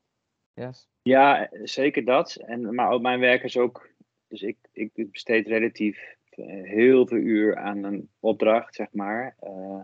Yes. 0.54 0.88
Ja, 1.02 1.48
zeker 1.62 2.04
dat. 2.04 2.34
En, 2.34 2.74
maar 2.74 2.90
ook 2.90 3.02
mijn 3.02 3.20
werk 3.20 3.42
is 3.42 3.56
ook. 3.56 3.88
Dus 4.28 4.42
ik, 4.42 4.56
ik 4.72 4.90
besteed 5.10 5.46
relatief 5.46 6.14
eh, 6.30 6.46
heel 6.62 7.06
veel 7.06 7.18
uur 7.18 7.56
aan 7.56 7.82
een 7.84 8.08
opdracht, 8.20 8.74
zeg 8.74 8.86
maar. 8.92 9.36
Eh, 9.40 9.80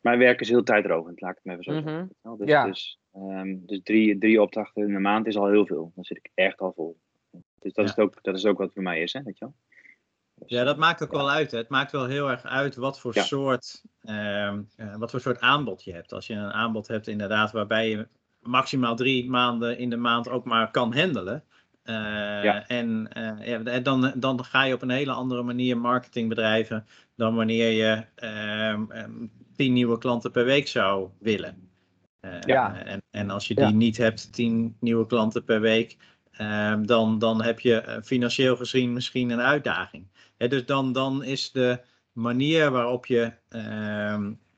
mijn 0.00 0.18
werk 0.18 0.40
is 0.40 0.48
heel 0.48 0.62
tijdrovend, 0.62 1.20
laat 1.20 1.30
ik 1.30 1.36
het 1.36 1.44
maar 1.44 1.58
even 1.58 1.72
zo 1.72 1.80
Mhm. 1.80 1.88
zeggen. 1.88 2.10
Wel, 2.22 2.36
Dus, 2.36 2.48
Ja. 2.48 2.66
dus, 2.66 2.98
ehm, 3.12 3.56
dus 3.66 3.80
drie, 3.82 4.18
drie 4.18 4.42
opdrachten 4.42 4.82
in 4.86 4.92
de 4.92 4.98
maand 5.00 5.26
is 5.26 5.36
al 5.36 5.48
heel 5.48 5.66
veel. 5.66 5.92
Dan 5.94 6.04
zit 6.04 6.16
ik 6.16 6.30
echt 6.34 6.58
al 6.60 6.72
vol. 6.72 6.98
Dus 7.58 7.72
dat, 7.72 7.84
Ja. 7.86 7.90
is, 7.92 7.98
ook, 7.98 8.22
dat 8.22 8.36
is 8.36 8.46
ook 8.46 8.58
wat 8.58 8.72
voor 8.72 8.82
mij 8.82 9.02
is, 9.02 9.12
hè, 9.12 9.22
weet 9.22 9.38
je 9.38 9.44
wel. 9.44 9.54
Dus, 10.34 10.50
Ja, 10.50 10.64
dat 10.64 10.76
maakt 10.78 11.02
ook 11.02 11.10
ja. 11.12 11.16
wel 11.16 11.30
uit. 11.30 11.50
Hè. 11.50 11.58
Het 11.58 11.68
maakt 11.68 11.92
wel 11.92 12.06
heel 12.06 12.30
erg 12.30 12.44
uit 12.44 12.74
wat 12.74 13.00
voor, 13.00 13.14
Ja. 13.14 13.22
soort, 13.22 13.82
ehm, 14.02 14.62
eh, 14.76 14.96
wat 14.96 15.10
voor 15.10 15.20
soort 15.20 15.40
aanbod 15.40 15.84
je 15.84 15.92
hebt. 15.92 16.12
Als 16.12 16.26
je 16.26 16.34
een 16.34 16.52
aanbod 16.52 16.88
hebt 16.88 17.06
inderdaad 17.06 17.52
waarbij 17.52 17.88
je 17.88 18.08
maximaal 18.42 18.96
drie 18.96 19.30
maanden 19.30 19.78
in 19.78 19.90
de 19.90 19.96
maand 19.96 20.28
ook 20.28 20.44
maar 20.44 20.70
kan 20.70 20.94
handelen. 20.96 21.44
eh, 21.82 21.94
Ja. 22.42 22.66
En 22.66 23.08
eh, 23.12 23.46
ja, 23.64 23.80
dan, 23.80 24.12
dan 24.16 24.44
ga 24.44 24.62
je 24.64 24.74
op 24.74 24.82
een 24.82 24.90
hele 24.90 25.12
andere 25.12 25.42
manier 25.42 25.78
marketing 25.78 26.28
bedrijven 26.28 26.86
dan 27.16 27.34
wanneer 27.34 27.70
je 27.70 28.04
ehm, 28.14 28.90
ehm, 28.90 29.26
tien 29.56 29.72
nieuwe 29.72 29.98
klanten 29.98 30.30
per 30.30 30.44
week 30.44 30.68
zou 30.68 31.08
willen. 31.20 31.68
Eh, 32.20 32.40
Ja. 32.40 32.84
en, 32.84 33.02
en 33.10 33.30
als 33.30 33.48
je 33.48 33.54
die 33.54 33.64
Ja. 33.64 33.70
niet 33.70 33.96
hebt, 33.96 34.32
tien 34.32 34.76
nieuwe 34.80 35.06
klanten 35.06 35.44
per 35.44 35.60
week, 35.60 35.96
ehm, 36.32 36.82
dan, 36.84 37.18
dan 37.18 37.42
heb 37.42 37.60
je 37.60 38.00
financieel 38.04 38.56
gezien 38.56 38.92
misschien 38.92 39.30
een 39.30 39.40
uitdaging. 39.40 40.06
Dus 40.36 40.66
dan, 40.66 40.92
dan 40.92 41.24
is 41.24 41.52
de 41.52 41.80
manier 42.12 42.70
waarop 42.70 43.06
je 43.06 43.32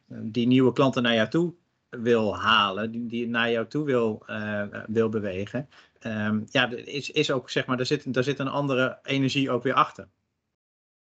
die 0.09 0.47
nieuwe 0.47 0.73
klanten 0.73 1.03
naar 1.03 1.15
jou 1.15 1.29
toe 1.29 1.55
wil 2.03 2.37
halen, 2.37 2.91
die, 2.91 3.07
die 3.07 3.29
naar 3.29 3.51
jou 3.51 3.67
toe 3.67 3.85
wil, 3.85 4.23
eh, 4.27 4.63
wil 4.87 5.09
bewegen, 5.09 5.69
ehm, 5.99 6.41
ja, 6.47 6.71
is, 6.71 7.11
is 7.11 7.31
ook 7.31 7.51
zeg 7.51 7.67
maar, 7.67 7.77
daar 7.77 7.87
zit, 7.87 8.15
daar 8.15 8.25
zit 8.25 8.39
een 8.39 8.49
andere 8.49 8.99
energie 9.03 9.51
ook 9.51 9.63
weer 9.63 9.75
achter. 9.75 10.09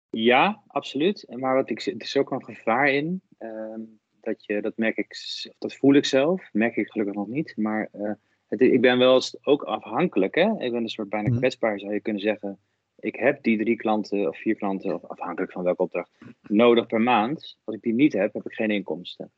Ja, 0.09 0.61
absoluut. 0.67 1.25
Maar 1.37 1.55
wat 1.55 1.69
ik, 1.69 1.81
het 1.81 2.03
is 2.03 2.17
ook 2.17 2.31
een 2.31 2.43
gevaar 2.43 2.89
in. 2.89 3.21
ehm, 3.37 3.81
dat, 4.21 4.45
je, 4.45 4.61
dat 4.61 4.77
merk 4.77 4.97
ik, 4.97 5.15
dat 5.57 5.75
voel 5.75 5.93
ik 5.93 6.05
zelf. 6.05 6.49
Merk 6.51 6.75
ik 6.75 6.89
gelukkig 6.91 7.15
nog 7.15 7.27
niet. 7.27 7.57
Maar 7.57 7.89
eh, 7.91 8.11
het, 8.47 8.61
ik 8.61 8.81
ben 8.81 8.97
wel 8.97 9.13
eens 9.13 9.37
ook 9.45 9.63
afhankelijk. 9.63 10.35
Hè? 10.35 10.51
Ik 10.59 10.71
ben 10.71 10.81
een 10.81 10.89
soort 10.89 11.09
bijna 11.09 11.29
Mhm. 11.29 11.37
kwetsbaar, 11.37 11.79
zou 11.79 11.93
je 11.93 11.99
kunnen 11.99 12.21
zeggen. 12.21 12.59
Ik 12.99 13.15
heb 13.15 13.43
die 13.43 13.57
drie 13.57 13.75
klanten 13.75 14.27
of 14.27 14.37
vier 14.37 14.55
klanten, 14.55 14.93
of 14.95 15.05
afhankelijk 15.05 15.51
van 15.51 15.63
welke 15.63 15.81
opdracht, 15.81 16.11
nodig 16.41 16.85
per 16.87 17.01
maand. 17.01 17.57
Als 17.63 17.75
ik 17.75 17.81
die 17.81 17.93
niet 17.93 18.13
heb, 18.13 18.33
heb 18.33 18.45
ik 18.45 18.53
geen 18.53 18.71
inkomsten. 18.71 19.31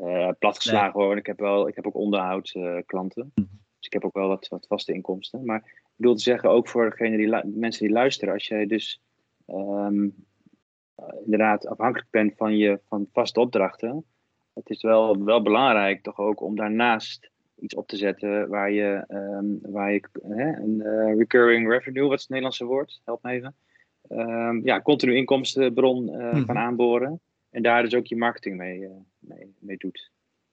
Eh 0.00 0.28
platgeslagen 0.38 1.00
hoor. 1.00 1.16
Ik 1.16 1.26
heb, 1.26 1.38
wel, 1.38 1.68
ik 1.68 1.74
heb 1.74 1.86
ook 1.86 1.94
onderhoudsklanten. 1.94 3.32
dus 3.34 3.86
ik 3.86 3.92
heb 3.92 4.04
ook 4.04 4.14
wel 4.14 4.28
wat, 4.28 4.48
wat 4.48 4.66
vaste 4.66 4.92
inkomsten. 4.92 5.44
Maar 5.44 5.58
ik 5.64 5.92
bedoel 5.96 6.14
te 6.14 6.22
zeggen, 6.22 6.50
ook 6.50 6.68
voor 6.68 6.90
degene 6.90 7.16
die, 7.16 7.58
mensen 7.58 7.86
die 7.86 7.94
luisteren, 7.94 8.34
als 8.34 8.46
jij 8.46 8.66
dus 8.66 9.00
ehm, 9.46 10.08
eh, 10.94 11.04
inderdaad 11.24 11.66
afhankelijk 11.66 12.10
bent 12.10 12.34
van 12.36 12.56
je 12.56 12.80
van 12.88 13.06
vaste 13.12 13.40
opdrachten. 13.40 14.04
Het 14.54 14.70
is 14.70 14.82
wel, 14.82 15.24
wel 15.24 15.42
belangrijk 15.42 16.02
toch 16.02 16.18
ook 16.18 16.40
om 16.40 16.56
daarnaast 16.56 17.30
iets 17.58 17.74
op 17.74 17.86
te 17.88 17.96
zetten 17.96 18.48
waar 18.48 18.70
je, 18.70 19.04
ehm, 19.08 19.72
waar 19.72 19.92
je 19.92 20.02
hè, 20.22 20.56
een 20.56 20.82
eh, 20.82 21.16
recurring 21.16 21.68
revenue, 21.68 22.02
wat 22.02 22.12
is 22.12 22.20
het 22.20 22.28
Nederlandse 22.28 22.64
woord? 22.64 23.00
Help 23.04 23.22
me 23.22 23.30
even. 23.30 23.54
Ehm, 24.08 24.60
ja, 24.64 24.82
continu 24.82 25.16
inkomstenbron 25.16 26.08
eh, 26.08 26.32
Mhm. 26.32 26.44
kan 26.46 26.58
aanboren. 26.58 27.20
En 27.56 27.62
daar 27.62 27.82
dus 27.82 27.94
ook 27.94 28.06
je 28.06 28.16
marketing 28.16 28.56
mee, 28.56 28.84
eh, 28.84 28.90
mee, 29.18 29.54
mee 29.58 29.76
doet. 29.76 30.10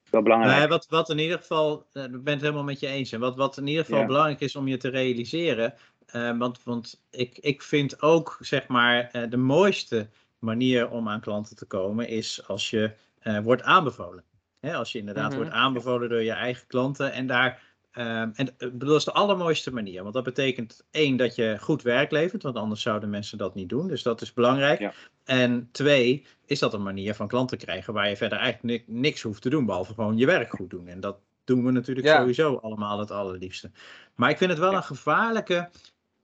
Wel 0.10 0.22
belangrijk. 0.22 0.62
Ja, 0.62 0.68
wat, 0.68 0.88
wat 0.90 1.10
in 1.10 1.18
ieder 1.20 1.38
geval, 1.38 1.86
eh, 1.94 2.04
ik 2.04 2.24
ben 2.24 2.34
het 2.34 2.42
helemaal 2.42 2.64
met 2.64 2.80
je 2.80 2.88
eens. 2.88 3.12
En 3.12 3.20
wat, 3.20 3.36
wat 3.36 3.58
in 3.58 3.68
ieder 3.68 3.84
geval 3.84 4.00
Ja. 4.00 4.06
belangrijk 4.06 4.40
is 4.40 4.56
om 4.56 4.68
je 4.68 4.78
te 4.78 4.90
realiseren. 4.90 5.74
eh, 6.06 6.38
want 6.38 6.64
want 6.64 7.04
ik, 7.12 7.38
ik 7.38 7.62
vind 7.62 8.02
ook, 8.02 8.38
zeg 8.40 8.68
maar, 8.68 9.10
eh, 9.12 9.30
de 9.30 9.38
mooiste 9.38 10.10
manier 10.40 10.90
om 10.90 11.10
aan 11.10 11.22
klanten 11.22 11.56
te 11.56 11.66
komen 11.66 12.08
is 12.08 12.48
als 12.48 12.70
je 12.70 12.92
eh, 13.20 13.40
wordt 13.40 13.62
aanbevolen. 13.62 14.24
Hè, 14.60 14.76
als 14.76 14.92
je 14.92 15.00
inderdaad 15.00 15.28
Mhm. 15.30 15.36
wordt 15.38 15.52
aanbevolen 15.52 16.10
door 16.10 16.22
je 16.24 16.32
eigen 16.32 16.68
klanten. 16.68 17.12
En 17.14 17.28
daar. 17.28 17.62
Ehm, 17.94 18.30
en 18.34 18.54
eh, 18.58 18.70
dat 18.74 18.98
is 18.98 19.04
de 19.04 19.12
allermooiste 19.12 19.74
manier. 19.74 20.02
Want 20.02 20.14
dat 20.14 20.24
betekent 20.24 20.86
één 20.92 21.18
dat 21.18 21.36
je 21.36 21.58
goed 21.60 21.82
werk 21.82 22.12
levert, 22.12 22.44
want 22.44 22.56
anders 22.56 22.82
zouden 22.82 23.10
mensen 23.10 23.38
dat 23.38 23.56
niet 23.56 23.70
doen. 23.70 23.88
Dus 23.88 24.04
dat 24.04 24.22
is 24.22 24.34
belangrijk. 24.34 24.80
Ja. 24.80 24.94
En 25.24 25.70
twee, 25.72 26.26
is 26.46 26.60
dat 26.60 26.74
een 26.74 26.84
manier 26.84 27.16
van 27.16 27.28
klanten 27.28 27.58
krijgen 27.58 27.94
waar 27.94 28.10
je 28.10 28.18
verder 28.18 28.38
eigenlijk 28.38 28.88
ni- 28.88 29.00
niks 29.00 29.22
hoeft 29.22 29.42
te 29.42 29.50
doen, 29.50 29.66
behalve 29.66 29.94
gewoon 29.94 30.18
je 30.18 30.26
werk 30.26 30.50
goed 30.56 30.70
doen. 30.70 30.88
En 30.88 31.00
dat 31.00 31.18
doen 31.44 31.66
we 31.66 31.72
natuurlijk 31.72 32.08
Ja. 32.08 32.18
sowieso 32.18 32.56
allemaal 32.56 33.00
het 33.00 33.12
allerliefste. 33.12 33.72
Maar 34.16 34.30
ik 34.30 34.38
vind 34.38 34.50
het 34.50 34.60
wel 34.60 34.72
Ja. 34.72 34.78
een 34.78 34.84
gevaarlijke 34.84 35.70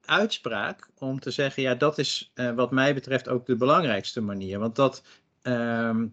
uitspraak 0.05 0.89
om 0.97 1.19
te 1.19 1.31
zeggen, 1.31 1.63
ja, 1.63 1.75
dat 1.75 1.97
is 1.97 2.31
eh, 2.33 2.51
wat 2.51 2.71
mij 2.71 2.93
betreft 2.93 3.27
ook 3.29 3.45
de 3.45 3.55
belangrijkste 3.55 4.21
manier. 4.21 4.59
Want 4.59 4.75
dat, 4.75 5.03
ehm, 5.41 6.07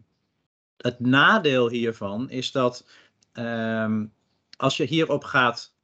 het 0.77 1.01
nadeel 1.01 1.69
hiervan 1.69 2.31
is 2.31 2.53
dat 2.53 2.87
ehm, 3.33 4.05
als 4.57 4.77
je 4.77 4.85
hierop 4.85 5.25
gaat 5.25 5.75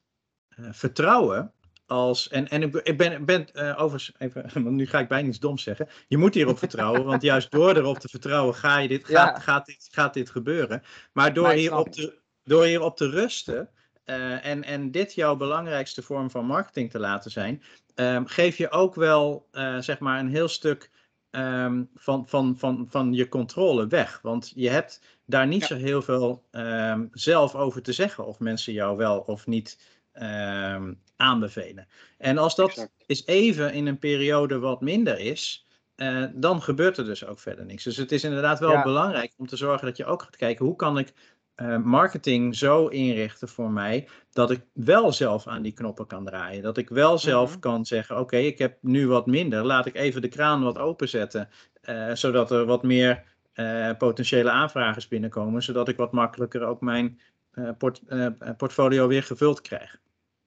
eh, 0.49 0.65
vertrouwen, 0.73 1.53
als, 1.87 2.29
en, 2.29 2.49
en 2.49 2.63
ik 2.63 2.97
ben- 2.97 3.13
ik 3.13 3.27
ben, 3.27 3.53
eh, 3.53 3.83
overigens, 3.83 4.13
even, 4.19 4.51
want 4.65 4.77
nu 4.77 4.87
ga 4.87 4.99
ik 4.99 5.09
bijna 5.09 5.29
iets 5.29 5.39
doms 5.39 5.63
zeggen. 5.63 5.89
Je 6.09 6.17
moet 6.17 6.35
hierop 6.35 6.59
vertrouwen, 6.59 7.05
want 7.05 7.23
juist 7.23 7.51
door 7.51 7.77
erop 7.77 7.99
te 7.99 8.09
vertrouwen 8.09 8.55
ga 8.55 8.79
je 8.79 8.89
dit, 8.89 9.09
Ja. 9.09 9.27
gaat, 9.27 9.43
gaat, 9.43 9.67
dit, 9.67 9.89
gaat 9.91 10.15
dit 10.15 10.31
gebeuren. 10.31 10.83
Maar 11.13 11.33
door 11.35 11.51
hierop 11.51 11.93
te, 11.93 12.21
door 12.45 12.65
hierop 12.65 12.97
te 12.97 13.11
rusten 13.11 13.71
eh, 14.05 14.47
en, 14.47 14.65
en 14.65 14.91
dit 14.91 15.15
jouw 15.15 15.37
belangrijkste 15.37 16.03
vorm 16.03 16.31
van 16.31 16.47
marketing 16.47 16.91
te 16.91 16.99
laten 16.99 17.31
zijn, 17.31 17.63
ehm, 17.95 18.25
geef 18.25 18.57
je 18.57 18.71
ook 18.71 18.95
wel 18.95 19.49
zeg 19.81 19.99
maar 19.99 20.19
een 20.19 20.29
heel 20.31 20.49
stuk 20.49 20.91
ehm, 21.31 21.85
van, 21.95 22.29
van, 22.29 22.57
van, 22.59 22.87
van 22.89 23.13
je 23.13 23.29
controle 23.29 23.87
weg. 23.87 24.21
Want 24.23 24.53
je 24.55 24.69
hebt 24.69 25.01
daar 25.27 25.47
niet 25.47 25.63
Ja. 25.63 25.67
zo 25.67 25.75
heel 25.77 26.03
veel 26.03 26.47
ehm, 26.51 27.07
zelf 27.13 27.55
over 27.55 27.83
te 27.83 27.93
zeggen 27.93 28.27
of 28.27 28.39
mensen 28.41 28.73
jou 28.73 28.97
wel 28.97 29.19
of 29.21 29.47
niet 29.47 29.81
ehm, 30.13 30.95
aanbevelen. 31.17 31.87
En 32.19 32.39
als 32.39 32.55
dat 32.55 32.71
Exact. 32.71 32.93
eens 33.07 33.27
even 33.27 33.73
in 33.73 33.87
een 33.87 33.99
periode 33.99 34.59
wat 34.59 34.81
minder 34.81 35.19
is, 35.19 35.67
eh, 35.95 36.25
dan 36.35 36.63
gebeurt 36.63 36.97
er 36.99 37.05
dus 37.05 37.25
ook 37.27 37.39
verder 37.39 37.65
niks. 37.65 37.85
Dus 37.85 37.97
het 37.97 38.13
is 38.13 38.25
inderdaad 38.25 38.59
wel 38.59 38.73
Ja. 38.73 38.81
belangrijk 38.81 39.35
om 39.37 39.47
te 39.47 39.57
zorgen 39.57 39.87
dat 39.87 39.97
je 39.97 40.05
ook 40.05 40.23
gaat 40.23 40.37
kijken 40.37 40.65
hoe 40.67 40.77
kan 40.77 40.99
ik 40.99 41.13
eh, 41.55 41.77
marketing 41.79 42.57
zo 42.57 42.87
inrichten 42.87 43.49
voor 43.49 43.71
mij 43.71 44.09
dat 44.31 44.51
ik 44.51 44.65
wel 44.73 45.13
zelf 45.13 45.47
aan 45.47 45.63
die 45.63 45.73
knoppen 45.73 46.07
kan 46.07 46.25
draaien. 46.25 46.63
Dat 46.63 46.77
ik 46.79 46.89
wel 46.89 47.19
zelf 47.19 47.59
Mhm. 47.59 47.59
kan 47.59 47.85
zeggen: 47.87 48.19
Oké, 48.19 48.37
ik 48.37 48.59
heb 48.59 48.79
nu 48.81 49.09
wat 49.09 49.27
minder. 49.27 49.65
Laat 49.67 49.87
ik 49.87 49.95
even 49.97 50.23
de 50.23 50.29
kraan 50.29 50.63
wat 50.63 50.79
openzetten. 50.79 51.49
eh 51.83 52.15
zodat 52.15 52.51
er 52.51 52.65
wat 52.67 52.83
meer 52.83 53.32
eh, 53.53 53.91
potentiële 53.99 54.51
aanvragers 54.51 55.09
binnenkomen. 55.09 55.63
Zodat 55.63 55.89
ik 55.89 55.97
wat 55.97 56.13
makkelijker 56.13 56.63
ook 56.63 56.81
mijn 56.81 57.21
eh, 57.53 57.71
port- 57.79 58.03
eh, 58.09 58.27
portfolio 58.57 59.07
weer 59.09 59.23
gevuld 59.23 59.61
krijg. 59.61 60.01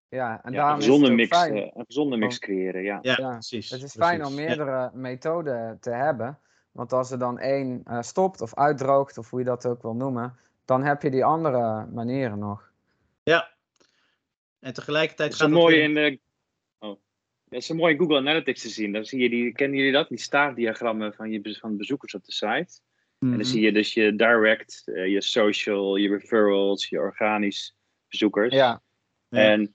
Ja, 0.09 0.43
en 0.43 0.51
Ja, 0.51 0.57
daarom 0.57 0.73
een 0.75 0.79
is 0.79 0.85
het 0.85 0.93
gezonde 0.95 1.15
mix, 1.15 1.37
fijn. 1.37 1.55
eh, 1.55 1.71
een 1.73 1.85
gezonde 1.85 2.17
mix 2.17 2.39
creëren, 2.39 2.81
ja. 2.83 2.99
Ja, 3.01 3.15
Ja, 3.19 3.29
precies. 3.31 3.69
Het 3.69 3.81
is 3.83 3.91
fijn 3.95 4.25
om. 4.25 4.33
Ja. 4.33 4.45
meerdere 4.45 4.91
methoden 4.93 5.77
te 5.79 5.89
hebben. 5.89 6.39
Want 6.71 6.93
als 6.93 7.11
er 7.11 7.19
dan 7.19 7.39
één 7.39 7.81
eh, 7.85 8.01
stopt 8.01 8.41
of 8.41 8.55
uitdroogt, 8.55 9.17
of 9.17 9.29
hoe 9.29 9.39
je 9.39 9.45
dat 9.45 9.65
ook 9.65 9.81
wil 9.81 9.93
noemen, 9.95 10.35
dan 10.65 10.83
heb 10.83 11.01
je 11.01 11.09
die 11.11 11.25
andere 11.25 11.85
manieren 11.85 12.39
nog. 12.39 12.71
Ja. 13.23 13.49
En 14.59 14.73
tegelijkertijd 14.73 15.29
Dat 15.29 15.37
is 15.39 15.43
gaat 15.45 15.53
het 15.53 15.59
mooi 15.63 15.75
weer- 15.75 15.83
in 15.83 15.93
de. 15.93 16.19
Oh. 16.79 16.99
Dat 17.49 17.59
is 17.59 17.65
zo 17.65 17.75
mooi 17.75 17.93
in 17.93 17.99
Google 17.99 18.17
Analytics 18.17 18.61
te 18.61 18.69
zien. 18.69 18.91
Dan 18.91 19.05
zie 19.05 19.19
je 19.21 19.29
die, 19.29 19.51
kennen 19.51 19.77
jullie 19.77 19.93
dat? 19.93 20.07
Die 20.09 20.17
staafdiagrammen 20.19 21.13
van, 21.13 21.31
je, 21.31 21.57
van 21.59 21.71
de 21.71 21.77
bezoekers 21.77 22.15
op 22.15 22.25
de 22.25 22.31
site. 22.31 22.79
En 23.25 23.31
Mhm. 23.31 23.37
dan 23.37 23.45
zie 23.45 23.61
je 23.61 23.71
dus 23.71 23.93
je 23.93 24.15
direct, 24.15 24.81
eh, 24.85 25.07
je 25.07 25.21
social, 25.21 25.95
je 25.95 26.09
referrals, 26.09 26.89
je 26.89 26.99
organisch 26.99 27.75
bezoekers. 28.09 28.53
Ja, 28.55 28.81
Ja. 29.29 29.39
En 29.51 29.73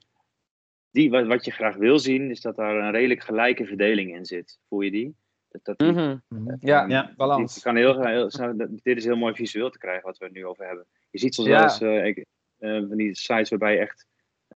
die, 0.91 1.11
wat, 1.11 1.27
wat 1.27 1.45
je 1.45 1.51
graag 1.51 1.77
wil 1.77 1.99
zien, 1.99 2.31
is 2.31 2.41
dat 2.41 2.57
daar 2.57 2.77
een 2.77 2.91
redelijk 2.91 3.23
gelijke 3.23 3.65
verdeling 3.67 4.15
in 4.17 4.25
zit. 4.25 4.59
Voel 4.69 4.81
je 4.81 4.91
die? 4.91 5.15
Dat, 5.49 5.65
dat 5.65 5.79
die, 5.79 5.91
Mhm. 5.93 6.17
Mhm. 6.29 6.55
ja, 6.61 6.81
ehm, 6.83 6.91
Ja. 6.91 7.13
balans. 7.17 7.55
die 7.55 7.63
kan 7.63 7.77
heel, 7.77 8.05
heel, 8.07 8.31
dit 8.83 8.97
is 8.97 9.05
heel 9.05 9.17
mooi 9.17 9.35
visueel 9.35 9.71
te 9.71 9.79
krijgen 9.79 10.03
wat 10.07 10.19
we 10.19 10.25
het 10.25 10.35
nu 10.35 10.47
over 10.47 10.67
hebben. 10.67 10.87
Je 11.11 11.19
ziet 11.19 11.35
soms 11.35 11.49
Ja. 11.49 11.55
wel 11.55 11.63
eens 11.63 11.81
eh, 11.81 12.07
ik- 12.07 12.25
eh, 12.59 12.79
van 12.89 12.97
die 12.97 13.15
sites 13.15 13.49
waarbij 13.51 13.79
echt 13.81 14.07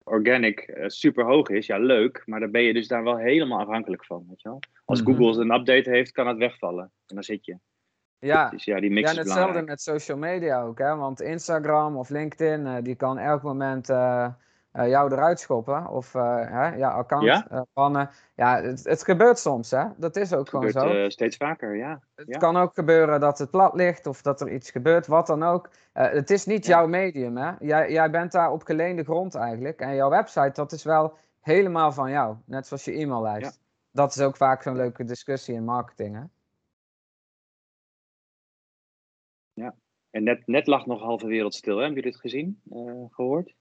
organic 0.05 0.59
eh, 0.61 0.88
super 0.88 1.24
hoog 1.24 1.49
is. 1.49 1.66
Ja, 1.66 1.78
leuk, 1.78 2.22
maar 2.26 2.40
dan 2.40 2.51
ben 2.51 2.62
je 2.62 2.72
dus 2.72 2.88
daar 2.88 3.03
wel 3.05 3.16
helemaal 3.18 3.59
afhankelijk 3.61 4.05
van. 4.05 4.24
Weet 4.28 4.43
je 4.43 4.49
wel? 4.49 4.59
Als 4.84 5.03
Mhm. 5.03 5.12
Google 5.14 5.40
een 5.43 5.53
update 5.55 5.90
heeft, 5.90 6.12
kan 6.12 6.26
het 6.26 6.36
wegvallen. 6.38 6.84
En 7.07 7.14
dan 7.14 7.24
zit 7.24 7.45
je. 7.45 7.57
Ja, 8.27 8.49
Dus 8.51 8.64
ja, 8.64 8.81
die 8.81 8.91
mix 8.91 9.01
ja 9.03 9.11
is 9.11 9.12
en 9.12 9.18
hetzelfde 9.25 9.41
belangrijk. 9.53 9.66
met 9.68 9.81
social 9.81 10.18
media 10.18 10.62
ook. 10.62 10.79
Hè? 10.79 10.97
Want 10.97 11.20
Instagram 11.20 11.97
of 11.97 12.09
LinkedIn, 12.09 12.66
eh, 12.66 12.83
die 12.83 12.95
kan 12.95 13.18
elk 13.18 13.43
moment 13.43 13.89
eh, 13.91 14.25
eh, 14.73 14.89
jou 14.89 15.12
eruit 15.12 15.41
schoppen 15.41 15.87
of 15.89 16.12
hè, 16.12 16.75
ja, 16.77 16.91
account 16.91 17.25
Ja? 17.25 17.66
bannen. 17.73 18.11
Ja, 18.35 18.61
het, 18.62 18.85
het 18.85 19.05
gebeurt 19.05 19.39
soms, 19.39 19.70
hè. 19.70 19.85
Dat 19.97 20.16
is 20.16 20.33
ook 20.33 20.39
Het 20.41 20.49
gewoon 20.49 20.70
gebeurt 20.70 21.03
zo. 21.05 21.09
steeds 21.09 21.37
vaker, 21.37 21.77
ja. 21.77 22.01
Het 22.14 22.27
ja. 22.29 22.39
kan 22.39 22.57
ook 22.57 22.75
gebeuren 22.75 23.20
dat 23.20 23.39
het 23.39 23.51
plat 23.51 23.75
ligt 23.75 24.07
of 24.07 24.23
dat 24.23 24.41
er 24.41 24.53
iets 24.53 24.70
gebeurt, 24.70 25.07
wat 25.07 25.27
dan 25.27 25.43
ook. 25.43 25.68
Het 25.93 26.31
is 26.31 26.47
niet 26.47 26.66
Ja. 26.66 26.77
jouw 26.79 26.87
medium, 26.87 27.37
hè. 27.37 27.53
Jij, 27.61 27.91
jij 27.93 28.11
bent 28.11 28.33
daar 28.33 28.51
op 28.53 28.62
geleende 28.62 29.05
grond 29.05 29.35
eigenlijk. 29.35 29.81
En 29.81 29.95
jouw 29.95 30.11
website, 30.11 30.51
dat 30.55 30.73
is 30.73 30.85
wel 30.85 31.16
helemaal 31.41 31.93
van 31.93 32.11
jou. 32.11 32.37
Net 32.45 32.66
zoals 32.66 32.85
je 32.85 32.93
e-maillijst. 32.93 33.61
Dat 33.91 34.14
is 34.14 34.20
ook 34.20 34.37
vaak 34.37 34.62
zo'n 34.62 34.77
leuke 34.77 35.05
discussie 35.05 35.55
in 35.55 35.64
marketing, 35.64 36.14
hè. 36.16 36.23
En 40.13 40.23
net, 40.23 40.47
net 40.47 40.67
lag 40.67 40.87
nog 40.87 41.01
halve 41.01 41.27
wereld 41.27 41.55
stil, 41.55 41.77
hè? 41.77 41.83
Hebben 41.83 41.97
jullie 42.03 42.13
dit 42.13 42.21
gezien, 42.21 42.61
eh, 42.71 43.05
gehoord? 43.11 43.55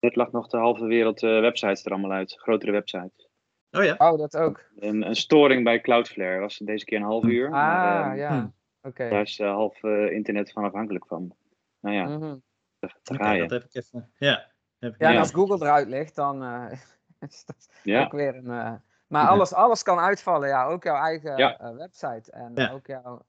Net 0.00 0.16
lag 0.16 0.32
nog 0.32 0.48
de 0.48 0.56
halve 0.56 0.84
wereld 0.84 1.22
eh, 1.22 1.40
websites 1.40 1.84
er 1.84 1.92
allemaal 1.92 2.10
uit, 2.12 2.32
grotere 2.40 2.72
websites. 2.72 3.28
Oh 3.70 3.84
ja. 3.84 3.94
Oh, 3.98 4.18
dat 4.18 4.36
ook. 4.36 4.64
Een, 4.76 5.06
een 5.06 5.16
storing 5.16 5.64
bij 5.64 5.80
Cloudflare 5.80 6.38
was 6.40 6.56
deze 6.56 6.84
keer 6.84 6.98
een 6.98 7.04
half 7.04 7.24
uur. 7.24 7.46
Ah, 7.46 7.52
maar, 7.52 8.04
ehm, 8.10 8.16
ja. 8.18 8.40
hm. 8.40 8.88
Oké. 8.88 9.08
Daar 9.08 9.20
is 9.20 9.38
eh, 9.38 9.50
half 9.52 9.82
eh, 9.82 10.10
internet 10.12 10.52
van 10.52 10.64
afhankelijk 10.64 11.06
van. 11.06 11.34
Nou 11.80 11.94
ja, 11.96 12.04
Mhm. 12.08 12.36
daar, 12.78 13.38
dat 13.38 13.50
heb 13.50 13.64
ik 13.64 13.74
even. 13.74 14.10
Ja. 14.18 14.50
Heb 14.78 14.94
ik 14.94 15.00
Ja, 15.00 15.06
en 15.06 15.12
Ja. 15.12 15.18
als 15.18 15.32
Google 15.32 15.56
eruit 15.66 15.88
ligt, 15.88 16.14
dan 16.14 16.42
eh, 16.42 16.72
is 17.28 17.44
dat 17.44 17.68
Ja, 17.82 18.04
ook 18.04 18.12
weer 18.12 18.34
een... 18.36 18.50
eh, 18.50 18.74
maar 19.06 19.26
alles, 19.28 19.52
alles 19.52 19.82
kan 19.82 19.98
uitvallen, 19.98 20.48
ja. 20.48 20.64
Ook 20.66 20.84
jouw 20.84 21.02
eigen 21.02 21.36
Ja. 21.36 21.58
eh, 21.60 21.76
website. 21.76 22.32
En 22.32 22.52
Ja. 22.54 22.72
ook 22.72 22.86
jouw... 22.86 23.22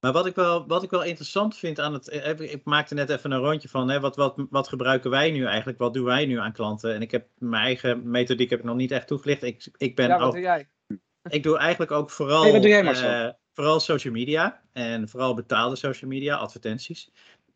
Maar 0.00 0.12
wat 0.12 0.26
ik, 0.26 0.34
wel, 0.34 0.66
wat 0.66 0.82
ik 0.82 0.90
wel 0.90 1.04
interessant 1.04 1.56
vind 1.56 1.80
aan 1.80 1.92
het. 1.92 2.08
eh, 2.08 2.40
Ik 2.52 2.64
maakte 2.64 2.94
net 2.94 3.10
even 3.10 3.30
een 3.30 3.38
rondje 3.40 3.68
van 3.68 3.88
hè, 3.90 4.00
wat, 4.00 4.16
wat, 4.16 4.34
wat 4.50 4.68
gebruiken 4.68 5.10
wij 5.10 5.30
nu 5.30 5.44
eigenlijk? 5.46 5.78
Wat 5.78 5.94
doen 5.94 6.04
wij 6.04 6.26
nu 6.26 6.38
aan 6.38 6.52
klanten? 6.52 6.94
En 6.94 7.02
ik 7.02 7.10
heb 7.10 7.28
mijn 7.38 7.62
eigen 7.62 8.10
methodiek 8.10 8.50
heb 8.50 8.58
ik 8.58 8.64
nog 8.64 8.76
niet 8.76 8.90
echt 8.90 9.06
toegelicht. 9.06 9.42
Ik, 9.42 9.68
ik, 9.76 9.96
ben 9.96 10.08
Ja, 10.08 10.18
wat 10.18 10.26
ook, 10.26 10.32
doe 10.32 10.40
jij? 10.42 10.68
ik 11.36 11.42
doe 11.42 11.58
eigenlijk 11.58 11.90
ook 11.90 12.10
vooral, 12.10 12.42
Hey, 12.42 12.52
wat 12.52 12.60
doe 12.62 12.70
jij, 12.70 12.82
Marcel? 12.82 13.10
eh, 13.10 13.28
vooral 13.52 13.80
social 13.80 14.12
media. 14.12 14.62
En 14.72 15.08
vooral 15.08 15.34
betaalde 15.34 15.76
social 15.76 16.10
media, 16.10 16.36
advertenties. 16.36 17.10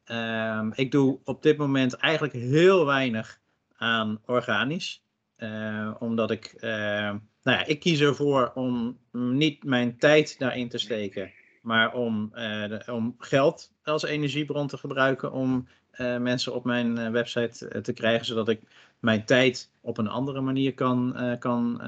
Ehm, 0.05 0.71
ik 0.75 0.91
doe 0.91 1.21
op 1.25 1.43
dit 1.43 1.57
moment 1.57 1.95
eigenlijk 1.95 2.35
heel 2.35 2.87
weinig 2.87 3.41
aan 3.77 4.21
organisch. 4.27 5.03
Eh, 5.37 5.95
omdat 5.99 6.31
ik, 6.31 6.55
nou 6.61 7.21
ja, 7.43 7.65
ik 7.65 7.81
kies 7.81 8.01
ervoor 8.01 8.53
om 8.55 8.99
niet 9.13 9.65
mijn 9.65 9.99
tijd 9.99 10.39
daarin 10.39 10.69
te 10.69 10.79
steken, 10.79 11.33
maar 11.63 11.95
om, 11.95 12.31
eh, 12.35 12.95
om 12.95 13.15
geld 13.19 13.73
als 13.85 14.03
energiebron 14.03 14.67
te 14.67 14.77
gebruiken 14.77 15.33
om 15.33 15.69
eh, 15.91 16.19
mensen 16.19 16.55
op 16.55 16.65
mijn 16.65 16.99
eh, 16.99 17.11
website 17.11 17.81
te 17.83 17.93
krijgen, 17.93 18.27
zodat 18.27 18.49
ik 18.49 18.61
mijn 18.99 19.25
tijd 19.25 19.71
op 19.81 19.99
een 19.99 20.09
andere 20.09 20.41
manier 20.41 20.75
kan, 20.75 21.17
kan 21.39 21.83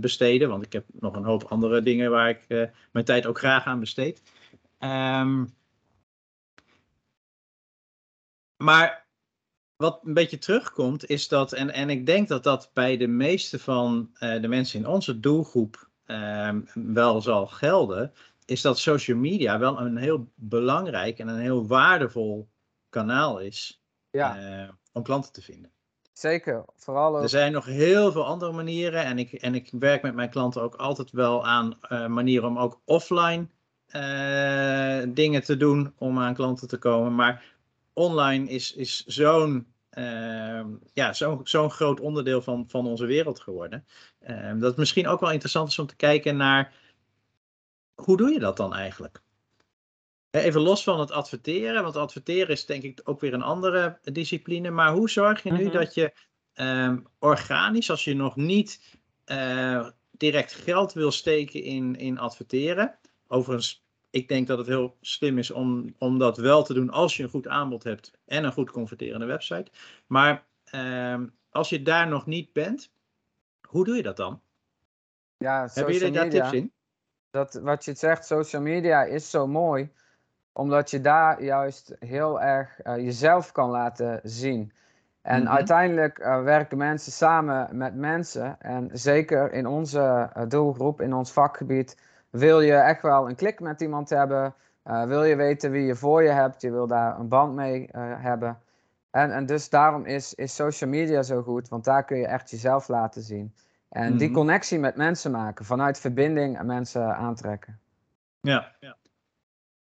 besteden. 0.00 0.48
Want 0.48 0.64
ik 0.64 0.72
heb 0.72 0.84
nog 0.92 1.16
een 1.16 1.24
hoop 1.24 1.44
andere 1.44 1.82
dingen 1.82 2.10
waar 2.10 2.28
ik 2.28 2.70
mijn 2.92 3.04
tijd 3.04 3.26
ook 3.26 3.38
graag 3.38 3.64
aan 3.64 3.80
besteed. 3.80 4.22
Ehm, 4.78 5.44
maar 8.56 9.06
wat 9.76 10.00
een 10.04 10.14
beetje 10.14 10.38
terugkomt, 10.38 11.08
is 11.08 11.28
dat, 11.28 11.52
en, 11.52 11.70
en 11.70 11.90
ik 11.90 12.06
denk 12.06 12.28
dat 12.28 12.42
dat 12.42 12.70
bij 12.72 12.96
de 12.96 13.06
meeste 13.06 13.58
van 13.58 14.10
de 14.18 14.48
mensen 14.48 14.78
in 14.78 14.86
onze 14.86 15.20
doelgroep 15.20 15.88
ehm, 16.04 16.60
wel 16.74 17.20
zal 17.20 17.46
gelden, 17.46 18.12
is 18.46 18.60
dat 18.60 18.78
social 18.78 19.18
media 19.18 19.58
wel 19.58 19.80
een 19.80 19.96
heel 19.96 20.28
belangrijk 20.34 21.18
en 21.18 21.28
een 21.28 21.40
heel 21.40 21.66
waardevol 21.66 22.48
kanaal 22.88 23.38
is 23.38 23.82
Ja, 24.10 24.38
eh, 24.38 24.68
om 24.92 25.02
klanten 25.02 25.32
te 25.32 25.42
vinden. 25.42 25.70
zeker. 26.12 26.64
Vooral 26.76 27.16
ook... 27.16 27.22
Er 27.22 27.28
zijn 27.28 27.52
nog 27.52 27.64
heel 27.64 28.12
veel 28.12 28.26
andere 28.26 28.52
manieren 28.52 29.04
en 29.04 29.18
ik, 29.18 29.32
en 29.32 29.54
ik 29.54 29.70
werk 29.78 30.02
met 30.02 30.14
mijn 30.14 30.30
klanten 30.30 30.62
ook 30.62 30.74
altijd 30.74 31.10
wel 31.10 31.46
aan 31.46 31.78
eh, 31.80 32.06
manieren 32.06 32.48
om 32.48 32.58
ook 32.58 32.80
offline 32.84 33.46
eh, 33.86 35.02
dingen 35.08 35.42
te 35.42 35.56
doen 35.56 35.92
om 35.98 36.18
aan 36.18 36.34
klanten 36.34 36.68
te 36.68 36.78
komen. 36.78 37.14
Maar 37.14 37.44
online 37.92 38.48
is, 38.48 38.74
is 38.74 39.04
zo'n 39.06 39.66
ehm, 39.90 40.68
ja, 40.92 41.12
zo'n 41.12 41.40
zo'n 41.44 41.70
groot 41.70 42.00
onderdeel 42.00 42.42
van, 42.42 42.64
van 42.68 42.86
onze 42.86 43.06
wereld 43.06 43.40
geworden. 43.40 43.86
Ehm, 44.20 44.58
dat 44.58 44.68
het 44.68 44.76
misschien 44.78 45.08
ook 45.08 45.20
wel 45.20 45.30
interessant 45.30 45.68
is 45.68 45.78
om 45.78 45.86
te 45.86 45.96
kijken 45.96 46.36
naar 46.36 46.72
hoe 48.02 48.16
doe 48.16 48.32
je 48.32 48.38
dat 48.38 48.56
dan 48.56 48.74
eigenlijk? 48.74 49.22
Even 50.30 50.60
los 50.60 50.82
van 50.84 51.00
het 51.00 51.10
adverteren, 51.10 51.82
want 51.82 51.96
adverteren 51.96 52.48
is 52.48 52.66
denk 52.66 52.82
ik 52.82 53.00
ook 53.04 53.20
weer 53.20 53.34
een 53.34 53.42
andere 53.42 53.98
discipline. 54.02 54.70
Maar 54.70 54.92
hoe 54.92 55.10
zorg 55.10 55.42
je 55.42 55.52
nu 55.52 55.62
Mhm. 55.64 55.72
dat 55.72 55.94
je 55.94 56.12
ehm, 56.52 56.98
organisch, 57.18 57.90
als 57.90 58.04
je 58.04 58.14
nog 58.14 58.36
niet 58.36 58.98
eh, 59.24 59.88
direct 60.10 60.52
geld 60.54 60.92
wil 60.92 61.10
steken 61.10 61.62
in, 61.62 61.96
in 61.96 62.18
adverteren. 62.18 62.98
Overigens, 63.28 63.84
ik 64.10 64.28
denk 64.28 64.46
dat 64.46 64.58
het 64.58 64.66
heel 64.66 64.96
slim 65.00 65.38
is 65.38 65.50
om, 65.50 65.94
om 65.98 66.18
dat 66.18 66.36
wel 66.36 66.62
te 66.64 66.74
doen 66.74 66.90
als 66.90 67.16
je 67.16 67.22
een 67.22 67.28
goed 67.28 67.48
aanbod 67.48 67.82
hebt 67.84 68.10
en 68.24 68.44
een 68.44 68.52
goed 68.52 68.70
converterende 68.70 69.26
website. 69.26 69.70
Maar 70.06 70.46
ehm, 70.64 71.26
als 71.50 71.68
je 71.68 71.82
daar 71.82 72.08
nog 72.08 72.26
niet 72.26 72.52
bent, 72.52 72.92
hoe 73.68 73.84
doe 73.84 73.96
je 73.96 74.02
dat 74.02 74.16
dan? 74.16 74.40
ja, 75.36 75.68
Hebben 75.72 75.94
jullie 75.94 76.10
daar 76.10 76.24
media. 76.24 76.50
tips 76.50 76.62
in? 76.62 76.72
Dat 77.36 77.54
wat 77.62 77.84
je 77.84 77.94
zegt, 77.94 78.24
social 78.26 78.62
media 78.62 79.02
is 79.02 79.30
zo 79.30 79.46
mooi, 79.46 79.92
omdat 80.52 80.90
je 80.90 81.00
daar 81.00 81.42
juist 81.42 81.96
heel 81.98 82.40
erg 82.40 82.80
eh, 82.80 82.96
jezelf 82.96 83.52
kan 83.52 83.70
laten 83.70 84.20
zien. 84.22 84.72
En 85.22 85.42
Mhm. 85.42 85.52
uiteindelijk 85.52 86.18
eh, 86.18 86.42
werken 86.42 86.78
mensen 86.78 87.12
samen 87.12 87.68
met 87.76 87.94
mensen. 87.94 88.56
En 88.60 88.88
zeker 88.92 89.52
in 89.52 89.66
onze 89.66 90.30
eh, 90.32 90.42
doelgroep, 90.48 91.00
in 91.00 91.14
ons 91.14 91.32
vakgebied, 91.32 91.96
wil 92.30 92.60
je 92.60 92.74
echt 92.74 93.02
wel 93.02 93.28
een 93.28 93.36
klik 93.36 93.60
met 93.60 93.80
iemand 93.80 94.10
hebben. 94.10 94.54
Wil 95.06 95.24
je 95.24 95.36
weten 95.36 95.70
wie 95.70 95.86
je 95.86 95.94
voor 95.94 96.22
je 96.22 96.28
hebt, 96.28 96.60
je 96.62 96.70
wil 96.70 96.86
daar 96.86 97.18
een 97.18 97.28
band 97.28 97.54
mee 97.54 97.88
hebben. 98.18 98.58
En, 99.10 99.32
en 99.32 99.46
dus 99.46 99.68
daarom 99.68 100.04
is, 100.04 100.34
is 100.34 100.54
social 100.54 100.90
media 100.90 101.22
zo 101.22 101.42
goed, 101.42 101.68
want 101.68 101.84
daar 101.84 102.04
kun 102.04 102.16
je 102.18 102.26
echt 102.26 102.50
jezelf 102.50 102.88
laten 102.88 103.22
zien. 103.22 103.52
En 103.96 104.16
die 104.16 104.26
Mhm. 104.28 104.36
connectie 104.36 104.78
met 104.78 104.96
mensen 104.96 105.30
maken, 105.30 105.64
vanuit 105.64 106.00
verbinding 106.00 106.58
en 106.58 106.66
mensen 106.66 107.16
aantrekken. 107.16 107.80
Ja. 108.40 108.76
ja. 108.80 108.96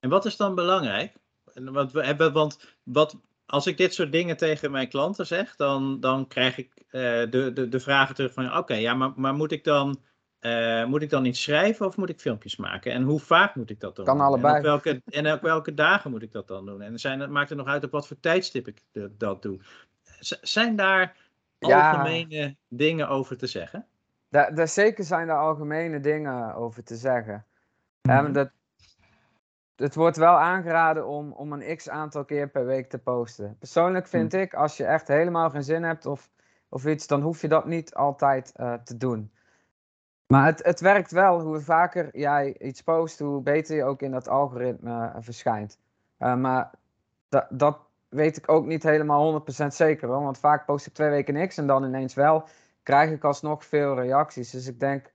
En 0.00 0.10
wat 0.10 0.24
is 0.24 0.36
dan 0.36 0.54
belangrijk? 0.54 1.12
En 1.54 1.72
wat 1.72 1.92
we 1.92 2.04
hebben, 2.04 2.32
want 2.32 2.76
wat, 2.82 3.16
als 3.46 3.66
ik 3.66 3.76
dit 3.76 3.94
soort 3.94 4.12
dingen 4.12 4.36
tegen 4.36 4.70
mijn 4.70 4.88
klanten 4.88 5.26
zeg, 5.26 5.56
dan, 5.56 6.00
dan 6.00 6.26
krijg 6.26 6.58
ik 6.58 6.72
eh, 6.76 7.00
de, 7.30 7.50
de, 7.54 7.68
de 7.68 7.80
vragen 7.80 8.14
terug 8.14 8.32
van, 8.32 8.56
oké, 8.56 8.74
ja, 8.74 8.94
maar, 8.94 9.12
maar 9.16 9.34
moet 9.34 9.52
ik 9.52 9.64
dan 9.64 10.00
eh, 10.38 10.84
moet 10.84 11.02
ik 11.02 11.10
dan 11.10 11.24
iets 11.24 11.42
schrijven 11.42 11.86
of 11.86 11.96
moet 11.96 12.08
ik 12.08 12.20
filmpjes 12.20 12.56
maken? 12.56 12.92
En 12.92 13.02
hoe 13.02 13.20
vaak 13.20 13.54
moet 13.54 13.70
ik 13.70 13.80
dat 13.80 13.96
dan 13.96 14.04
Kan 14.04 14.16
doen? 14.16 14.26
allebei. 14.26 14.52
En 14.52 14.58
op, 14.58 14.64
welke, 14.64 15.02
en 15.04 15.32
op 15.32 15.40
welke 15.42 15.74
dagen 15.74 16.10
moet 16.10 16.22
ik 16.22 16.32
dat 16.32 16.48
dan 16.48 16.66
doen? 16.66 16.82
En 16.82 16.98
zijn, 16.98 17.20
het 17.20 17.30
maakt 17.30 17.50
er 17.50 17.56
nog 17.56 17.66
uit 17.66 17.84
op 17.84 17.90
wat 17.90 18.06
voor 18.06 18.20
tijdstip 18.20 18.68
ik 18.68 18.82
de- 18.92 19.16
dat 19.16 19.42
doe. 19.42 19.60
Z- 20.18 20.40
zijn 20.40 20.76
daar 20.76 21.16
Ja. 21.58 21.90
algemene 21.90 22.56
dingen 22.68 23.08
over 23.08 23.36
te 23.36 23.46
zeggen? 23.46 23.86
Daar, 24.30 24.54
daar 24.54 24.68
zeker 24.68 25.04
zijn 25.04 25.26
daar 25.26 25.38
algemene 25.38 26.00
dingen 26.00 26.54
over 26.54 26.84
te 26.84 26.96
zeggen. 26.96 27.44
Mhm. 28.02 28.32
dat, 28.32 28.50
het 29.76 29.94
wordt 29.94 30.16
wel 30.16 30.38
aangeraden 30.38 31.06
om, 31.06 31.32
om 31.32 31.52
een 31.52 31.76
x 31.76 31.88
aantal 31.88 32.24
keer 32.24 32.48
per 32.48 32.66
week 32.66 32.88
te 32.88 32.98
posten. 32.98 33.56
Persoonlijk 33.58 34.06
vind 34.06 34.34
ik, 34.34 34.54
als 34.54 34.76
je 34.76 34.84
echt 34.84 35.08
helemaal 35.08 35.50
geen 35.50 35.62
zin 35.62 35.82
hebt 35.82 36.06
of, 36.06 36.30
of 36.68 36.86
iets, 36.86 37.06
dan 37.06 37.20
hoef 37.20 37.40
je 37.40 37.48
dat 37.48 37.66
niet 37.66 37.94
altijd 37.94 38.52
eh, 38.54 38.74
te 38.74 38.96
doen. 38.96 39.32
Maar 40.26 40.46
het, 40.46 40.64
het 40.64 40.80
werkt 40.80 41.10
wel. 41.10 41.40
Hoe 41.40 41.60
vaker 41.60 42.18
jij 42.18 42.56
iets 42.58 42.82
post, 42.82 43.18
hoe 43.18 43.42
beter 43.42 43.76
je 43.76 43.84
ook 43.84 44.02
in 44.02 44.10
dat 44.10 44.28
algoritme 44.28 45.06
eh, 45.06 45.16
verschijnt. 45.18 45.78
Eh, 46.18 46.34
maar 46.34 46.70
da, 47.28 47.46
dat 47.50 47.78
weet 48.08 48.36
ik 48.36 48.48
ook 48.48 48.66
niet 48.66 48.82
helemaal 48.82 49.42
100% 49.64 49.66
zeker 49.66 50.08
hoor. 50.08 50.22
Want 50.22 50.38
vaak 50.38 50.66
post 50.66 50.86
ik 50.86 50.92
twee 50.92 51.10
weken 51.10 51.34
niks 51.34 51.56
en 51.56 51.66
dan 51.66 51.84
ineens 51.84 52.14
wel. 52.14 52.44
Krijg 52.82 53.10
ik 53.10 53.24
alsnog 53.24 53.64
veel 53.64 53.94
reacties. 53.94 54.50
Dus 54.50 54.66
ik 54.66 54.80
denk, 54.80 55.12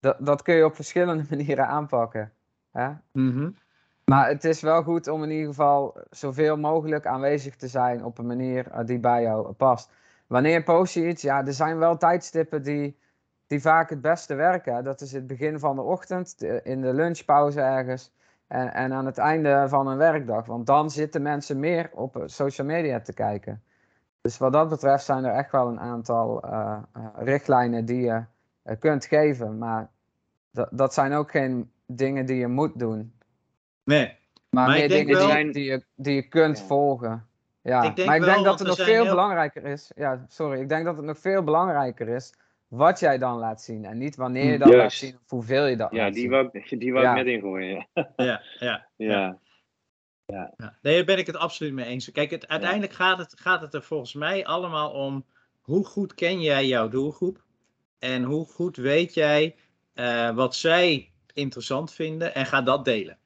dat, 0.00 0.16
dat 0.20 0.42
kun 0.42 0.54
je 0.54 0.64
op 0.64 0.74
verschillende 0.74 1.24
manieren 1.36 1.66
aanpakken. 1.66 2.32
Hè? 2.72 2.90
Mhm. 3.12 3.50
Maar 4.04 4.28
het 4.28 4.44
is 4.44 4.60
wel 4.60 4.82
goed 4.82 5.08
om 5.08 5.22
in 5.22 5.30
ieder 5.30 5.46
geval 5.46 6.00
zoveel 6.10 6.56
mogelijk 6.56 7.06
aanwezig 7.06 7.56
te 7.56 7.68
zijn 7.68 8.04
op 8.04 8.18
een 8.18 8.26
manier 8.26 8.70
eh, 8.70 8.86
die 8.86 8.98
bij 8.98 9.22
jou 9.22 9.52
past. 9.52 9.90
Wanneer 10.26 10.62
post 10.62 10.94
je 10.94 11.08
iets? 11.08 11.22
Ja, 11.22 11.46
er 11.46 11.52
zijn 11.52 11.78
wel 11.78 11.96
tijdstippen 11.96 12.62
die, 12.62 12.98
die 13.46 13.60
vaak 13.60 13.90
het 13.90 14.00
beste 14.00 14.34
werken. 14.34 14.84
Dat 14.84 15.00
is 15.00 15.12
het 15.12 15.26
begin 15.26 15.58
van 15.58 15.76
de 15.76 15.82
ochtend, 15.82 16.42
in 16.42 16.80
de 16.80 16.94
lunchpauze 16.94 17.60
ergens. 17.60 18.12
En, 18.46 18.74
en 18.74 18.92
aan 18.92 19.06
het 19.06 19.18
einde 19.18 19.64
van 19.68 19.86
een 19.86 19.96
werkdag. 19.96 20.46
Want 20.46 20.66
dan 20.66 20.90
zitten 20.90 21.22
mensen 21.22 21.60
meer 21.60 21.90
op 21.92 22.16
eh, 22.16 22.22
social 22.26 22.66
media 22.66 23.00
te 23.00 23.12
kijken. 23.12 23.62
Dus 24.22 24.38
wat 24.38 24.52
dat 24.52 24.68
betreft 24.68 25.04
zijn 25.04 25.24
er 25.24 25.34
echt 25.34 25.52
wel 25.52 25.68
een 25.68 25.80
aantal 25.80 26.42
eh, 26.42 26.78
eh, 26.92 27.06
richtlijnen 27.18 27.84
die 27.84 28.00
je 28.02 28.22
eh, 28.62 28.76
kunt 28.78 29.04
geven. 29.06 29.58
Maar 29.58 29.90
dat, 30.50 30.68
dat 30.72 30.94
zijn 30.94 31.12
ook 31.12 31.30
geen 31.30 31.70
dingen 31.86 32.26
die 32.26 32.36
je 32.36 32.46
moet 32.48 32.78
doen. 32.78 33.12
Nee. 33.84 34.06
Maar, 34.50 34.66
Maar 34.66 34.74
ik 34.74 34.80
meer 34.80 34.88
denk 34.88 35.06
dingen 35.06 35.26
wel- 35.26 35.36
die, 35.42 35.52
die, 35.52 35.64
je, 35.64 35.84
die 35.96 36.14
je 36.14 36.28
kunt 36.28 36.58
Ja. 36.58 36.64
volgen. 36.64 37.26
Ja, 37.62 37.82
Ik 37.82 37.96
denk 37.96 38.08
maar 38.08 38.16
ik 38.16 38.22
wel, 38.22 38.32
denk 38.34 38.44
dat 38.44 38.58
het 38.58 38.68
nog 38.68 38.76
veel 38.76 38.86
heel- 38.86 39.04
belangrijker 39.04 39.64
is. 39.64 39.90
Ja, 39.96 40.24
sorry. 40.28 40.60
Ik 40.60 40.68
denk 40.68 40.84
dat 40.84 40.96
het 40.96 41.04
nog 41.04 41.18
veel 41.18 41.42
belangrijker 41.44 42.08
is 42.08 42.34
wat 42.68 43.00
jij 43.00 43.18
dan 43.18 43.38
laat 43.38 43.62
zien. 43.62 43.84
En 43.84 43.98
niet 43.98 44.16
wanneer 44.16 44.52
je 44.52 44.58
dat 44.58 44.68
laat 44.68 44.76
Juist. 44.76 44.98
zien 44.98 45.14
of 45.14 45.30
hoeveel 45.30 45.66
je 45.66 45.76
dat 45.76 45.90
Ja, 45.90 46.02
laat 46.02 46.12
die 46.12 46.20
zien. 46.22 46.30
wou, 46.30 46.48
ik- 46.52 46.80
die 46.80 46.92
wou 46.92 47.04
Ja. 47.04 47.10
ik 47.16 47.24
net 47.24 47.34
ingooien. 47.34 47.86
Ja. 47.94 48.10
Ja, 48.16 48.40
ja, 48.58 48.86
ja. 48.96 49.36
Ja, 50.26 50.54
nee, 50.82 50.96
daar 50.96 51.04
ben 51.04 51.18
ik 51.18 51.26
het 51.26 51.36
absoluut 51.36 51.72
mee 51.72 51.84
eens. 51.84 52.10
Kijk, 52.12 52.44
uiteindelijk 52.46 52.92
gaat 52.92 53.18
het, 53.18 53.40
gaat 53.40 53.60
het 53.60 53.74
er 53.74 53.82
volgens 53.82 54.14
mij 54.14 54.46
allemaal 54.46 54.90
om 54.90 55.26
hoe 55.60 55.84
goed 55.84 56.14
ken 56.14 56.40
jij 56.40 56.66
jouw 56.66 56.88
doelgroep 56.88 57.44
en 57.98 58.22
hoe 58.22 58.46
goed 58.46 58.76
weet 58.76 59.14
jij 59.14 59.56
eh, 59.92 60.34
wat 60.34 60.56
zij 60.56 61.12
interessant 61.32 61.92
vinden 61.92 62.34
en 62.34 62.46
ga 62.46 62.62
dat 62.62 62.84
delen. 62.84 63.18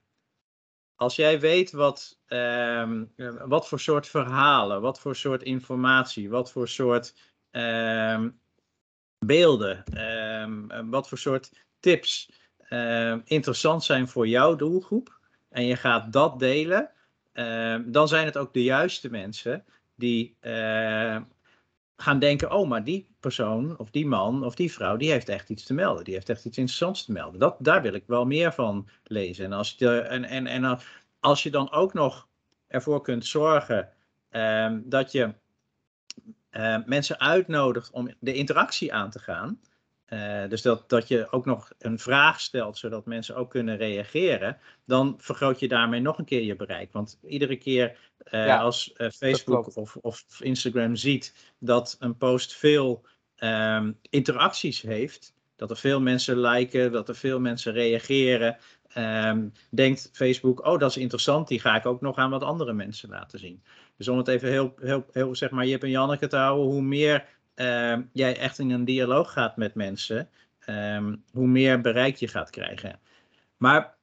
Als 0.95 1.17
jij 1.17 1.41
weet 1.41 1.73
wat, 1.73 2.19
ehm, 2.27 3.05
eh, 3.17 3.43
wat 3.45 3.69
voor 3.69 3.81
soort 3.81 4.07
verhalen, 4.09 4.81
wat 4.81 5.01
voor 5.01 5.17
soort 5.17 5.43
informatie, 5.43 6.31
wat 6.31 6.53
voor 6.53 6.69
soort 6.69 7.15
ehm, 7.51 8.31
beelden, 9.19 9.85
ehm, 9.85 10.71
eh, 10.71 10.81
wat 10.85 11.09
voor 11.09 11.19
soort 11.19 11.53
tips 11.81 12.45
interessant 13.25 13.85
zijn 13.85 14.09
voor 14.09 14.29
jouw 14.29 14.57
doelgroep 14.57 15.16
en 15.49 15.65
je 15.65 15.77
gaat 15.77 16.13
dat 16.13 16.39
delen, 16.39 16.91
ehm, 17.33 17.91
dan 17.91 18.09
zijn 18.09 18.25
het 18.25 18.37
ook 18.37 18.53
de 18.53 18.63
juiste 18.63 19.11
mensen 19.11 19.65
die 19.95 20.37
eh, 20.41 21.21
gaan 21.97 22.19
denken: 22.19 22.53
oh, 22.53 22.69
maar 22.69 22.85
die 22.85 23.09
persoon 23.21 23.79
of 23.79 23.91
die 23.91 24.07
man 24.07 24.45
of 24.45 24.55
die 24.55 24.73
vrouw, 24.73 24.97
die 24.97 25.11
heeft 25.11 25.29
echt 25.29 25.51
iets 25.51 25.65
te 25.65 25.75
melden. 25.75 26.05
Die 26.05 26.15
heeft 26.15 26.29
echt 26.29 26.45
iets 26.45 26.59
interessants 26.59 27.05
te 27.05 27.13
melden. 27.13 27.41
Dat, 27.41 27.57
daar 27.59 27.83
wil 27.83 27.95
ik 27.95 28.05
wel 28.07 28.27
meer 28.27 28.53
van 28.53 28.89
lezen. 29.05 29.45
En 29.45 29.53
als 29.53 29.75
je, 29.79 30.01
en, 30.01 30.25
en, 30.25 30.47
en 30.47 30.79
als 31.21 31.43
je 31.43 31.51
dan 31.51 31.71
ook 31.71 31.95
nog 31.95 32.29
ervoor 32.67 33.03
kunt 33.03 33.27
zorgen 33.27 33.93
ehm, 34.31 34.81
dat 34.85 35.13
je 35.13 35.35
mensen 36.87 37.21
uitnodigt 37.21 37.91
om 37.91 38.11
de 38.19 38.35
interactie 38.35 38.95
aan 38.95 39.11
te 39.11 39.19
gaan. 39.19 39.61
Eh, 40.07 40.49
dus 40.49 40.63
dat, 40.63 40.89
dat 40.89 41.09
je 41.09 41.27
ook 41.31 41.45
nog 41.45 41.73
een 41.79 41.99
vraag 41.99 42.41
stelt, 42.41 42.79
zodat 42.79 43.07
mensen 43.07 43.37
ook 43.37 43.51
kunnen 43.51 43.77
reageren. 43.77 44.59
Dan 44.85 45.15
vergroot 45.19 45.61
je 45.61 45.69
daarmee 45.69 46.01
nog 46.01 46.19
een 46.19 46.25
keer 46.25 46.43
je 46.43 46.57
bereik. 46.57 46.93
Want 46.93 47.19
iedere 47.27 47.57
keer 47.57 47.97
eh, 48.19 48.47
Ja, 48.47 48.59
als 48.59 48.93
eh, 48.93 49.11
Facebook 49.11 49.77
of, 49.77 49.97
of 49.97 50.25
Instagram 50.41 50.97
ziet 50.97 51.53
dat 51.59 51.97
een 51.99 52.17
post 52.17 52.55
veel 52.55 53.05
ehm, 53.37 53.93
interacties 54.11 54.81
heeft, 54.81 55.35
dat 55.57 55.71
er 55.71 55.77
veel 55.77 56.01
mensen 56.01 56.41
liken, 56.41 56.93
dat 56.93 57.09
er 57.09 57.17
veel 57.17 57.41
mensen 57.41 57.73
reageren, 57.73 58.57
ehm, 58.89 59.49
denkt 59.71 60.11
Facebook, 60.13 60.67
oh 60.67 60.79
dat 60.79 60.91
is 60.91 60.97
interessant, 60.97 61.49
die 61.49 61.61
ga 61.61 61.77
ik 61.77 61.87
ook 61.87 62.01
nog 62.01 62.17
aan 62.17 62.31
wat 62.31 62.43
andere 62.43 62.73
mensen 62.73 63.09
laten 63.09 63.39
zien. 63.39 63.63
Dus 63.97 64.09
om 64.09 64.19
het 64.19 64.29
even 64.29 64.49
heel, 64.49 64.75
heel, 64.81 65.07
heel 65.13 65.35
zeg 65.35 65.51
maar, 65.51 65.67
Jip 65.67 65.83
en 65.83 65.91
Janneke 65.91 66.27
te 66.27 66.37
houden, 66.37 66.67
hoe 66.67 66.83
meer 66.83 67.25
ehm, 67.57 68.03
jij 68.13 68.39
echt 68.39 68.59
in 68.59 68.71
een 68.71 68.85
dialoog 68.85 69.33
gaat 69.33 69.57
met 69.57 69.75
mensen, 69.75 70.29
ehm, 70.59 71.17
hoe 71.33 71.47
meer 71.47 71.81
bereik 71.81 72.17
je 72.17 72.29
gaat 72.29 72.51
krijgen. 72.51 73.01
Maar 73.57 73.97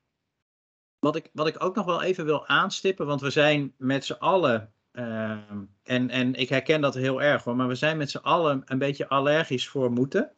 wat 0.99 1.15
ik, 1.15 1.29
wat 1.33 1.47
ik 1.47 1.63
ook 1.63 1.75
nog 1.75 1.85
wel 1.85 2.01
even 2.03 2.25
wil 2.25 2.47
aanstippen, 2.47 3.05
want 3.05 3.21
we 3.21 3.29
zijn 3.29 3.73
met 3.77 4.05
z'n 4.05 4.13
allen, 4.13 4.73
ehm, 4.91 5.61
en, 5.83 6.09
en 6.09 6.33
ik 6.33 6.49
herken 6.49 6.81
dat 6.81 6.93
heel 6.93 7.21
erg 7.21 7.43
hoor, 7.43 7.55
maar 7.55 7.67
we 7.67 7.75
zijn 7.75 7.97
met 7.97 8.11
z'n 8.11 8.17
allen 8.17 8.61
een 8.65 8.77
beetje 8.77 9.07
allergisch 9.07 9.67
voor 9.67 9.91
moeten. 9.91 10.31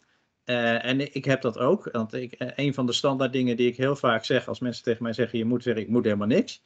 Eh, 0.43 0.85
en 0.85 1.13
ik 1.15 1.25
heb 1.25 1.41
dat 1.41 1.57
ook, 1.57 1.89
want 1.91 2.13
ik, 2.13 2.33
eh, 2.33 2.47
een 2.55 2.73
van 2.73 2.85
de 2.85 2.93
standaard 2.93 3.33
dingen 3.33 3.57
die 3.57 3.67
ik 3.67 3.77
heel 3.77 3.95
vaak 3.95 4.25
zeg 4.25 4.47
als 4.47 4.59
mensen 4.59 4.83
tegen 4.83 5.03
mij 5.03 5.13
zeggen, 5.13 5.37
je 5.37 5.45
moet 5.45 5.63
zeggen, 5.63 5.83
ik 5.83 5.89
moet 5.89 6.03
helemaal 6.03 6.27
niks. 6.27 6.63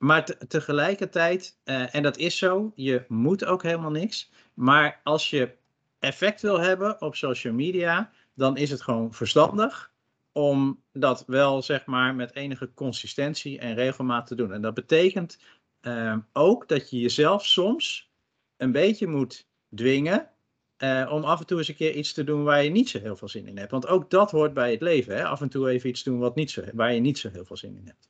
Maar 0.00 0.24
te- 0.24 0.46
tegelijkertijd, 0.48 1.58
eh, 1.64 1.94
en 1.94 2.02
dat 2.02 2.16
is 2.16 2.38
zo, 2.38 2.72
je 2.74 3.04
moet 3.08 3.44
ook 3.44 3.62
helemaal 3.62 3.90
niks. 3.90 4.30
Maar 4.60 5.00
als 5.04 5.30
je 5.30 5.54
effect 5.98 6.42
wil 6.42 6.60
hebben 6.60 7.00
op 7.00 7.16
social 7.16 7.52
media, 7.52 8.10
dan 8.34 8.56
is 8.56 8.70
het 8.70 8.82
gewoon 8.82 9.14
verstandig 9.14 9.92
om 10.32 10.82
dat 10.92 11.24
wel 11.26 11.62
zeg 11.62 11.86
maar 11.86 12.14
met 12.14 12.34
enige 12.34 12.74
consistentie 12.74 13.58
en 13.58 13.74
regelmaat 13.74 14.26
te 14.26 14.34
doen. 14.34 14.52
En 14.52 14.62
dat 14.62 14.74
betekent 14.74 15.38
ehm, 15.80 16.18
ook 16.32 16.68
dat 16.68 16.90
je 16.90 17.00
jezelf 17.00 17.46
soms 17.46 18.10
een 18.56 18.72
beetje 18.72 19.06
moet 19.06 19.46
dwingen 19.74 20.28
eh, 20.76 21.08
om 21.12 21.24
af 21.24 21.40
en 21.40 21.46
toe 21.46 21.58
eens 21.58 21.68
een 21.68 21.74
keer 21.74 21.94
iets 21.94 22.12
te 22.12 22.24
doen 22.24 22.44
waar 22.44 22.64
je 22.64 22.70
niet 22.70 22.88
zo 22.88 22.98
heel 22.98 23.16
veel 23.16 23.28
zin 23.28 23.46
in 23.46 23.58
hebt. 23.58 23.70
Want 23.70 23.86
ook 23.86 24.10
dat 24.10 24.30
hoort 24.30 24.54
bij 24.54 24.70
het 24.70 24.80
leven. 24.80 25.16
Hè? 25.16 25.24
Af 25.24 25.40
en 25.40 25.48
toe 25.48 25.68
even 25.68 25.88
iets 25.88 26.02
doen 26.02 26.18
wat 26.18 26.34
niet 26.34 26.50
zo, 26.50 26.62
waar 26.74 26.94
je 26.94 27.00
niet 27.00 27.18
zo 27.18 27.30
heel 27.30 27.44
veel 27.44 27.56
zin 27.56 27.76
in 27.76 27.86
hebt. 27.86 28.08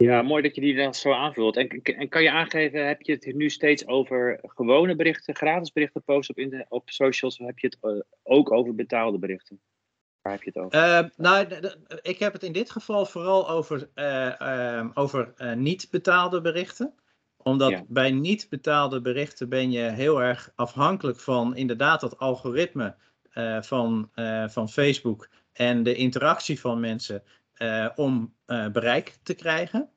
Ja, 0.00 0.22
mooi 0.22 0.42
dat 0.42 0.54
je 0.54 0.60
die 0.60 0.76
dan 0.76 0.94
zo 0.94 1.12
aanvult. 1.12 1.56
En, 1.56 1.68
en 1.82 2.08
kan 2.08 2.22
je 2.22 2.30
aangeven, 2.30 2.86
heb 2.86 3.02
je 3.02 3.12
het 3.12 3.34
nu 3.34 3.50
steeds 3.50 3.86
over 3.86 4.38
gewone 4.42 4.96
berichten, 4.96 5.36
gratis 5.36 5.72
berichten 5.72 6.02
posten 6.02 6.44
op, 6.44 6.66
op 6.68 6.90
socials, 6.90 7.38
of 7.38 7.46
heb 7.46 7.58
je 7.58 7.66
het 7.66 7.78
eh, 7.80 8.00
ook 8.22 8.52
over 8.52 8.74
betaalde 8.74 9.18
berichten? 9.18 9.60
Waar 10.22 10.32
heb 10.32 10.42
je 10.42 10.50
het 10.54 10.64
over? 10.64 10.78
Eh, 10.78 11.04
nou, 11.16 11.46
ik 12.02 12.18
heb 12.18 12.32
het 12.32 12.42
in 12.42 12.52
dit 12.52 12.70
geval 12.70 13.06
vooral 13.06 13.48
over, 13.50 13.88
eh, 13.94 14.40
ehm, 14.40 14.88
over 14.94 15.32
eh, 15.36 15.54
niet 15.54 15.88
betaalde 15.90 16.40
berichten. 16.40 16.94
Omdat 17.36 17.70
Ja. 17.70 17.84
bij 17.88 18.10
niet 18.10 18.46
betaalde 18.50 19.00
berichten 19.00 19.48
ben 19.48 19.70
je 19.70 19.80
heel 19.80 20.22
erg 20.22 20.52
afhankelijk 20.54 21.18
van 21.18 21.56
inderdaad 21.56 22.00
dat 22.00 22.18
algoritme 22.18 22.94
van, 23.60 24.10
van 24.46 24.68
Facebook 24.68 25.28
en 25.52 25.82
de 25.82 25.94
interactie 25.94 26.60
van 26.60 26.80
mensen 26.80 27.22
om 27.94 28.34
eh, 28.46 28.68
bereik 28.68 29.18
te 29.22 29.34
krijgen. 29.34 29.88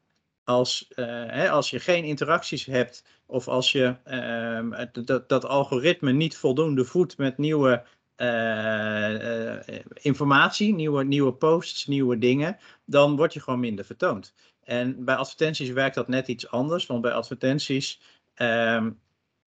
Als, 0.44 0.88
eh, 0.88 1.06
hè, 1.28 1.50
als 1.50 1.70
je 1.70 1.80
geen 1.80 2.04
interacties 2.04 2.66
hebt 2.66 3.06
of 3.26 3.48
als 3.48 3.72
je 3.72 3.96
ehm, 4.04 4.86
dat, 5.06 5.30
dat 5.30 5.46
algoritme 5.46 6.12
niet 6.12 6.38
voldoende 6.38 6.86
voedt 6.86 7.18
met 7.18 7.38
nieuwe 7.38 7.84
eh, 8.16 9.56
eh, 9.58 9.86
informatie, 9.94 10.74
nieuwe, 10.74 11.04
nieuwe 11.04 11.34
posts, 11.34 11.86
nieuwe 11.88 12.18
dingen, 12.18 12.58
dan 12.86 13.16
word 13.16 13.34
je 13.34 13.40
gewoon 13.40 13.60
minder 13.60 13.86
vertoond. 13.86 14.34
En 14.64 15.06
bij 15.06 15.16
advertenties 15.16 15.70
werkt 15.70 15.96
dat 15.96 16.08
net 16.08 16.28
iets 16.28 16.48
anders, 16.50 16.86
want 16.86 17.02
bij 17.02 17.14
advertenties, 17.14 18.02
ehm, 18.34 18.92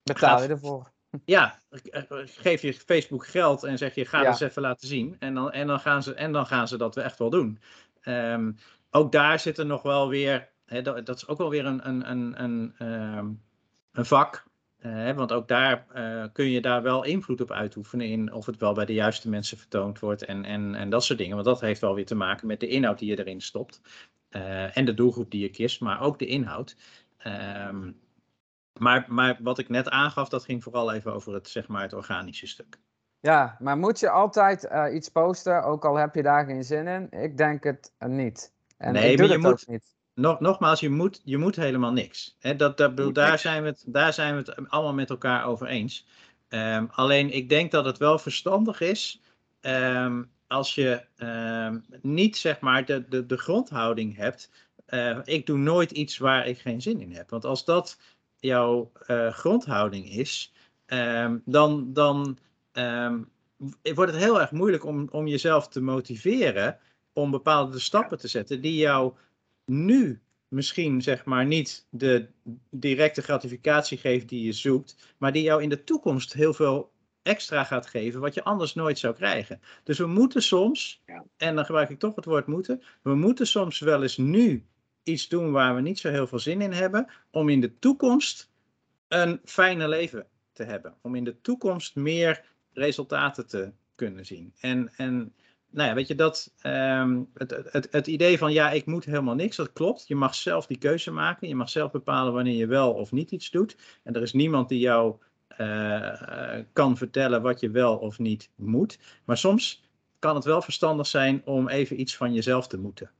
Betaal 0.03 0.35
je 0.35 0.41
gaat- 0.41 0.49
ervoor. 0.49 0.91
ja, 1.25 1.59
eh, 1.91 2.01
geef 2.25 2.61
je 2.61 2.73
Facebook 2.73 3.27
geld 3.27 3.63
en 3.63 3.77
zeg 3.77 3.95
je 3.95 4.05
ga 4.05 4.17
Ja. 4.17 4.23
dat 4.23 4.41
eens 4.41 4.49
even 4.49 4.61
laten 4.61 4.87
zien. 4.87 5.15
En 5.19 5.33
dan, 5.33 5.51
en 5.51 5.67
dan, 5.67 5.79
gaan, 5.79 6.03
ze, 6.03 6.13
en 6.13 6.31
dan 6.31 6.45
gaan 6.45 6.67
ze 6.67 6.77
dat 6.77 6.97
echt 6.97 7.19
wel 7.19 7.29
doen. 7.29 7.59
Ehm, 8.01 8.51
ook 8.89 9.11
daar 9.11 9.39
zit 9.39 9.57
er 9.57 9.65
nog 9.65 9.81
wel 9.81 10.09
weer, 10.09 10.49
dat, 10.83 11.09
is 11.09 11.27
ook 11.27 11.37
wel 11.37 11.49
weer 11.49 11.65
een, 11.65 11.87
een, 11.87 12.11
een, 12.11 12.43
een, 12.43 12.73
ehm, 12.77 13.29
een 13.91 14.05
vak. 14.05 14.49
Want 15.15 15.31
ook 15.31 15.47
daar 15.47 15.87
eh, 15.93 16.25
kun 16.33 16.49
je 16.49 16.61
daar 16.61 16.81
wel 16.81 17.03
invloed 17.03 17.41
op 17.41 17.51
uitoefenen 17.51 18.07
in 18.07 18.33
of 18.33 18.45
het 18.45 18.57
wel 18.57 18.73
bij 18.73 18.85
de 18.85 18.93
juiste 18.93 19.29
mensen 19.29 19.57
vertoond 19.57 19.99
wordt 19.99 20.25
en, 20.25 20.45
en, 20.45 20.75
en 20.75 20.89
dat 20.89 21.03
soort 21.03 21.19
dingen. 21.19 21.33
Want 21.33 21.47
dat 21.47 21.61
heeft 21.61 21.81
wel 21.81 21.95
weer 21.95 22.05
te 22.05 22.15
maken 22.15 22.47
met 22.47 22.59
de 22.59 22.67
inhoud 22.67 22.99
die 22.99 23.09
je 23.09 23.19
erin 23.19 23.41
stopt. 23.41 23.81
Eh, 24.29 24.77
en 24.77 24.85
de 24.85 24.93
doelgroep 24.93 25.31
die 25.31 25.41
je 25.41 25.49
kiest, 25.49 25.81
maar 25.81 26.01
ook 26.01 26.19
de 26.19 26.25
inhoud. 26.25 26.75
Ehm, 27.17 27.91
maar, 28.79 29.05
maar 29.07 29.37
wat 29.41 29.59
ik 29.59 29.69
net 29.69 29.89
aangaf, 29.89 30.29
dat 30.29 30.43
ging 30.43 30.63
vooral 30.63 30.91
even 30.91 31.13
over 31.13 31.33
het, 31.33 31.49
zeg 31.49 31.67
maar, 31.67 31.81
het 31.81 31.93
organische 31.93 32.47
stuk. 32.47 32.79
Ja, 33.21 33.57
maar 33.59 33.77
moet 33.77 33.99
je 33.99 34.09
altijd 34.09 34.67
eh, 34.67 34.93
iets 34.93 35.09
posten, 35.09 35.63
ook 35.63 35.85
al 35.85 35.95
heb 35.95 36.15
je 36.15 36.21
daar 36.21 36.45
geen 36.45 36.63
zin 36.63 36.87
in? 36.87 37.07
Ik 37.21 37.37
denk 37.37 37.63
het 37.63 37.93
eh, 37.97 38.09
niet. 38.09 38.51
En 38.77 38.93
Nee, 38.93 39.11
ik 39.11 39.17
doe 39.17 39.27
maar 39.27 39.37
je 39.37 39.41
het 39.41 39.51
moet- 39.51 39.61
ook 39.61 39.67
niet. 39.67 39.95
Nog, 40.13 40.39
nogmaals, 40.39 40.79
je 40.79 40.89
moet, 40.89 41.21
je 41.23 41.37
moet 41.37 41.55
helemaal 41.55 41.91
niks. 41.91 42.37
Dat, 42.57 42.77
dat, 42.77 42.95
bedoel, 42.95 43.13
daar, 43.13 43.39
zijn 43.39 43.61
we 43.63 43.67
het, 43.69 43.83
daar 43.87 44.13
zijn 44.13 44.33
we 44.35 44.51
het 44.51 44.69
allemaal 44.69 44.93
met 44.93 45.09
elkaar 45.09 45.45
over 45.45 45.67
eens. 45.67 46.07
Ehm, 46.47 46.85
alleen 46.91 47.33
ik 47.33 47.49
denk 47.49 47.71
dat 47.71 47.85
het 47.85 47.97
wel 47.97 48.19
verstandig 48.19 48.81
is 48.81 49.21
ehm, 49.61 50.23
als 50.47 50.75
je 50.75 51.05
ehm, 51.15 51.79
niet 52.01 52.37
zeg 52.37 52.59
maar 52.59 52.85
de, 52.85 53.07
de, 53.09 53.25
de 53.25 53.37
grondhouding 53.37 54.15
hebt. 54.15 54.49
eh, 54.85 55.17
ik 55.23 55.45
doe 55.45 55.57
nooit 55.57 55.91
iets 55.91 56.17
waar 56.17 56.47
ik 56.47 56.57
geen 56.59 56.81
zin 56.81 56.99
in 57.01 57.11
heb. 57.13 57.29
Want 57.29 57.45
als 57.45 57.65
dat 57.65 57.99
jouw 58.39 58.91
eh, 59.07 59.27
grondhouding 59.31 60.09
is, 60.09 60.53
dan, 61.45 61.93
dan 61.93 62.37
ehm, 62.71 63.21
wordt 63.93 64.11
het 64.11 64.21
heel 64.21 64.41
erg 64.41 64.51
moeilijk 64.51 64.85
om, 64.85 65.07
om 65.11 65.27
jezelf 65.27 65.67
te 65.67 65.81
motiveren 65.81 66.79
om 67.13 67.31
bepaalde 67.31 67.79
stappen 67.79 68.17
te 68.17 68.27
zetten 68.27 68.61
die 68.61 68.75
jou 68.75 69.13
nu 69.65 70.21
misschien 70.47 71.01
zeg 71.01 71.25
maar 71.25 71.45
niet 71.45 71.87
de 71.89 72.27
directe 72.69 73.21
gratificatie 73.21 73.97
geeft 73.97 74.29
die 74.29 74.45
je 74.45 74.53
zoekt, 74.53 75.15
maar 75.17 75.31
die 75.31 75.43
jou 75.43 75.61
in 75.61 75.69
de 75.69 75.83
toekomst 75.83 76.33
heel 76.33 76.53
veel 76.53 76.91
extra 77.21 77.63
gaat 77.63 77.87
geven 77.87 78.19
wat 78.19 78.33
je 78.33 78.43
anders 78.43 78.73
nooit 78.73 78.99
zou 78.99 79.15
krijgen. 79.15 79.61
Dus 79.83 79.97
we 79.97 80.05
moeten 80.05 80.43
soms, 80.43 81.01
en 81.37 81.55
dan 81.55 81.65
gebruik 81.65 81.89
ik 81.89 81.99
toch 81.99 82.15
het 82.15 82.25
woord 82.25 82.47
moeten, 82.47 82.83
we 83.01 83.15
moeten 83.15 83.47
soms 83.47 83.79
wel 83.79 84.01
eens 84.01 84.17
nu 84.17 84.65
iets 85.03 85.27
doen 85.27 85.51
waar 85.51 85.75
we 85.75 85.81
niet 85.81 85.99
zo 85.99 86.09
heel 86.09 86.27
veel 86.27 86.39
zin 86.39 86.61
in 86.61 86.71
hebben, 86.71 87.11
om 87.31 87.49
in 87.49 87.61
de 87.61 87.79
toekomst 87.79 88.51
een 89.07 89.41
fijner 89.43 89.89
leven 89.89 90.27
te 90.53 90.63
hebben. 90.63 90.95
Om 91.01 91.15
in 91.15 91.23
de 91.23 91.41
toekomst 91.41 91.95
meer 91.95 92.50
resultaten 92.73 93.47
te 93.47 93.71
kunnen 93.95 94.25
zien. 94.25 94.53
En, 94.59 94.91
en 94.95 95.33
nou 95.69 95.89
ja, 95.89 95.95
weet 95.95 96.07
je, 96.07 96.15
dat, 96.15 96.53
ehm, 96.61 97.21
het, 97.33 97.63
het, 97.71 97.87
het 97.91 98.07
idee 98.07 98.37
van 98.37 98.53
ja, 98.53 98.71
ik 98.71 98.85
moet 98.85 99.05
helemaal 99.05 99.35
niks, 99.35 99.55
dat 99.55 99.73
klopt. 99.73 100.07
Je 100.07 100.15
mag 100.15 100.35
zelf 100.35 100.65
die 100.67 100.77
keuze 100.77 101.11
maken. 101.11 101.47
Je 101.47 101.55
mag 101.55 101.69
zelf 101.69 101.91
bepalen 101.91 102.33
wanneer 102.33 102.55
je 102.55 102.67
wel 102.67 102.93
of 102.93 103.11
niet 103.11 103.31
iets 103.31 103.49
doet. 103.51 103.99
En 104.03 104.13
er 104.13 104.21
is 104.21 104.33
niemand 104.33 104.69
die 104.69 104.79
jou 104.79 105.15
eh, 105.47 106.59
kan 106.73 106.97
vertellen 106.97 107.41
wat 107.41 107.59
je 107.59 107.69
wel 107.69 107.97
of 107.97 108.19
niet 108.19 108.49
moet. 108.55 108.99
Maar 109.25 109.37
soms 109.37 109.83
kan 110.19 110.35
het 110.35 110.45
wel 110.45 110.61
verstandig 110.61 111.07
zijn 111.07 111.41
om 111.45 111.67
even 111.69 111.99
iets 111.99 112.17
van 112.17 112.33
jezelf 112.33 112.67
te 112.67 112.77
moeten. 112.77 113.11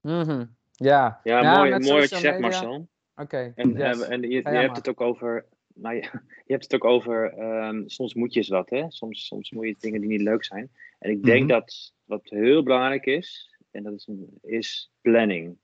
Mhm. 0.00 0.44
Ja, 0.72 1.20
Ja, 1.24 1.40
Ja, 1.42 1.56
mooi, 1.56 1.70
mooi 1.70 2.00
wat 2.00 2.10
je 2.10 2.16
zegt, 2.16 2.22
media- 2.22 2.40
Marcel. 2.40 2.88
oké. 3.16 3.52
En, 3.54 3.72
yes. 3.72 4.00
eh, 4.00 4.10
en 4.10 4.22
je, 4.22 4.42
hebt 4.42 4.76
het 4.76 4.88
ook 4.88 5.00
over. 5.00 5.44
Nou, 5.74 5.94
je, 5.94 6.00
je 6.46 6.52
hebt 6.52 6.62
het 6.62 6.74
ook 6.74 6.84
over. 6.84 7.32
ehm, 7.32 7.82
soms 7.86 8.14
moet 8.14 8.32
je 8.32 8.38
eens 8.38 8.48
wat, 8.48 8.70
hè? 8.70 8.84
Soms, 8.90 9.26
soms 9.26 9.50
moet 9.50 9.66
je 9.66 9.76
dingen 9.78 10.00
die 10.00 10.10
niet 10.10 10.20
leuk 10.20 10.44
zijn. 10.44 10.70
En 10.98 11.10
ik 11.10 11.22
denk 11.22 11.38
Mhm. 11.40 11.48
dat 11.48 11.94
wat 12.04 12.22
heel 12.24 12.62
belangrijk 12.62 13.06
is, 13.06 13.56
en 13.70 13.82
dat 13.82 13.92
is, 13.94 14.08
is 14.42 14.90
planning. 15.00 15.56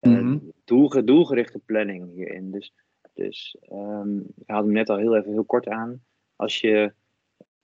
Eh, 0.00 0.12
Mhm. 0.12 0.38
doelge- 0.64 1.04
doelgerichte 1.04 1.58
planning 1.58 2.12
hierin. 2.14 2.50
Dus, 2.50 2.72
dus 3.14 3.56
ehm, 3.60 4.18
ik 4.18 4.42
haalde 4.46 4.64
hem 4.66 4.72
net 4.76 4.88
al 4.90 4.96
heel 4.98 5.16
even 5.16 5.32
heel 5.32 5.44
kort 5.44 5.68
aan. 5.68 6.02
Als 6.36 6.60
je 6.60 6.92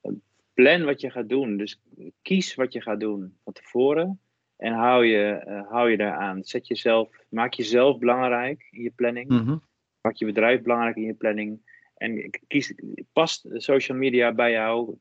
eh, 0.01 0.11
plan 0.53 0.83
wat 0.83 1.01
je 1.01 1.09
gaat 1.09 1.29
doen, 1.29 1.57
dus 1.57 1.81
kies 2.21 2.55
wat 2.55 2.73
je 2.73 2.81
gaat 2.81 2.99
doen 2.99 3.37
van 3.43 3.53
tevoren. 3.53 4.19
En 4.55 4.73
hou 4.73 5.05
je, 5.05 5.23
eh, 5.31 5.67
hou 5.69 5.89
je 5.91 5.97
daaraan. 5.97 6.43
Zet 6.43 6.67
jezelf, 6.67 7.09
maak 7.29 7.53
jezelf 7.53 7.99
belangrijk 7.99 8.67
in 8.71 8.81
je 8.81 8.91
planning. 8.91 9.29
Mhm. 9.29 9.57
Maak 10.01 10.15
je 10.15 10.25
bedrijf 10.25 10.61
belangrijk 10.61 10.95
in 10.95 11.03
je 11.03 11.13
planning. 11.13 11.73
En 11.95 12.29
kies, 12.47 12.73
past 13.13 13.45
social 13.53 13.97
media 13.97 14.33
bij 14.33 14.51
jou? 14.51 14.97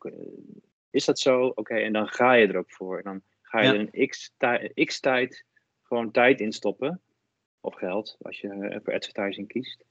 Is 0.90 1.04
dat 1.04 1.18
zo? 1.18 1.46
Oké, 1.46 1.74
en 1.74 1.92
dan 1.92 2.08
ga 2.08 2.32
je 2.32 2.46
er 2.46 2.56
ook 2.56 2.70
voor. 2.72 2.96
En 2.98 3.02
dan 3.04 3.22
ga 3.42 3.60
je 3.60 3.66
Ja. 3.66 3.74
er 3.74 3.88
een 3.92 4.08
x, 4.08 4.34
tij- 4.36 4.72
x 4.84 5.00
tijd 5.00 5.44
gewoon 5.82 6.10
tijd 6.10 6.40
in 6.40 6.52
stoppen. 6.52 7.00
Of 7.60 7.74
geld, 7.74 8.16
als 8.22 8.40
je 8.40 8.48
eh, 8.48 8.78
voor 8.84 8.94
advertising 8.94 9.48
kiest. 9.48 9.84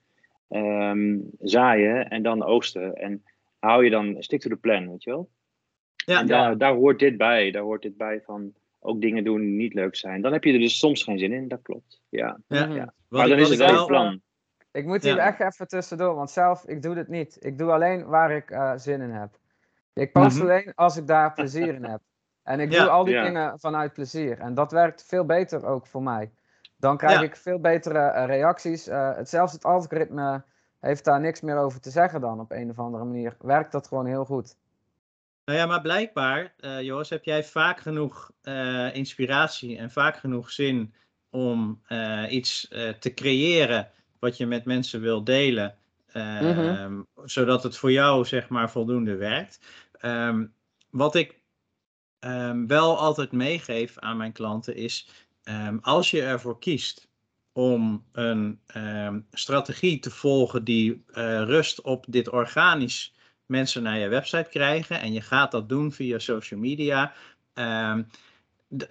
Ehm, 0.49 1.17
zaaien 1.39 2.09
en 2.09 2.23
dan 2.23 2.43
oogsten. 2.43 2.95
En 2.95 3.23
hou 3.59 3.83
je 3.83 3.89
dan, 3.89 4.15
stick 4.19 4.41
to 4.41 4.49
the 4.49 4.55
plan, 4.55 4.89
weet 4.89 5.03
je 5.03 5.09
wel? 5.09 5.29
Ja, 6.05 6.19
en 6.19 6.27
daar, 6.27 6.57
daar 6.57 6.73
hoort 6.73 6.99
dit 6.99 7.17
bij. 7.17 7.51
Daar 7.51 7.61
hoort 7.61 7.81
dit 7.81 7.97
bij 7.97 8.21
van 8.21 8.53
ook 8.79 9.01
dingen 9.01 9.23
doen 9.23 9.41
die 9.41 9.49
niet 9.49 9.73
leuk 9.73 9.95
zijn. 9.95 10.21
Dan 10.21 10.33
heb 10.33 10.43
je 10.43 10.53
er 10.53 10.59
dus 10.59 10.79
soms 10.79 11.03
geen 11.03 11.19
zin 11.19 11.33
in, 11.33 11.47
dat 11.47 11.61
klopt. 11.61 12.01
Ja. 12.09 12.39
ja. 12.47 12.65
Mhm. 12.65 12.75
ja. 12.75 12.93
Maar 13.09 13.27
dan 13.27 13.39
is 13.39 13.49
het 13.49 13.57
wel 13.57 13.71
wel- 13.71 13.79
een 13.81 13.87
plan. 13.87 14.21
Ik 14.73 14.85
moet 14.85 15.03
hier 15.03 15.15
Ja. 15.15 15.25
echt 15.27 15.39
even 15.39 15.67
tussendoor, 15.67 16.15
want 16.15 16.31
zelf, 16.31 16.63
ik 16.65 16.81
doe 16.81 16.95
dit 16.95 17.07
niet. 17.07 17.37
Ik 17.39 17.57
doe 17.57 17.71
alleen 17.71 18.05
waar 18.05 18.31
ik 18.31 18.51
eh, 18.51 18.71
zin 18.75 19.01
in 19.01 19.11
heb. 19.11 19.37
Ik 19.93 20.11
post 20.11 20.35
Mhm. 20.37 20.41
alleen 20.45 20.71
als 20.75 20.97
ik 20.97 21.07
daar 21.07 21.33
plezier 21.33 21.73
in 21.73 21.83
heb. 21.85 22.01
En 22.43 22.59
ik 22.59 22.71
Ja, 22.71 22.81
doe 22.81 22.89
al 22.89 23.03
die 23.05 23.13
ja. 23.13 23.23
dingen 23.23 23.59
vanuit 23.59 23.93
plezier. 23.93 24.39
En 24.39 24.53
dat 24.53 24.71
werkt 24.71 25.03
veel 25.05 25.25
beter 25.25 25.65
ook 25.65 25.87
voor 25.87 26.03
mij. 26.03 26.31
Dan 26.77 26.97
krijg 26.97 27.19
Ja. 27.19 27.21
ik 27.25 27.35
veel 27.35 27.59
betere 27.59 27.99
eh, 27.99 28.25
reacties. 28.25 28.87
Eh, 28.87 29.15
het, 29.15 29.29
zelfs 29.29 29.53
het 29.53 29.63
algoritme 29.65 30.43
heeft 30.79 31.03
daar 31.05 31.19
niks 31.19 31.41
meer 31.41 31.57
over 31.57 31.79
te 31.79 31.89
zeggen 31.89 32.21
dan 32.21 32.39
op 32.39 32.51
een 32.51 32.69
of 32.69 32.79
andere 32.79 33.03
manier. 33.03 33.35
Werkt 33.39 33.71
dat 33.71 33.87
gewoon 33.87 34.05
heel 34.05 34.25
goed. 34.25 34.55
Nou 35.45 35.59
ja, 35.59 35.65
maar 35.65 35.81
blijkbaar, 35.81 36.53
eh 36.59 36.81
Joris, 36.81 37.09
heb 37.09 37.23
jij 37.23 37.43
vaak 37.43 37.79
genoeg 37.79 38.31
eh, 38.41 38.95
inspiratie 38.95 39.77
en 39.77 39.91
vaak 39.91 40.17
genoeg 40.17 40.51
zin 40.51 40.93
om 41.29 41.81
eh, 41.87 42.23
iets 42.29 42.67
eh, 42.67 42.89
te 42.89 43.13
creëren 43.13 43.89
wat 44.23 44.37
je 44.37 44.45
met 44.45 44.65
mensen 44.65 45.01
wil 45.01 45.23
delen, 45.23 45.77
Mhm. 46.13 47.03
zodat 47.23 47.63
het 47.63 47.77
voor 47.77 47.91
jou 47.91 48.25
zeg 48.25 48.49
maar 48.49 48.71
voldoende 48.71 49.15
werkt. 49.15 49.59
Ehm, 49.99 50.45
wat 50.89 51.15
ik 51.15 51.41
ehm, 52.19 52.65
wel 52.67 52.97
altijd 52.97 53.31
meegeef 53.31 53.99
aan 53.99 54.17
mijn 54.17 54.31
klanten 54.31 54.75
is, 54.75 55.09
ehm, 55.43 55.77
als 55.81 56.11
je 56.11 56.21
ervoor 56.21 56.59
kiest 56.59 57.09
om 57.51 58.05
een 58.11 58.59
ehm, 58.67 59.19
strategie 59.31 59.99
te 59.99 60.11
volgen 60.11 60.63
die 60.63 61.03
eh, 61.13 61.23
rust 61.43 61.81
op 61.81 62.05
dit 62.09 62.29
organisch 62.29 63.13
mensen 63.45 63.83
naar 63.83 63.97
je 63.97 64.07
website 64.07 64.49
krijgen 64.49 64.99
en 65.01 65.13
je 65.13 65.21
gaat 65.21 65.51
dat 65.51 65.69
doen 65.69 65.91
via 65.91 66.19
social 66.19 66.59
media, 66.59 67.13
ehm, 67.53 68.03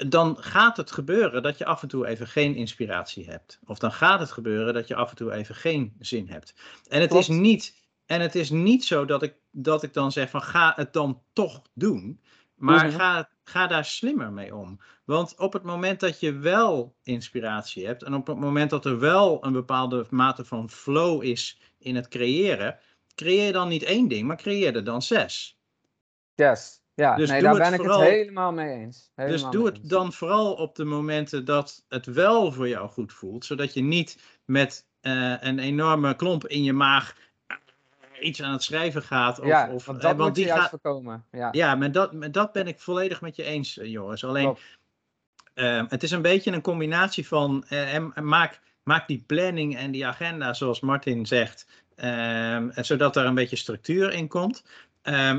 dan 0.08 0.36
gaat 0.40 0.76
het 0.76 0.90
gebeuren 0.90 1.42
dat 1.42 1.58
je 1.58 1.64
af 1.64 1.82
en 1.82 1.88
toe 1.88 2.06
even 2.06 2.26
geen 2.26 2.54
inspiratie 2.54 3.26
hebt. 3.30 3.58
Of 3.66 3.78
dan 3.78 3.92
gaat 3.92 4.20
het 4.20 4.30
gebeuren 4.30 4.74
dat 4.74 4.88
je 4.88 4.94
af 4.94 5.10
en 5.10 5.16
toe 5.16 5.32
even 5.32 5.54
geen 5.54 5.94
zin 5.98 6.28
hebt. 6.28 6.54
En 6.88 7.00
het, 7.00 7.14
is 7.14 7.28
niet, 7.28 7.74
en 8.06 8.20
het 8.20 8.34
is 8.34 8.50
niet 8.50 8.84
zo 8.84 9.04
dat 9.04 9.22
ik, 9.22 9.34
dat 9.50 9.82
ik 9.82 9.92
dan 9.94 10.12
zeg 10.12 10.30
van 10.30 10.42
ga 10.42 10.72
het 10.76 10.92
dan 10.92 11.22
toch 11.32 11.62
doen. 11.74 12.20
Maar 12.54 12.86
Mhm. 12.86 12.96
ga, 12.98 13.30
ga 13.44 13.66
daar 13.66 13.84
slimmer 13.84 14.32
mee 14.32 14.54
om. 14.56 14.80
Want 15.04 15.38
op 15.38 15.52
het 15.52 15.62
moment 15.62 16.00
dat 16.00 16.20
je 16.20 16.32
wel 16.32 16.94
inspiratie 17.02 17.86
hebt 17.86 18.02
en 18.02 18.14
op 18.14 18.26
het 18.26 18.38
moment 18.38 18.70
dat 18.70 18.84
er 18.84 18.98
wel 18.98 19.44
een 19.44 19.52
bepaalde 19.52 20.06
mate 20.10 20.44
van 20.44 20.70
flow 20.70 21.22
is 21.22 21.60
in 21.78 21.96
het 21.96 22.08
creëren, 22.08 22.78
creëer 23.14 23.52
dan 23.52 23.68
niet 23.68 23.82
één 23.82 24.08
ding, 24.08 24.26
maar 24.26 24.36
creëer 24.36 24.76
er 24.76 24.84
dan 24.84 25.02
zes. 25.02 25.58
Yes. 26.34 26.81
Ja, 26.94 27.16
Dus 27.16 27.30
nee, 27.30 27.42
daar 27.42 27.56
ben 27.56 27.72
ik 27.72 27.80
vooral- 27.80 28.00
het 28.00 28.08
helemaal 28.08 28.52
mee 28.52 28.78
eens. 28.78 29.10
Helemaal 29.14 29.40
dus 29.40 29.50
doe 29.50 29.66
het 29.66 29.76
eens. 29.78 29.88
dan 29.88 30.12
vooral 30.12 30.52
op 30.54 30.74
de 30.74 30.84
momenten 30.84 31.44
dat 31.44 31.84
het 31.88 32.06
wel 32.06 32.52
voor 32.52 32.68
jou 32.68 32.88
goed 32.88 33.12
voelt, 33.12 33.44
zodat 33.44 33.74
je 33.74 33.82
niet 33.82 34.18
met 34.44 34.86
eh, 35.00 35.34
een 35.40 35.58
enorme 35.58 36.16
klomp 36.16 36.46
in 36.46 36.62
je 36.62 36.72
maag 36.72 37.16
eh, 37.46 37.56
iets 38.20 38.42
aan 38.42 38.52
het 38.52 38.62
schrijven 38.62 39.02
gaat. 39.02 39.40
Of, 39.40 39.46
ja, 39.46 39.70
of, 39.72 39.86
want 39.86 39.98
eh, 39.98 40.04
dat 40.04 40.16
moet 40.16 40.36
je 40.36 40.42
die 40.42 40.52
gaat, 40.52 40.70
voorkomen. 40.70 41.24
Ja, 41.30 41.48
ja, 41.52 41.74
maar 41.74 41.92
dat, 41.92 42.12
maar 42.12 42.32
dat 42.32 42.52
ben 42.52 42.66
ik 42.66 42.80
volledig 42.80 43.20
met 43.20 43.36
je 43.36 43.44
eens, 43.44 43.78
Joris. 43.82 44.24
Alleen, 44.24 44.56
het 45.88 46.02
is 46.02 46.10
een 46.10 46.22
beetje 46.22 46.52
een 46.52 46.62
combinatie 46.62 47.26
van 47.26 47.64
en, 47.68 48.12
en 48.14 48.28
maak, 48.28 48.60
maak 48.82 49.06
die 49.06 49.24
planning 49.26 49.76
en 49.76 49.90
die 49.90 50.06
agenda, 50.06 50.54
zoals 50.54 50.80
Martin 50.80 51.26
zegt, 51.26 51.66
en 51.94 52.72
zodat 52.74 53.16
er 53.16 53.24
een 53.24 53.34
beetje 53.34 53.56
structuur 53.56 54.12
in 54.12 54.28
komt. 54.28 54.64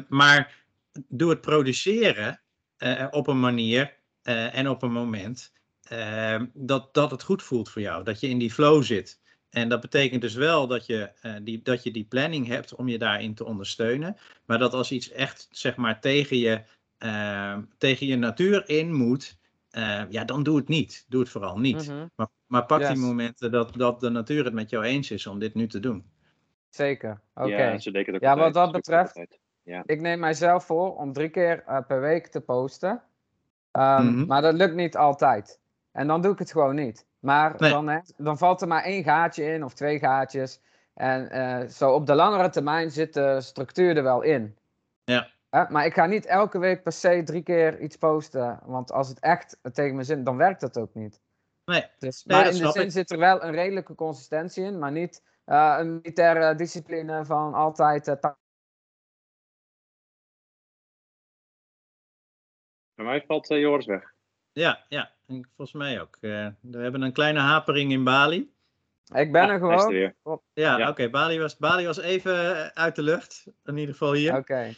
Maar 0.08 0.63
doe 1.08 1.30
het 1.30 1.42
produceren 1.42 2.42
eh, 2.78 3.08
op 3.12 3.28
een 3.28 3.40
manier 3.40 3.98
eh, 4.22 4.58
en 4.58 4.70
op 4.70 4.82
een 4.84 4.92
moment 4.92 5.54
ehm, 5.84 6.46
dat, 6.54 6.94
dat 6.94 7.12
het 7.12 7.24
goed 7.24 7.44
voelt 7.44 7.70
voor 7.70 7.82
jou, 7.82 8.04
dat 8.04 8.20
je 8.20 8.28
in 8.28 8.38
die 8.38 8.52
flow 8.52 8.84
zit. 8.84 9.22
En 9.50 9.70
dat 9.70 9.82
betekent 9.82 10.22
dus 10.22 10.34
wel 10.34 10.68
dat 10.68 10.86
je, 10.86 11.12
eh, 11.22 11.34
die, 11.42 11.62
dat 11.62 11.84
je 11.84 11.92
die 11.92 12.06
planning 12.06 12.48
hebt 12.48 12.76
om 12.76 12.88
je 12.88 12.98
daarin 12.98 13.36
te 13.36 13.46
ondersteunen. 13.46 14.18
Maar 14.46 14.58
dat 14.60 14.74
als 14.74 14.92
iets 14.92 15.12
echt 15.12 15.48
zeg 15.52 15.76
maar 15.76 16.00
tegen 16.02 16.38
je, 16.38 16.62
ehm, 16.98 17.62
tegen 17.78 18.08
je 18.08 18.16
natuur 18.16 18.70
in 18.70 18.94
moet, 18.94 19.38
eh, 19.70 20.02
ja, 20.10 20.24
dan 20.24 20.44
doe 20.44 20.58
het 20.58 20.68
niet. 20.68 21.06
Doe 21.08 21.20
het 21.20 21.30
vooral 21.30 21.60
niet. 21.60 21.88
Mhm. 21.88 22.08
Maar, 22.16 22.28
maar 22.48 22.66
pak 22.66 22.80
Yes. 22.80 22.90
die 22.90 22.98
momenten 22.98 23.52
dat, 23.52 23.74
dat 23.76 24.00
de 24.00 24.10
natuur 24.10 24.44
het 24.46 24.54
met 24.54 24.70
jou 24.70 24.84
eens 24.84 25.12
is 25.12 25.28
om 25.28 25.40
dit 25.40 25.54
nu 25.54 25.68
te 25.68 25.80
doen. 25.80 26.06
Zeker. 26.70 27.22
Oké. 27.34 27.48
Ja, 27.48 27.80
Ja, 28.20 28.38
wat 28.38 28.54
dat 28.54 28.72
betreft- 28.72 29.28
altijd. 29.66 29.90
Ik 29.90 30.02
neem 30.02 30.20
mijzelf 30.20 30.66
voor 30.66 30.96
om 30.96 31.14
drie 31.14 31.30
keer 31.30 31.64
eh, 31.66 31.78
per 31.88 32.02
week 32.02 32.28
te 32.28 32.42
posten. 32.42 33.02
Ehm, 33.72 34.06
Mhm. 34.06 34.26
Maar 34.26 34.42
dat 34.42 34.54
lukt 34.54 34.76
niet 34.76 34.98
altijd. 34.98 35.60
En 35.92 36.08
dan 36.08 36.22
doe 36.22 36.32
ik 36.32 36.40
het 36.40 36.52
gewoon 36.52 36.76
niet. 36.76 37.06
Maar 37.20 37.54
Nee. 37.58 37.72
dan, 37.72 37.88
hè, 37.88 38.00
dan 38.18 38.38
valt 38.38 38.62
er 38.62 38.68
maar 38.68 38.84
één 38.84 39.04
gaatje 39.04 39.44
in 39.44 39.64
of 39.64 39.74
twee 39.74 40.00
gaatjes. 40.00 40.62
En 40.94 41.30
eh, 41.30 41.68
zo 41.68 41.92
op 41.92 42.06
de 42.06 42.16
langere 42.16 42.50
termijn 42.50 42.92
zit 42.92 43.14
de 43.14 43.42
structuur 43.42 43.98
er 43.98 44.04
wel 44.04 44.22
in. 44.22 44.58
Ja. 45.04 45.28
Maar 45.70 45.86
ik 45.86 45.94
ga 45.94 46.06
niet 46.06 46.26
elke 46.26 46.60
week 46.60 46.84
per 46.84 46.92
se 46.92 47.22
drie 47.24 47.44
keer 47.44 47.80
iets 47.80 47.96
posten. 47.98 48.60
Want 48.66 48.92
als 48.92 49.08
het 49.08 49.20
echt 49.20 49.58
tegen 49.74 49.94
mijn 49.94 50.06
zin, 50.06 50.24
dan 50.24 50.38
werkt 50.38 50.62
dat 50.62 50.78
ook 50.78 50.94
niet. 50.94 51.22
Nee, 51.66 51.86
Dus, 52.00 52.24
Nee, 52.26 52.38
maar 52.38 52.46
in 52.48 52.62
de 52.62 52.72
zin 52.72 52.82
ik. 52.84 52.92
zit 52.92 53.12
er 53.12 53.18
wel 53.18 53.44
een 53.44 53.52
redelijke 53.52 53.96
consistentie 53.96 54.64
in. 54.64 54.80
Maar 54.80 54.92
niet 54.92 55.24
eh, 55.46 55.76
een 55.80 55.94
militaire 55.94 56.56
discipline 56.56 57.26
van 57.26 57.54
altijd 57.54 58.18
Bij 63.04 63.12
mij 63.12 63.24
valt 63.28 63.50
eh, 63.50 63.60
Joris 63.60 63.86
weg. 63.86 64.14
ja, 64.54 64.86
ja. 64.90 65.12
En 65.28 65.50
volgens 65.56 65.78
mij 65.78 66.02
ook. 66.02 66.18
Eh, 66.22 66.48
we 66.62 66.78
hebben 66.78 67.02
een 67.02 67.14
kleine 67.14 67.40
hapering 67.40 67.92
in 67.92 68.04
Bali. 68.04 68.52
Ik 69.16 69.32
ben 69.32 69.42
er 69.44 69.50
er 69.50 69.60
gewoon. 69.60 69.94
Ja, 70.54 70.78
Ja. 70.78 70.90
oké. 70.90 71.10
Bali, 71.10 71.40
was, 71.40 71.58
Bali 71.58 71.86
was 71.86 72.00
even 72.00 72.34
eh, 72.56 72.68
uit 72.68 72.96
de 72.96 73.02
lucht. 73.04 73.46
In 73.66 73.78
ieder 73.78 73.94
geval 73.96 74.14
hier. 74.14 74.36
Oké. 74.38 74.74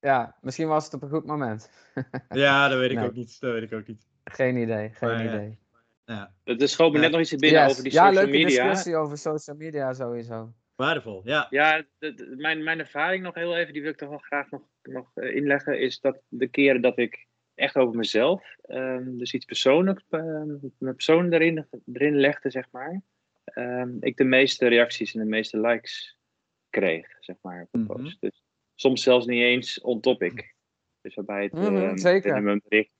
Ja, 0.00 0.36
misschien 0.40 0.68
was 0.68 0.84
het 0.84 0.94
op 0.94 1.02
een 1.02 1.08
goed 1.08 1.26
moment. 1.26 1.70
Ja, 2.28 2.68
dat 2.68 2.78
weet 2.78 2.90
ik 2.90 2.96
Nee. 2.96 3.06
ook 3.06 3.14
niet. 3.14 3.40
Dat 3.40 3.52
weet 3.52 3.62
ik 3.62 3.72
ook 3.72 3.86
niet. 3.86 4.06
Geen 4.24 4.56
idee, 4.56 4.90
geen 4.94 5.08
Maar, 5.08 5.24
ja. 5.24 5.34
idee. 5.34 5.58
Ja, 6.04 6.34
Er 6.44 6.68
schoot 6.68 6.90
me 6.90 6.96
Ja. 6.96 7.02
net 7.02 7.10
nog 7.12 7.20
iets 7.20 7.36
binnen 7.36 7.60
Yes. 7.60 7.70
over 7.70 7.82
die 7.82 7.92
ja, 7.92 7.98
social 8.06 8.24
leuke 8.24 8.38
media. 8.38 8.62
discussie 8.64 8.96
over 8.96 9.18
social 9.18 9.56
media 9.56 9.92
sowieso. 9.92 10.52
waardevol. 10.76 11.20
Ja. 11.24 11.46
Ja, 11.50 11.82
de- 11.98 12.14
de- 12.14 12.34
mijn, 12.36 12.62
mijn 12.62 12.78
ervaring 12.78 13.22
nog 13.22 13.34
heel 13.34 13.56
even, 13.56 13.72
die 13.72 13.82
wil 13.82 13.90
ik 13.90 13.96
toch 13.96 14.08
wel 14.08 14.18
graag 14.18 14.50
nog, 14.50 14.62
nog 14.82 15.16
inleggen, 15.16 15.80
is 15.80 16.00
dat 16.00 16.18
de 16.28 16.48
keren 16.48 16.80
dat 16.82 16.98
ik 16.98 17.26
echt 17.62 17.76
over 17.76 17.96
mezelf, 17.96 18.56
ehm, 18.62 19.16
dus 19.16 19.34
iets 19.34 19.44
persoonlijks, 19.44 20.02
ehm, 20.10 20.48
mijn 20.78 20.94
persoon 20.94 21.32
erin, 21.32 21.66
erin 21.92 22.16
legde, 22.16 22.50
zeg 22.50 22.68
maar, 22.70 23.02
ehm, 23.44 23.96
ik 24.00 24.16
de 24.16 24.24
meeste 24.24 24.66
reacties 24.68 25.14
en 25.14 25.20
de 25.20 25.26
meeste 25.26 25.60
likes 25.60 26.18
kreeg, 26.70 27.16
zeg 27.20 27.36
maar, 27.42 27.62
op 27.62 27.68
een 27.70 27.80
Mhm. 27.84 27.92
post. 27.92 28.20
Dus 28.20 28.42
soms 28.74 29.02
zelfs 29.02 29.26
niet 29.26 29.42
eens 29.42 29.80
on 29.80 30.00
topic. 30.00 30.54
Dus 31.00 31.14
waarbij 31.14 31.42
het 31.42 31.52
Mhm, 31.52 31.76
ehm, 31.76 31.96
zeker. 31.96 32.36
in 32.36 32.42
mijn 32.44 32.60
bericht 32.68 32.90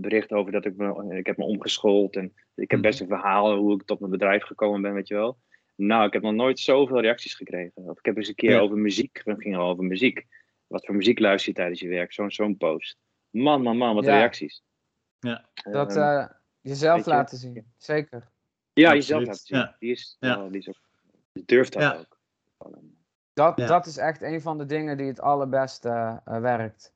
bericht 0.00 0.32
over 0.32 0.52
dat 0.52 0.64
ik 0.64 0.76
me, 0.76 1.16
ik 1.16 1.26
heb 1.26 1.36
me 1.36 1.44
omgeschoold 1.44 2.16
en 2.16 2.32
ik 2.54 2.70
heb 2.70 2.82
best 2.82 3.00
een 3.00 3.06
verhaal 3.06 3.56
hoe 3.56 3.74
ik 3.74 3.82
tot 3.82 3.98
mijn 4.00 4.10
bedrijf 4.10 4.42
gekomen 4.42 4.82
ben, 4.82 4.94
weet 4.94 5.08
je 5.08 5.14
wel. 5.14 5.38
Nou, 5.74 6.06
ik 6.06 6.12
heb 6.12 6.22
nog 6.22 6.32
nooit 6.32 6.58
zoveel 6.58 7.00
reacties 7.00 7.34
gekregen. 7.34 7.72
Of 7.74 7.98
ik 7.98 8.04
heb 8.04 8.16
eens 8.16 8.28
een 8.28 8.34
keer 8.34 8.50
Ja. 8.50 8.58
over 8.60 8.76
muziek, 8.76 9.20
het 9.24 9.42
ging 9.42 9.56
al 9.56 9.68
over 9.70 9.84
muziek. 9.84 10.26
Wat 10.66 10.86
voor 10.86 10.94
muziek 10.94 11.18
luister 11.18 11.48
je 11.48 11.54
tijdens 11.58 11.80
je 11.80 11.88
werk? 11.88 12.12
Zo'n 12.12 12.30
zo'n 12.30 12.56
post. 12.56 12.98
Man, 13.42 13.62
man, 13.62 13.76
man, 13.76 13.94
wat 13.94 14.04
Ja. 14.04 14.16
reacties. 14.16 14.62
Ja. 15.20 15.44
Dat 15.70 15.96
Ehm, 15.96 16.18
eh, 16.18 16.26
jezelf 16.60 17.04
je, 17.04 17.10
laten 17.10 17.38
zien, 17.38 17.72
zeker. 17.76 18.18
ja, 18.72 18.84
absoluut, 18.86 18.92
jezelf 19.06 19.24
laten 19.26 19.40
zien. 19.46 19.58
ja. 19.58 19.76
Die 19.78 19.90
is, 19.90 20.16
Ja. 20.20 20.36
wel- 20.38 20.50
die 20.50 20.60
is 20.60 20.68
ook, 20.68 20.76
die 21.32 21.42
durft 21.46 21.72
dat 21.72 21.82
Ja. 21.82 21.94
ook. 21.96 22.18
Dat, 23.32 23.56
Ja. 23.56 23.66
dat 23.66 23.86
is 23.86 23.96
echt 23.96 24.22
een 24.22 24.40
van 24.40 24.58
de 24.58 24.66
dingen 24.66 24.96
die 24.96 25.06
het 25.06 25.20
allerbeste 25.20 25.88
eh, 25.88 26.16
eh, 26.24 26.40
werkt. 26.40 26.92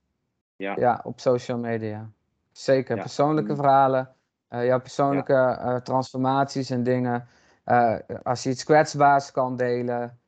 Ja. 0.57 0.75
ja, 0.77 1.01
op 1.05 1.21
social 1.21 1.59
media. 1.59 2.11
Zeker, 2.53 2.97
Ja. 2.97 3.03
persoonlijke 3.03 3.51
Mm. 3.51 3.57
verhalen, 3.57 4.15
eh 4.49 4.65
jouw 4.67 4.81
persoonlijke 4.81 5.33
eh, 5.61 5.77
transformaties 5.77 6.71
en 6.71 6.83
dingen. 6.83 7.29
Eh, 7.65 7.97
als 8.23 8.43
je 8.43 8.51
iets 8.51 8.65
kwetsbaars 8.65 9.31
kan 9.31 9.57
delen. 9.57 10.19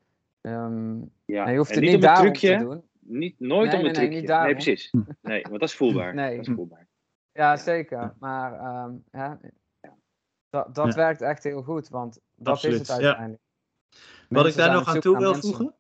ehm, 0.41 0.99
Ja. 1.25 1.45
en 1.45 1.51
je 1.53 1.57
hoeft 1.57 1.71
En 1.71 1.75
het 1.77 1.85
niet 1.85 1.93
niet 1.93 2.03
daarom 2.03 2.23
trucje, 2.25 2.57
te 2.59 2.65
doen. 2.65 2.83
Niet, 3.11 3.41
nooit 3.41 3.71
Nee, 3.71 3.77
om 3.77 3.85
nee, 3.85 3.95
een 3.95 4.11
nee, 4.11 4.23
trucje. 4.23 4.43
Nee, 4.45 4.53
precies. 4.53 4.91
Nee, 5.21 5.43
want 5.43 5.61
dat 5.61 5.69
is 5.69 5.75
voelbaar. 5.75 6.15
Nee. 6.21 6.37
Dat 6.37 6.47
is 6.47 6.55
voelbaar. 6.55 6.89
Ja, 7.33 7.57
zeker. 7.57 8.15
Maar 8.19 8.53
ehm, 8.53 8.95
ja, 9.11 9.41
dat, 10.51 10.75
dat 10.75 10.87
Ja. 10.87 10.95
werkt 10.95 11.21
echt 11.21 11.43
heel 11.43 11.63
goed, 11.63 11.89
want 11.89 12.21
dat 12.35 12.55
Absoluut, 12.55 12.81
is 12.81 12.89
het 12.89 12.99
ja. 13.01 13.05
uiteindelijk. 13.05 13.43
Wat 14.29 14.47
ik 14.47 14.55
daar 14.55 14.73
nog 14.73 14.89
aan 14.89 15.01
toe 15.01 15.19
wil 15.19 15.31
mensen. 15.33 15.55
voegen. 15.55 15.75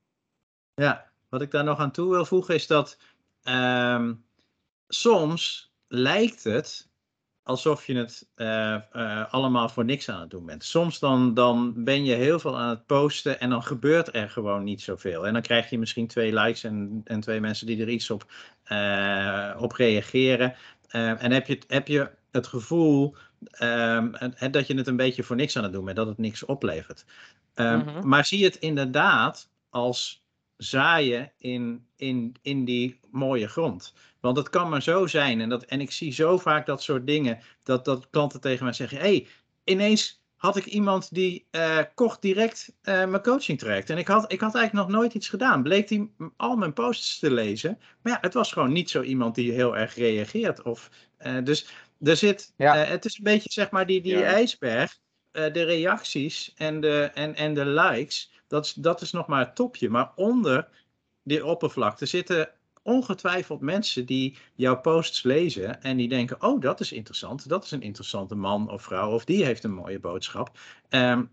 Ja, 0.74 1.10
wat 1.28 1.42
ik 1.42 1.50
daar 1.50 1.64
nog 1.64 1.78
aan 1.78 1.90
toe 1.90 2.10
wil 2.10 2.24
voegen 2.24 2.54
is 2.54 2.66
dat 2.66 2.98
ehm, 3.42 4.14
soms 4.88 5.74
lijkt 5.86 6.44
het 6.44 6.89
alsof 7.51 7.86
je 7.86 7.94
het 7.96 8.28
eh, 8.34 8.74
eh, 8.74 9.32
allemaal 9.32 9.68
voor 9.68 9.84
niks 9.84 10.09
aan 10.09 10.20
het 10.20 10.30
doen 10.30 10.46
bent. 10.46 10.64
Soms 10.64 10.98
dan, 10.98 11.34
dan 11.34 11.84
ben 11.84 12.05
je 12.05 12.14
heel 12.14 12.38
veel 12.38 12.59
aan 12.59 12.68
het 12.68 12.86
posten 12.86 13.40
en 13.40 13.51
dan 13.51 13.62
gebeurt 13.62 14.14
er 14.14 14.30
gewoon 14.30 14.64
niet 14.64 14.82
zoveel. 14.82 15.26
En 15.26 15.32
dan 15.32 15.42
krijg 15.42 15.70
je 15.70 15.78
misschien 15.78 16.07
twee 16.07 16.32
likes 16.34 16.64
en, 16.64 17.01
en 17.05 17.20
twee 17.20 17.40
mensen 17.40 17.66
die 17.66 17.80
er 17.80 17.88
iets 17.88 18.11
op, 18.11 18.32
eh, 18.64 19.57
op 19.59 19.72
reageren. 19.72 20.55
En 20.88 21.32
heb 21.32 21.46
je, 21.46 21.53
het- 21.55 21.64
heb 21.68 21.88
je 21.88 22.11
het 22.30 22.46
gevoel 22.46 23.14
ehm, 23.51 24.14
en- 24.14 24.51
dat 24.51 24.66
je 24.66 24.74
het 24.76 24.86
een 24.86 24.96
beetje 24.96 25.22
voor 25.22 25.36
niks 25.36 25.57
aan 25.57 25.62
het 25.62 25.72
doen 25.72 25.84
bent, 25.84 25.96
dat 25.96 26.07
het 26.07 26.18
niks 26.18 26.44
oplevert. 26.44 27.05
Ehm, 27.55 27.78
Mhm. 27.78 28.09
Maar 28.09 28.24
zie 28.24 28.44
het 28.44 28.57
inderdaad 28.57 29.48
als 29.70 30.24
zaaien 30.57 31.32
in, 31.38 31.86
in, 31.96 32.34
in 32.42 32.64
die 32.64 33.01
mooie 33.11 33.48
grond. 33.48 33.94
Want 34.20 34.36
het 34.36 34.50
kan 34.50 34.68
maar 34.68 34.82
zo 34.82 35.06
zijn, 35.06 35.40
en, 35.40 35.48
dat, 35.48 35.62
en 35.64 35.80
ik 35.80 35.90
zie 35.90 36.12
zo 36.12 36.38
vaak 36.38 36.66
dat 36.66 36.82
soort 36.82 37.06
dingen, 37.06 37.38
dat, 37.62 37.84
dat 37.84 38.10
klanten 38.10 38.40
tegen 38.40 38.64
mij 38.64 38.72
zeggen: 38.72 38.98
hey, 38.98 39.26
ineens 39.64 40.18
had 40.36 40.56
ik 40.56 40.64
iemand 40.66 41.14
die 41.14 41.46
eh, 41.50 41.78
kocht 41.94 42.22
direct 42.22 42.72
eh, 42.82 42.94
mijn 43.06 43.22
coaching 43.22 43.58
traject. 43.58 43.90
En 43.90 43.98
ik 43.98 44.06
had, 44.08 44.32
ik 44.32 44.40
had 44.40 44.54
eigenlijk 44.54 44.86
nog 44.88 44.96
nooit 44.98 45.14
iets 45.14 45.28
gedaan. 45.28 45.62
Bleek 45.62 45.88
die 45.88 46.12
m- 46.16 46.26
al 46.36 46.56
mijn 46.56 46.72
posts 46.72 47.18
te 47.18 47.30
lezen. 47.30 47.78
Maar 48.02 48.12
ja, 48.12 48.18
het 48.20 48.34
was 48.34 48.52
gewoon 48.52 48.72
niet 48.72 48.90
zo 48.90 49.02
iemand 49.02 49.34
die 49.34 49.52
heel 49.52 49.76
erg 49.76 49.94
reageert. 49.94 50.62
Of, 50.62 50.90
eh, 51.16 51.36
dus 51.44 51.66
er 52.00 52.16
zit, 52.16 52.52
Ja. 52.56 52.82
eh, 52.84 52.88
het 52.90 53.04
is 53.04 53.16
een 53.18 53.24
beetje 53.24 53.52
zeg 53.52 53.70
maar 53.70 53.86
die, 53.86 54.00
die 54.00 54.12
Ja. 54.18 54.22
ijsberg. 54.22 54.98
eh, 55.30 55.52
de 55.52 55.62
reacties 55.62 56.52
en 56.56 56.80
de, 56.80 57.10
en, 57.14 57.34
en 57.34 57.54
de 57.54 57.66
likes, 57.66 58.32
dat 58.48 58.64
is, 58.64 58.72
dat 58.72 59.00
is 59.00 59.12
nog 59.12 59.26
maar 59.26 59.44
het 59.46 59.54
topje. 59.56 59.88
Maar 59.90 60.12
onder 60.14 60.68
die 61.22 61.44
oppervlakte 61.46 62.06
zitten 62.06 62.50
ongetwijfeld 62.82 63.60
mensen 63.60 64.06
die 64.06 64.38
jouw 64.54 64.80
posts 64.80 65.22
lezen 65.22 65.82
en 65.82 65.96
die 65.96 66.08
denken: 66.08 66.42
Oh, 66.42 66.60
dat 66.60 66.80
is 66.80 66.92
interessant. 66.92 67.48
Dat 67.48 67.64
is 67.64 67.70
een 67.70 67.82
interessante 67.82 68.34
man 68.34 68.70
of 68.70 68.82
vrouw, 68.82 69.10
of 69.10 69.24
die 69.24 69.44
heeft 69.44 69.64
een 69.64 69.72
mooie 69.74 70.00
boodschap. 70.00 70.58
Ehm, 70.88 71.24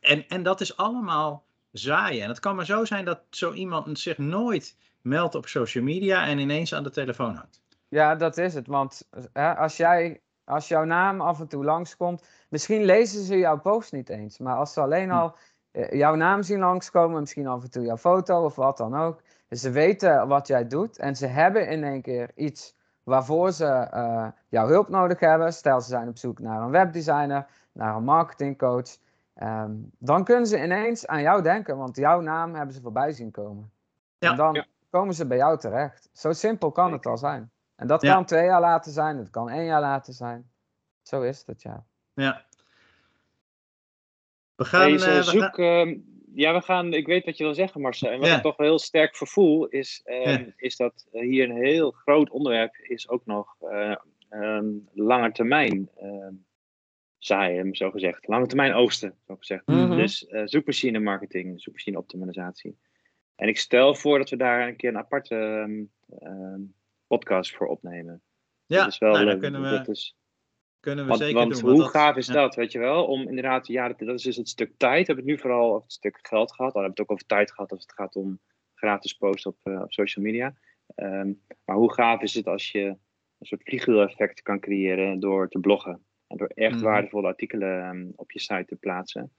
en, 0.00 0.28
en 0.28 0.42
dat 0.42 0.60
is 0.60 0.76
allemaal 0.76 1.44
zaaien. 1.70 2.22
En 2.22 2.28
het 2.28 2.40
kan 2.40 2.56
maar 2.56 2.66
zo 2.66 2.84
zijn 2.84 3.04
dat 3.04 3.20
zo 3.30 3.52
iemand 3.52 3.98
zich 3.98 4.18
nooit 4.18 4.76
meldt 5.02 5.34
op 5.34 5.46
social 5.48 5.84
media 5.84 6.26
en 6.26 6.38
ineens 6.38 6.74
aan 6.74 6.82
de 6.82 6.90
telefoon 6.90 7.34
hangt. 7.34 7.62
Ja, 7.88 8.14
dat 8.14 8.36
is 8.38 8.54
het. 8.54 8.66
Want 8.66 9.08
hè, 9.32 9.56
als, 9.56 9.76
jij, 9.76 10.20
als 10.44 10.68
jouw 10.68 10.84
naam 10.84 11.20
af 11.20 11.40
en 11.40 11.48
toe 11.48 11.64
langskomt, 11.64 12.26
misschien 12.48 12.84
lezen 12.84 13.22
ze 13.24 13.38
jouw 13.38 13.60
post 13.60 13.92
niet 13.92 14.08
eens. 14.08 14.38
Maar 14.38 14.56
als 14.56 14.72
ze 14.72 14.80
alleen 14.80 15.10
Hm. 15.10 15.16
al 15.16 15.36
eh, 15.70 15.92
jouw 15.98 16.14
naam 16.14 16.42
zien 16.42 16.58
langskomen, 16.58 17.20
misschien 17.20 17.46
af 17.46 17.62
en 17.62 17.70
toe 17.70 17.84
jouw 17.84 17.96
foto 17.96 18.44
of 18.44 18.54
wat 18.54 18.76
dan 18.76 18.94
ook. 18.96 19.22
Dus 19.48 19.60
ze 19.60 19.70
weten 19.70 20.28
wat 20.28 20.46
jij 20.46 20.66
doet 20.66 20.98
en 20.98 21.16
ze 21.16 21.26
hebben 21.26 21.68
in 21.68 21.84
één 21.84 22.02
keer 22.02 22.30
iets 22.34 22.76
waarvoor 23.02 23.52
ze 23.52 23.66
eh, 23.66 24.26
jouw 24.48 24.66
hulp 24.66 24.88
nodig 24.88 25.20
hebben. 25.20 25.52
Stel 25.52 25.80
ze 25.80 25.88
zijn 25.88 26.08
op 26.08 26.18
zoek 26.18 26.38
naar 26.38 26.60
een 26.62 26.70
webdesigner, 26.70 27.46
naar 27.72 27.96
een 27.96 28.04
marketingcoach. 28.04 28.96
Ehm, 29.34 29.72
dan 29.98 30.24
kunnen 30.24 30.46
ze 30.46 30.62
ineens 30.62 31.06
aan 31.06 31.22
jou 31.22 31.42
denken, 31.42 31.76
want 31.76 31.96
jouw 31.96 32.20
naam 32.20 32.54
hebben 32.54 32.74
ze 32.74 32.80
voorbij 32.80 33.12
zien 33.12 33.30
komen. 33.30 33.70
Ja, 34.18 34.30
en 34.30 34.36
dan 34.36 34.54
ja. 34.54 34.66
komen 34.90 35.14
ze 35.14 35.26
bij 35.26 35.36
jou 35.36 35.58
terecht. 35.58 36.08
Zo 36.12 36.32
simpel 36.32 36.70
kan 36.72 36.92
het 36.92 37.06
al 37.06 37.16
zijn. 37.18 37.50
En 37.76 37.86
dat 37.86 38.02
Ja. 38.02 38.14
kan 38.14 38.24
twee 38.24 38.44
jaar 38.44 38.60
later 38.60 38.92
zijn, 38.92 39.16
het 39.16 39.30
kan 39.30 39.48
één 39.50 39.64
jaar 39.64 39.80
later 39.80 40.12
zijn. 40.12 40.50
Zo 41.02 41.22
is 41.22 41.42
het, 41.46 41.62
ja. 41.62 41.84
Ja. 42.14 42.44
We 44.54 44.64
gaan. 44.64 44.80
Hey, 44.80 44.98
zo- 44.98 45.10
we 45.14 45.22
zoek, 45.22 45.54
gaan- 45.54 46.04
ja, 46.34 46.54
we 46.54 46.60
gaan, 46.60 46.92
ik 46.92 47.06
weet 47.06 47.24
wat 47.24 47.36
je 47.36 47.44
wil 47.44 47.54
zeggen, 47.54 47.80
Marcel. 47.80 48.10
En 48.10 48.18
wat 48.18 48.28
Ja. 48.28 48.36
ik 48.36 48.42
toch 48.42 48.56
wel 48.56 48.66
heel 48.66 48.78
sterk 48.78 49.16
vervoel, 49.16 49.66
is, 49.66 50.00
ehm, 50.04 50.28
Ja. 50.44 50.52
is 50.56 50.76
dat 50.76 51.06
eh, 51.12 51.20
hier 51.22 51.50
een 51.50 51.56
heel 51.56 51.90
groot 51.90 52.30
onderwerp 52.30 52.76
is 52.76 53.08
ook 53.08 53.26
nog 53.26 53.56
eh 53.60 53.96
ehm, 54.28 54.66
lange 54.92 55.32
termijn 55.32 55.88
ehm 55.96 56.32
zaaien, 57.18 57.74
zo 57.74 57.90
gezegd. 57.90 58.26
Lange 58.26 58.46
termijn 58.46 58.72
oogsten, 58.74 59.14
zo 59.26 59.36
gezegd. 59.36 59.66
Mhm. 59.66 59.96
Dus 59.96 60.26
eh, 60.26 60.42
zoekmachine 60.44 60.98
marketing, 60.98 61.60
zoekmachine 61.60 61.98
optimalisatie. 61.98 62.78
En 63.36 63.48
ik 63.48 63.58
stel 63.58 63.94
voor 63.94 64.18
dat 64.18 64.30
we 64.30 64.36
daar 64.36 64.68
een 64.68 64.76
keer 64.76 64.88
een 64.88 64.98
aparte 64.98 65.34
ehm, 65.36 65.82
ehm, 66.18 66.60
podcast 67.06 67.56
voor 67.56 67.66
opnemen. 67.66 68.22
ja, 68.66 68.78
dat 68.84 68.92
is 68.92 68.98
wel, 68.98 69.12
nou, 69.12 69.30
eh, 69.30 69.38
kunnen 69.38 69.62
we, 69.62 69.68
dat 69.68 69.88
is, 69.88 70.16
kunnen 70.84 71.04
we 71.04 71.10
want, 71.10 71.22
zeker 71.22 71.38
want 71.38 71.60
doen. 71.60 71.70
hoe 71.70 71.78
dat- 71.80 71.90
gaaf 71.90 72.16
is 72.16 72.26
ja. 72.26 72.32
dat, 72.32 72.54
weet 72.54 72.72
je 72.72 72.78
wel? 72.78 73.04
Om 73.06 73.28
inderdaad, 73.28 73.66
ja, 73.66 73.88
dat, 73.88 73.98
dat 73.98 74.14
is 74.14 74.22
dus 74.22 74.36
het 74.36 74.48
stuk 74.48 74.72
tijd. 74.76 75.06
We 75.06 75.12
hebben 75.12 75.24
het 75.24 75.34
nu 75.34 75.38
vooral 75.38 75.68
over 75.70 75.82
het 75.82 75.92
stuk 75.92 76.18
geld 76.22 76.52
gehad. 76.54 76.72
Dan 76.72 76.82
hebben 76.82 76.96
we 76.96 77.00
het 77.02 77.10
ook 77.10 77.10
over 77.10 77.26
tijd 77.26 77.52
gehad 77.52 77.70
als 77.70 77.82
het 77.82 77.92
gaat 77.92 78.16
om 78.16 78.38
gratis 78.74 79.12
posten 79.12 79.50
op, 79.50 79.56
eh, 79.62 79.80
op 79.82 79.92
social 79.92 80.24
media. 80.24 80.54
Ehm, 80.94 81.32
maar 81.64 81.76
hoe 81.76 81.92
gaaf 81.92 82.22
is 82.22 82.34
het 82.34 82.46
als 82.46 82.70
je 82.72 82.82
een 83.38 83.46
soort 83.46 83.62
vliegwiel-effect 83.64 84.42
kan 84.42 84.60
creëren 84.60 85.20
door 85.20 85.48
te 85.48 85.58
bloggen. 85.58 86.04
En 86.26 86.36
door 86.36 86.48
echt 86.54 86.74
Mhm. 86.74 86.84
waardevolle 86.84 87.26
artikelen 87.26 87.82
ehm, 87.82 88.06
op 88.16 88.32
je 88.32 88.40
site 88.40 88.64
te 88.66 88.76
plaatsen. 88.76 89.30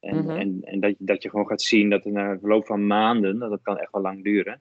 En, 0.00 0.16
Mhm. 0.16 0.30
en, 0.30 0.58
en 0.62 0.80
dat, 0.80 0.90
je- 0.90 0.96
dat 1.04 1.22
je 1.22 1.30
gewoon 1.30 1.46
gaat 1.46 1.62
zien 1.62 1.90
dat 1.90 2.04
in 2.04 2.14
de 2.14 2.36
verloop 2.40 2.66
van 2.66 2.86
maanden, 2.86 3.38
dat 3.38 3.50
dat 3.50 3.62
kan 3.62 3.78
echt 3.78 3.92
wel 3.92 4.02
lang 4.02 4.24
duren, 4.24 4.60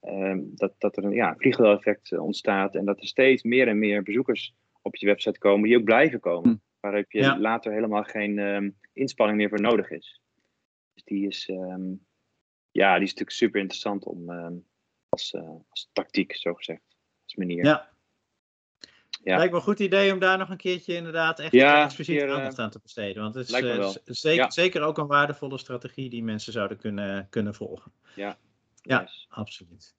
ehm, 0.00 0.40
dat, 0.54 0.74
dat 0.78 0.96
er 0.96 1.04
een 1.04 1.12
ja, 1.12 1.34
vliegwiel-effect 1.38 2.12
eh, 2.12 2.22
ontstaat. 2.22 2.74
En 2.74 2.84
dat 2.84 3.00
er 3.00 3.06
steeds 3.06 3.42
meer 3.42 3.68
en 3.68 3.78
meer 3.78 4.02
bezoekers 4.02 4.54
op 4.84 4.96
je 4.96 5.06
website 5.06 5.38
komen, 5.38 5.68
die 5.68 5.78
ook 5.78 5.84
blijven 5.84 6.20
komen. 6.20 6.50
Hm. 6.50 6.56
Waarop 6.80 7.12
je 7.12 7.18
Ja. 7.20 7.38
later 7.38 7.72
helemaal 7.72 8.02
geen 8.02 8.38
ehm, 8.38 8.70
inspanning 8.92 9.38
meer 9.38 9.48
voor 9.48 9.60
nodig 9.60 9.90
is. 9.90 10.20
Dus 10.94 11.04
die 11.04 11.26
is, 11.26 11.48
ehm, 11.48 11.92
ja, 12.70 12.94
die 12.94 13.02
is 13.04 13.10
natuurlijk 13.10 13.30
super 13.30 13.60
interessant 13.60 14.04
om 14.04 14.30
ehm, 14.30 14.54
als, 15.08 15.32
eh, 15.34 15.50
als 15.68 15.88
tactiek, 15.92 16.36
zo 16.36 16.54
gezegd, 16.54 16.82
als 17.24 17.34
manier. 17.34 17.64
Ja. 17.64 17.92
Ja. 19.24 19.36
Lijkt 19.36 19.52
me 19.52 19.58
een 19.58 19.64
goed 19.64 19.78
idee 19.80 20.12
om 20.12 20.18
daar 20.18 20.38
nog 20.38 20.48
een 20.50 20.56
keertje 20.56 20.94
inderdaad 20.94 21.38
echt 21.38 21.52
Ja, 21.52 21.76
eh, 21.78 21.84
expliciet 21.84 22.18
keer, 22.18 22.28
eh, 22.28 22.34
aandacht 22.34 22.58
aan 22.58 22.70
te 22.70 22.80
besteden. 22.82 23.22
Want 23.22 23.34
het 23.34 23.48
is 24.06 24.20
zeker, 24.20 24.42
Ja. 24.42 24.50
zeker 24.50 24.82
ook 24.82 24.98
een 24.98 25.06
waardevolle 25.06 25.58
strategie 25.58 26.10
die 26.10 26.22
mensen 26.24 26.52
zouden 26.52 26.76
kunnen, 26.76 27.26
kunnen 27.30 27.54
volgen. 27.54 27.92
Ja. 28.14 28.38
Yes. 28.82 29.26
Absoluut. 29.28 29.94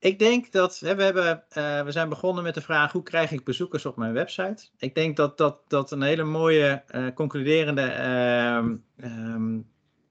Ik 0.00 0.18
denk 0.18 0.52
dat 0.52 0.78
hè, 0.78 0.94
we, 0.94 1.02
hebben, 1.02 1.44
eh, 1.48 1.82
we 1.82 1.92
zijn 1.92 2.08
begonnen 2.08 2.44
met 2.44 2.54
de 2.54 2.60
vraag: 2.60 2.92
hoe 2.92 3.02
krijg 3.02 3.30
ik 3.30 3.44
bezoekers 3.44 3.86
op 3.86 3.96
mijn 3.96 4.12
website? 4.12 4.68
Ik 4.76 4.94
denk 4.94 5.16
dat 5.16 5.38
dat, 5.38 5.60
dat 5.68 5.90
een 5.90 6.02
hele 6.02 6.24
mooie 6.24 6.82
eh, 6.86 7.06
concluderende. 7.14 7.82
ehm, 7.82 8.76
ehm, 8.96 9.52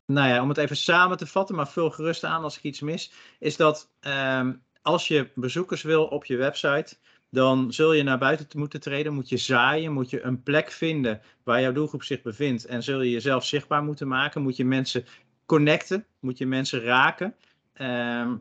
nou 0.06 0.28
ja, 0.30 0.42
om 0.42 0.50
het 0.50 0.58
even 0.58 0.78
samen 0.78 1.18
te 1.18 1.28
vatten, 1.28 1.56
maar 1.56 1.68
vul 1.68 1.90
gerust 1.90 2.24
aan 2.24 2.44
als 2.44 2.58
ik 2.58 2.64
iets 2.64 2.82
mis. 2.82 3.12
Is 3.40 3.56
dat 3.58 3.92
ehm, 4.00 4.54
als 4.82 5.08
je 5.08 5.32
bezoekers 5.36 5.82
wil 5.82 6.06
op 6.06 6.26
je 6.26 6.38
website, 6.38 6.98
dan 7.30 7.74
zul 7.74 7.94
je 7.94 8.04
naar 8.04 8.18
buiten 8.18 8.48
te 8.48 8.58
moeten 8.58 8.80
treden. 8.80 9.14
Moet 9.14 9.30
je 9.30 9.38
zaaien, 9.38 9.94
moet 9.94 10.10
je 10.10 10.22
een 10.22 10.44
plek 10.44 10.72
vinden 10.72 11.22
waar 11.44 11.62
jouw 11.62 11.72
doelgroep 11.72 12.04
zich 12.04 12.22
bevindt. 12.22 12.66
En 12.66 12.84
zul 12.84 13.02
je 13.02 13.12
jezelf 13.12 13.46
zichtbaar 13.46 13.84
moeten 13.84 14.08
maken. 14.08 14.42
Moet 14.42 14.56
je 14.56 14.66
mensen 14.66 15.06
connecten, 15.46 16.06
moet 16.20 16.38
je 16.38 16.46
mensen 16.46 16.82
raken. 16.82 17.36
Ehm, 17.74 18.36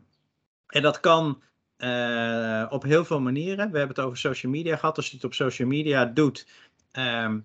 en 0.67 0.81
dat 0.81 0.99
kan 0.99 1.41
eh, 1.77 2.65
op 2.69 2.83
heel 2.83 3.05
veel 3.05 3.21
manieren. 3.21 3.71
We 3.71 3.77
hebben 3.77 3.95
het 3.95 4.05
over 4.05 4.17
social 4.17 4.51
media 4.51 4.75
gehad. 4.75 4.97
Als 4.97 5.09
je 5.09 5.15
het 5.15 5.25
op 5.25 5.33
social 5.33 5.67
media 5.67 6.05
doet, 6.05 6.47
ehm, 6.91 7.39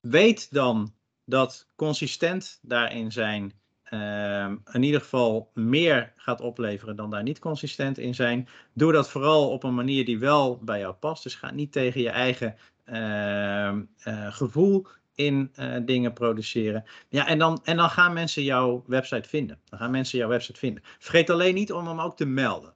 weet 0.00 0.52
dan 0.52 0.94
dat 1.24 1.68
consistent 1.76 2.58
daarin 2.62 3.12
zijn 3.12 3.52
ehm, 3.82 4.56
in 4.72 4.82
ieder 4.82 5.00
geval 5.00 5.50
meer 5.54 6.12
gaat 6.16 6.40
opleveren 6.40 6.96
dan 6.96 7.10
daar 7.10 7.22
niet 7.22 7.38
consistent 7.38 7.98
in 7.98 8.14
zijn. 8.14 8.48
Doe 8.72 8.92
dat 8.92 9.10
vooral 9.10 9.50
op 9.50 9.62
een 9.62 9.74
manier 9.74 10.04
die 10.04 10.18
wel 10.18 10.58
bij 10.58 10.78
jou 10.78 10.94
past. 10.94 11.22
Dus 11.22 11.34
ga 11.34 11.50
niet 11.50 11.72
tegen 11.72 12.00
je 12.00 12.10
eigen 12.10 12.56
ehm, 12.84 13.82
eh, 13.98 14.32
gevoel 14.32 14.86
in 15.16 15.50
eh, 15.54 15.76
dingen 15.84 16.12
produceren. 16.12 16.84
Ja, 17.08 17.26
en 17.26 17.38
dan, 17.38 17.60
en 17.64 17.76
dan 17.76 17.90
gaan 17.90 18.12
mensen 18.12 18.42
jouw 18.42 18.84
website 18.86 19.28
vinden. 19.28 19.60
Dan 19.64 19.78
gaan 19.78 19.90
mensen 19.90 20.18
jouw 20.18 20.28
website 20.28 20.58
vinden. 20.58 20.82
Vergeet 20.98 21.30
alleen 21.30 21.54
niet 21.54 21.72
om 21.72 21.86
hem 21.86 22.00
ook 22.00 22.16
te 22.16 22.26
melden. 22.26 22.74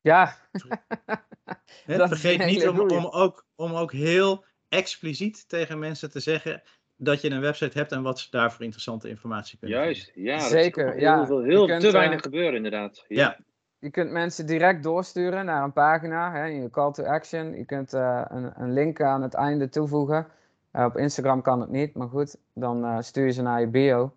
Ja. 0.00 0.36
Vergeet 1.86 2.44
niet 2.44 2.68
om, 2.68 2.80
om, 2.80 3.06
ook, 3.06 3.46
om 3.54 3.74
ook 3.74 3.92
heel 3.92 4.44
expliciet 4.68 5.48
tegen 5.48 5.78
mensen 5.78 6.10
te 6.10 6.20
zeggen 6.20 6.62
dat 6.96 7.20
je 7.20 7.30
een 7.30 7.40
website 7.40 7.78
hebt 7.78 7.92
en 7.92 8.02
wat 8.02 8.20
ze 8.20 8.30
daar 8.30 8.52
voor 8.52 8.62
interessante 8.62 9.08
informatie 9.08 9.58
kunnen 9.58 9.78
Juist, 9.78 10.12
ja. 10.14 10.36
dat 10.36 10.44
is 10.44 10.50
Zeker, 10.50 10.92
toch 10.92 11.00
ja. 11.00 11.26
Heel, 11.26 11.42
heel 11.42 11.66
kunt, 11.66 11.80
te 11.80 11.86
eh, 11.86 11.92
weinig 11.92 12.20
gebeuren, 12.20 12.54
inderdaad. 12.54 13.04
Ja. 13.08 13.36
Je 13.78 13.90
kunt 13.90 14.10
mensen 14.10 14.46
direct 14.46 14.82
doorsturen 14.82 15.44
naar 15.44 15.64
een 15.64 15.72
pagina, 15.72 16.32
hè, 16.32 16.48
in 16.48 16.62
je 16.62 16.70
call 16.70 16.92
to 16.92 17.04
action. 17.04 17.56
Je 17.56 17.64
kunt 17.64 17.92
eh, 17.92 18.24
een, 18.28 18.52
een 18.62 18.72
link 18.72 19.00
aan 19.00 19.22
het 19.22 19.34
einde 19.34 19.68
toevoegen. 19.68 20.26
Eh, 20.72 20.84
op 20.84 20.96
Instagram 20.96 21.42
kan 21.42 21.60
het 21.60 21.70
niet, 21.70 21.94
maar 21.94 22.08
goed, 22.08 22.36
dan 22.54 22.84
eh, 22.84 22.96
stuur 23.00 23.24
je 23.26 23.32
ze 23.32 23.42
naar 23.42 23.60
je 23.60 23.66
bio. 23.68 24.14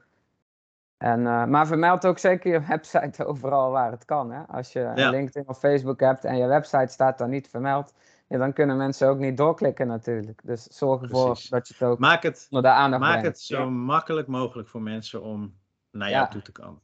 En, 0.98 1.28
eh, 1.28 1.46
maar 1.46 1.68
vermeld 1.68 2.06
ook 2.06 2.18
zeker 2.18 2.52
je 2.52 2.66
website 2.68 3.26
overal 3.26 3.72
waar 3.72 3.92
het 3.92 4.06
kan. 4.06 4.32
Hè? 4.32 4.42
Als 4.48 4.74
je 4.74 4.80
Ja. 4.80 4.98
een 4.98 5.10
LinkedIn 5.10 5.48
of 5.50 5.60
Facebook 5.60 6.00
hebt 6.00 6.26
en 6.26 6.38
je 6.38 6.48
website 6.48 6.88
staat 6.94 7.18
daar 7.18 7.28
niet 7.28 7.50
vermeld, 7.50 7.94
ja, 8.28 8.38
dan 8.38 8.54
kunnen 8.54 8.78
mensen 8.78 9.08
ook 9.10 9.18
niet 9.18 9.38
doorklikken 9.38 9.88
natuurlijk. 9.88 10.42
Dus 10.44 10.64
zorg 10.64 11.02
ervoor 11.02 11.26
Precies. 11.26 11.50
dat 11.50 11.68
je 11.68 11.74
het 11.78 11.84
ook 11.84 12.00
Maak 12.00 12.24
het, 12.24 12.48
onder 12.50 12.72
de 12.72 12.78
aandacht 12.78 13.02
maak 13.02 13.12
brengt. 13.20 13.28
het 13.28 13.40
zo 13.40 13.70
makkelijk 13.70 14.28
mogelijk 14.28 14.70
voor 14.70 14.82
mensen 14.82 15.22
om 15.22 15.56
naar 15.92 16.10
Ja. 16.10 16.16
jou 16.18 16.30
toe 16.30 16.42
te 16.42 16.52
komen. 16.52 16.82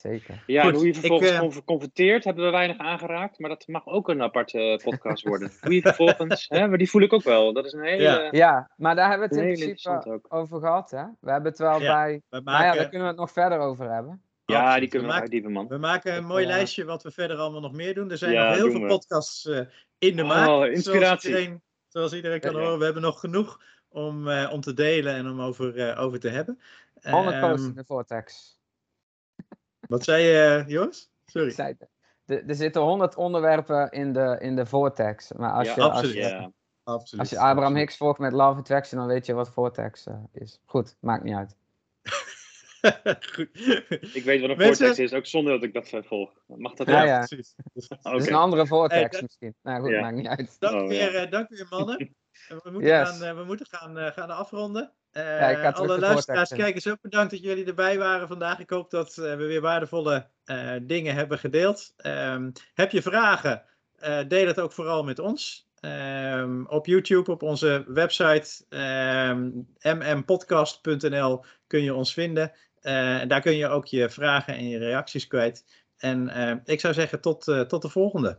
Zeker. 0.00 0.42
Ja, 0.46 0.62
Goed, 0.62 0.70
en 0.70 0.76
hoe 0.76 0.86
je 0.86 0.92
ik, 0.92 0.98
vervolgens 0.98 1.30
eh, 1.30 1.38
con- 1.38 1.64
converteert, 1.64 2.24
hebben 2.24 2.44
we 2.44 2.50
weinig 2.50 2.78
aangeraakt. 2.78 3.38
Maar 3.38 3.50
dat 3.50 3.66
mag 3.66 3.86
ook 3.86 4.08
een 4.08 4.22
aparte 4.22 4.80
podcast 4.84 5.24
worden. 5.24 5.50
Hoe 5.60 5.74
je 5.74 5.80
vervolgens, 5.80 6.46
hè, 6.48 6.68
maar 6.68 6.78
die 6.78 6.90
voel 6.90 7.02
ik 7.02 7.12
ook 7.12 7.22
wel. 7.22 7.52
Dat 7.52 7.64
is 7.64 7.72
een 7.72 7.84
hele, 7.84 8.02
Ja. 8.02 8.28
Ja, 8.30 8.70
maar 8.76 8.94
daar 8.94 9.08
hebben 9.10 9.28
we 9.28 9.34
het 9.36 9.44
in 9.44 9.54
principe 9.54 10.20
over 10.28 10.60
gehad. 10.60 10.90
Hè? 10.90 11.04
We 11.20 11.30
hebben 11.30 11.50
het 11.50 11.58
wel 11.60 11.80
Ja, 11.80 11.94
bij. 11.94 12.22
We 12.28 12.40
Nou 12.40 12.44
ja, 12.44 12.62
maken, 12.62 12.76
daar 12.76 12.88
kunnen 12.88 13.00
we 13.02 13.12
het 13.12 13.16
nog 13.20 13.30
verder 13.32 13.58
over 13.58 13.92
hebben. 13.92 14.22
Ja, 14.44 14.78
die 14.78 14.88
kunnen 14.88 15.00
we 15.08 15.12
maken- 15.14 15.20
uitdiepen, 15.22 15.52
man. 15.52 15.68
We 15.68 15.78
maken 15.78 16.16
een 16.16 16.24
mooi 16.26 16.42
eh, 16.44 16.50
lijstje 16.50 16.84
wat 16.84 17.02
we 17.02 17.10
verder 17.10 17.36
allemaal 17.36 17.60
nog 17.60 17.72
meer 17.72 17.94
doen. 17.94 18.10
Er 18.10 18.18
zijn 18.18 18.32
Ja, 18.32 18.48
nog 18.48 18.56
heel 18.56 18.70
veel 18.70 18.80
we. 18.80 18.86
podcasts 18.86 19.46
eh, 19.46 19.60
in 19.98 20.16
de 20.16 20.22
Oh, 20.22 20.28
maak. 20.28 20.44
Zoals 20.46 20.68
inspiratie. 20.68 21.28
iedereen, 21.30 21.62
zoals 21.88 22.12
iedereen 22.12 22.40
kan 22.40 22.50
Ja, 22.52 22.56
ja. 22.58 22.62
horen, 22.64 22.78
we 22.78 22.84
hebben 22.84 23.02
nog 23.02 23.20
genoeg 23.20 23.60
om, 23.88 24.28
eh, 24.28 24.50
om 24.52 24.60
te 24.60 24.74
delen 24.74 25.14
en 25.14 25.28
om 25.30 25.40
over, 25.40 25.76
eh, 25.88 26.02
over 26.02 26.20
te 26.20 26.28
hebben. 26.28 26.60
100 27.02 27.40
posts 27.40 27.60
Ehm, 27.60 27.68
in 27.68 27.74
de 27.74 27.84
Vortex. 27.84 28.58
Wat 29.90 30.04
zei 30.04 30.22
je, 30.24 30.64
Joris? 30.66 31.10
Sorry. 31.26 31.48
Ik 31.48 31.54
zei 31.54 31.68
het. 31.78 31.88
Er- 32.26 32.48
Er 32.48 32.54
zitten 32.54 32.82
100 32.82 33.16
onderwerpen 33.16 33.90
in 33.90 34.12
de, 34.12 34.36
in 34.40 34.56
de 34.56 34.66
Vortex. 34.66 35.32
Maar 35.32 35.52
als, 35.52 35.66
Ja, 35.68 35.74
je, 35.74 35.80
als, 35.82 35.90
absoluut. 35.92 36.14
je, 36.14 36.20
Ja. 36.20 36.52
Absoluut. 36.84 37.20
als 37.20 37.30
je 37.30 37.36
Abraham 37.36 37.58
absoluut. 37.62 37.78
Hicks 37.78 37.96
volgt 37.96 38.18
met 38.18 38.32
Love 38.32 38.58
Attraction, 38.58 38.98
dan 38.98 39.08
weet 39.08 39.26
je 39.26 39.32
wat 39.34 39.50
Vortex 39.50 40.06
eh, 40.06 40.14
is. 40.32 40.60
Goed, 40.64 40.96
maakt 41.00 41.22
niet 41.24 41.34
uit. 41.34 41.56
Goed. 43.34 43.48
Ik 44.14 44.22
weet 44.24 44.40
wat 44.40 44.50
een 44.50 44.56
Mensen- 44.56 44.86
vortex 44.86 44.98
is, 44.98 45.12
ook 45.12 45.26
zonder 45.26 45.52
dat 45.52 45.62
ik 45.62 45.72
dat 45.74 45.88
eh, 45.92 46.02
volg. 46.02 46.30
Mag 46.46 46.74
dat 46.74 46.86
Ja, 46.88 47.18
precies. 47.26 47.54
Dat 48.02 48.20
is 48.20 48.26
een 48.26 48.34
andere 48.34 48.66
Vortex 48.66 49.00
Hey, 49.00 49.08
dat- 49.10 49.22
misschien. 49.22 49.54
Nou 49.62 49.80
goed, 49.80 49.90
Ja. 49.90 50.00
maakt 50.00 50.16
niet 50.16 50.26
uit. 50.26 50.56
Dank, 50.58 50.80
Oh, 50.82 50.88
weer, 50.88 51.12
ja. 51.12 51.24
eh, 51.24 51.30
dank 51.30 51.48
weer, 51.48 51.66
mannen. 51.70 52.14
En 52.48 52.60
We 52.62 52.70
moeten, 52.70 52.90
Yes. 52.90 53.08
gaan, 53.08 53.22
eh, 53.22 53.36
we 53.36 53.44
moeten 53.44 53.66
gaan, 53.66 53.98
eh, 53.98 54.12
gaan 54.12 54.30
afronden. 54.30 54.92
Eh, 55.10 55.22
Ja, 55.24 55.70
alle 55.70 55.98
luisteraars, 55.98 56.50
kijkers 56.50 56.88
ook 56.88 57.00
bedankt 57.00 57.30
dat 57.30 57.40
jullie 57.42 57.64
erbij 57.64 57.98
waren 57.98 58.28
vandaag. 58.28 58.58
Ik 58.58 58.70
hoop 58.70 58.90
dat 58.90 59.08
eh, 59.18 59.24
we 59.24 59.46
weer 59.46 59.60
waardevolle 59.60 60.28
eh, 60.44 60.72
dingen 60.82 61.14
hebben 61.14 61.38
gedeeld. 61.38 61.92
Ehm, 61.96 62.50
heb 62.74 62.90
je 62.90 63.02
vragen? 63.02 63.62
Eh, 63.98 64.18
deel 64.28 64.46
het 64.46 64.60
ook 64.60 64.72
vooral 64.72 65.04
met 65.04 65.18
ons. 65.18 65.68
Ehm, 65.80 66.64
op 66.64 66.86
YouTube, 66.86 67.30
op 67.30 67.42
onze 67.42 67.84
website 67.88 68.64
ehm, 68.68 69.50
mmpodcast.nl 70.16 71.44
kun 71.66 71.82
je 71.82 71.94
ons 71.94 72.12
vinden. 72.12 72.52
Eh, 72.80 73.20
en 73.20 73.28
daar 73.28 73.40
kun 73.40 73.56
je 73.56 73.68
ook 73.68 73.86
je 73.86 74.10
vragen 74.10 74.54
en 74.54 74.68
je 74.68 74.78
reacties 74.78 75.26
kwijt. 75.26 75.84
En 75.96 76.28
eh, 76.28 76.56
ik 76.64 76.80
zou 76.80 76.94
zeggen 76.94 77.20
tot, 77.20 77.48
eh, 77.48 77.60
tot 77.60 77.82
de 77.82 77.88
volgende. 77.88 78.38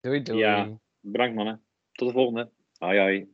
Doei 0.00 0.22
doei. 0.22 0.38
Ja. 0.38 0.68
Bedankt, 1.00 1.34
mannen. 1.34 1.62
Tot 1.92 2.08
de 2.08 2.14
volgende. 2.14 2.50
Aye, 2.84 2.98
aye. 3.00 3.33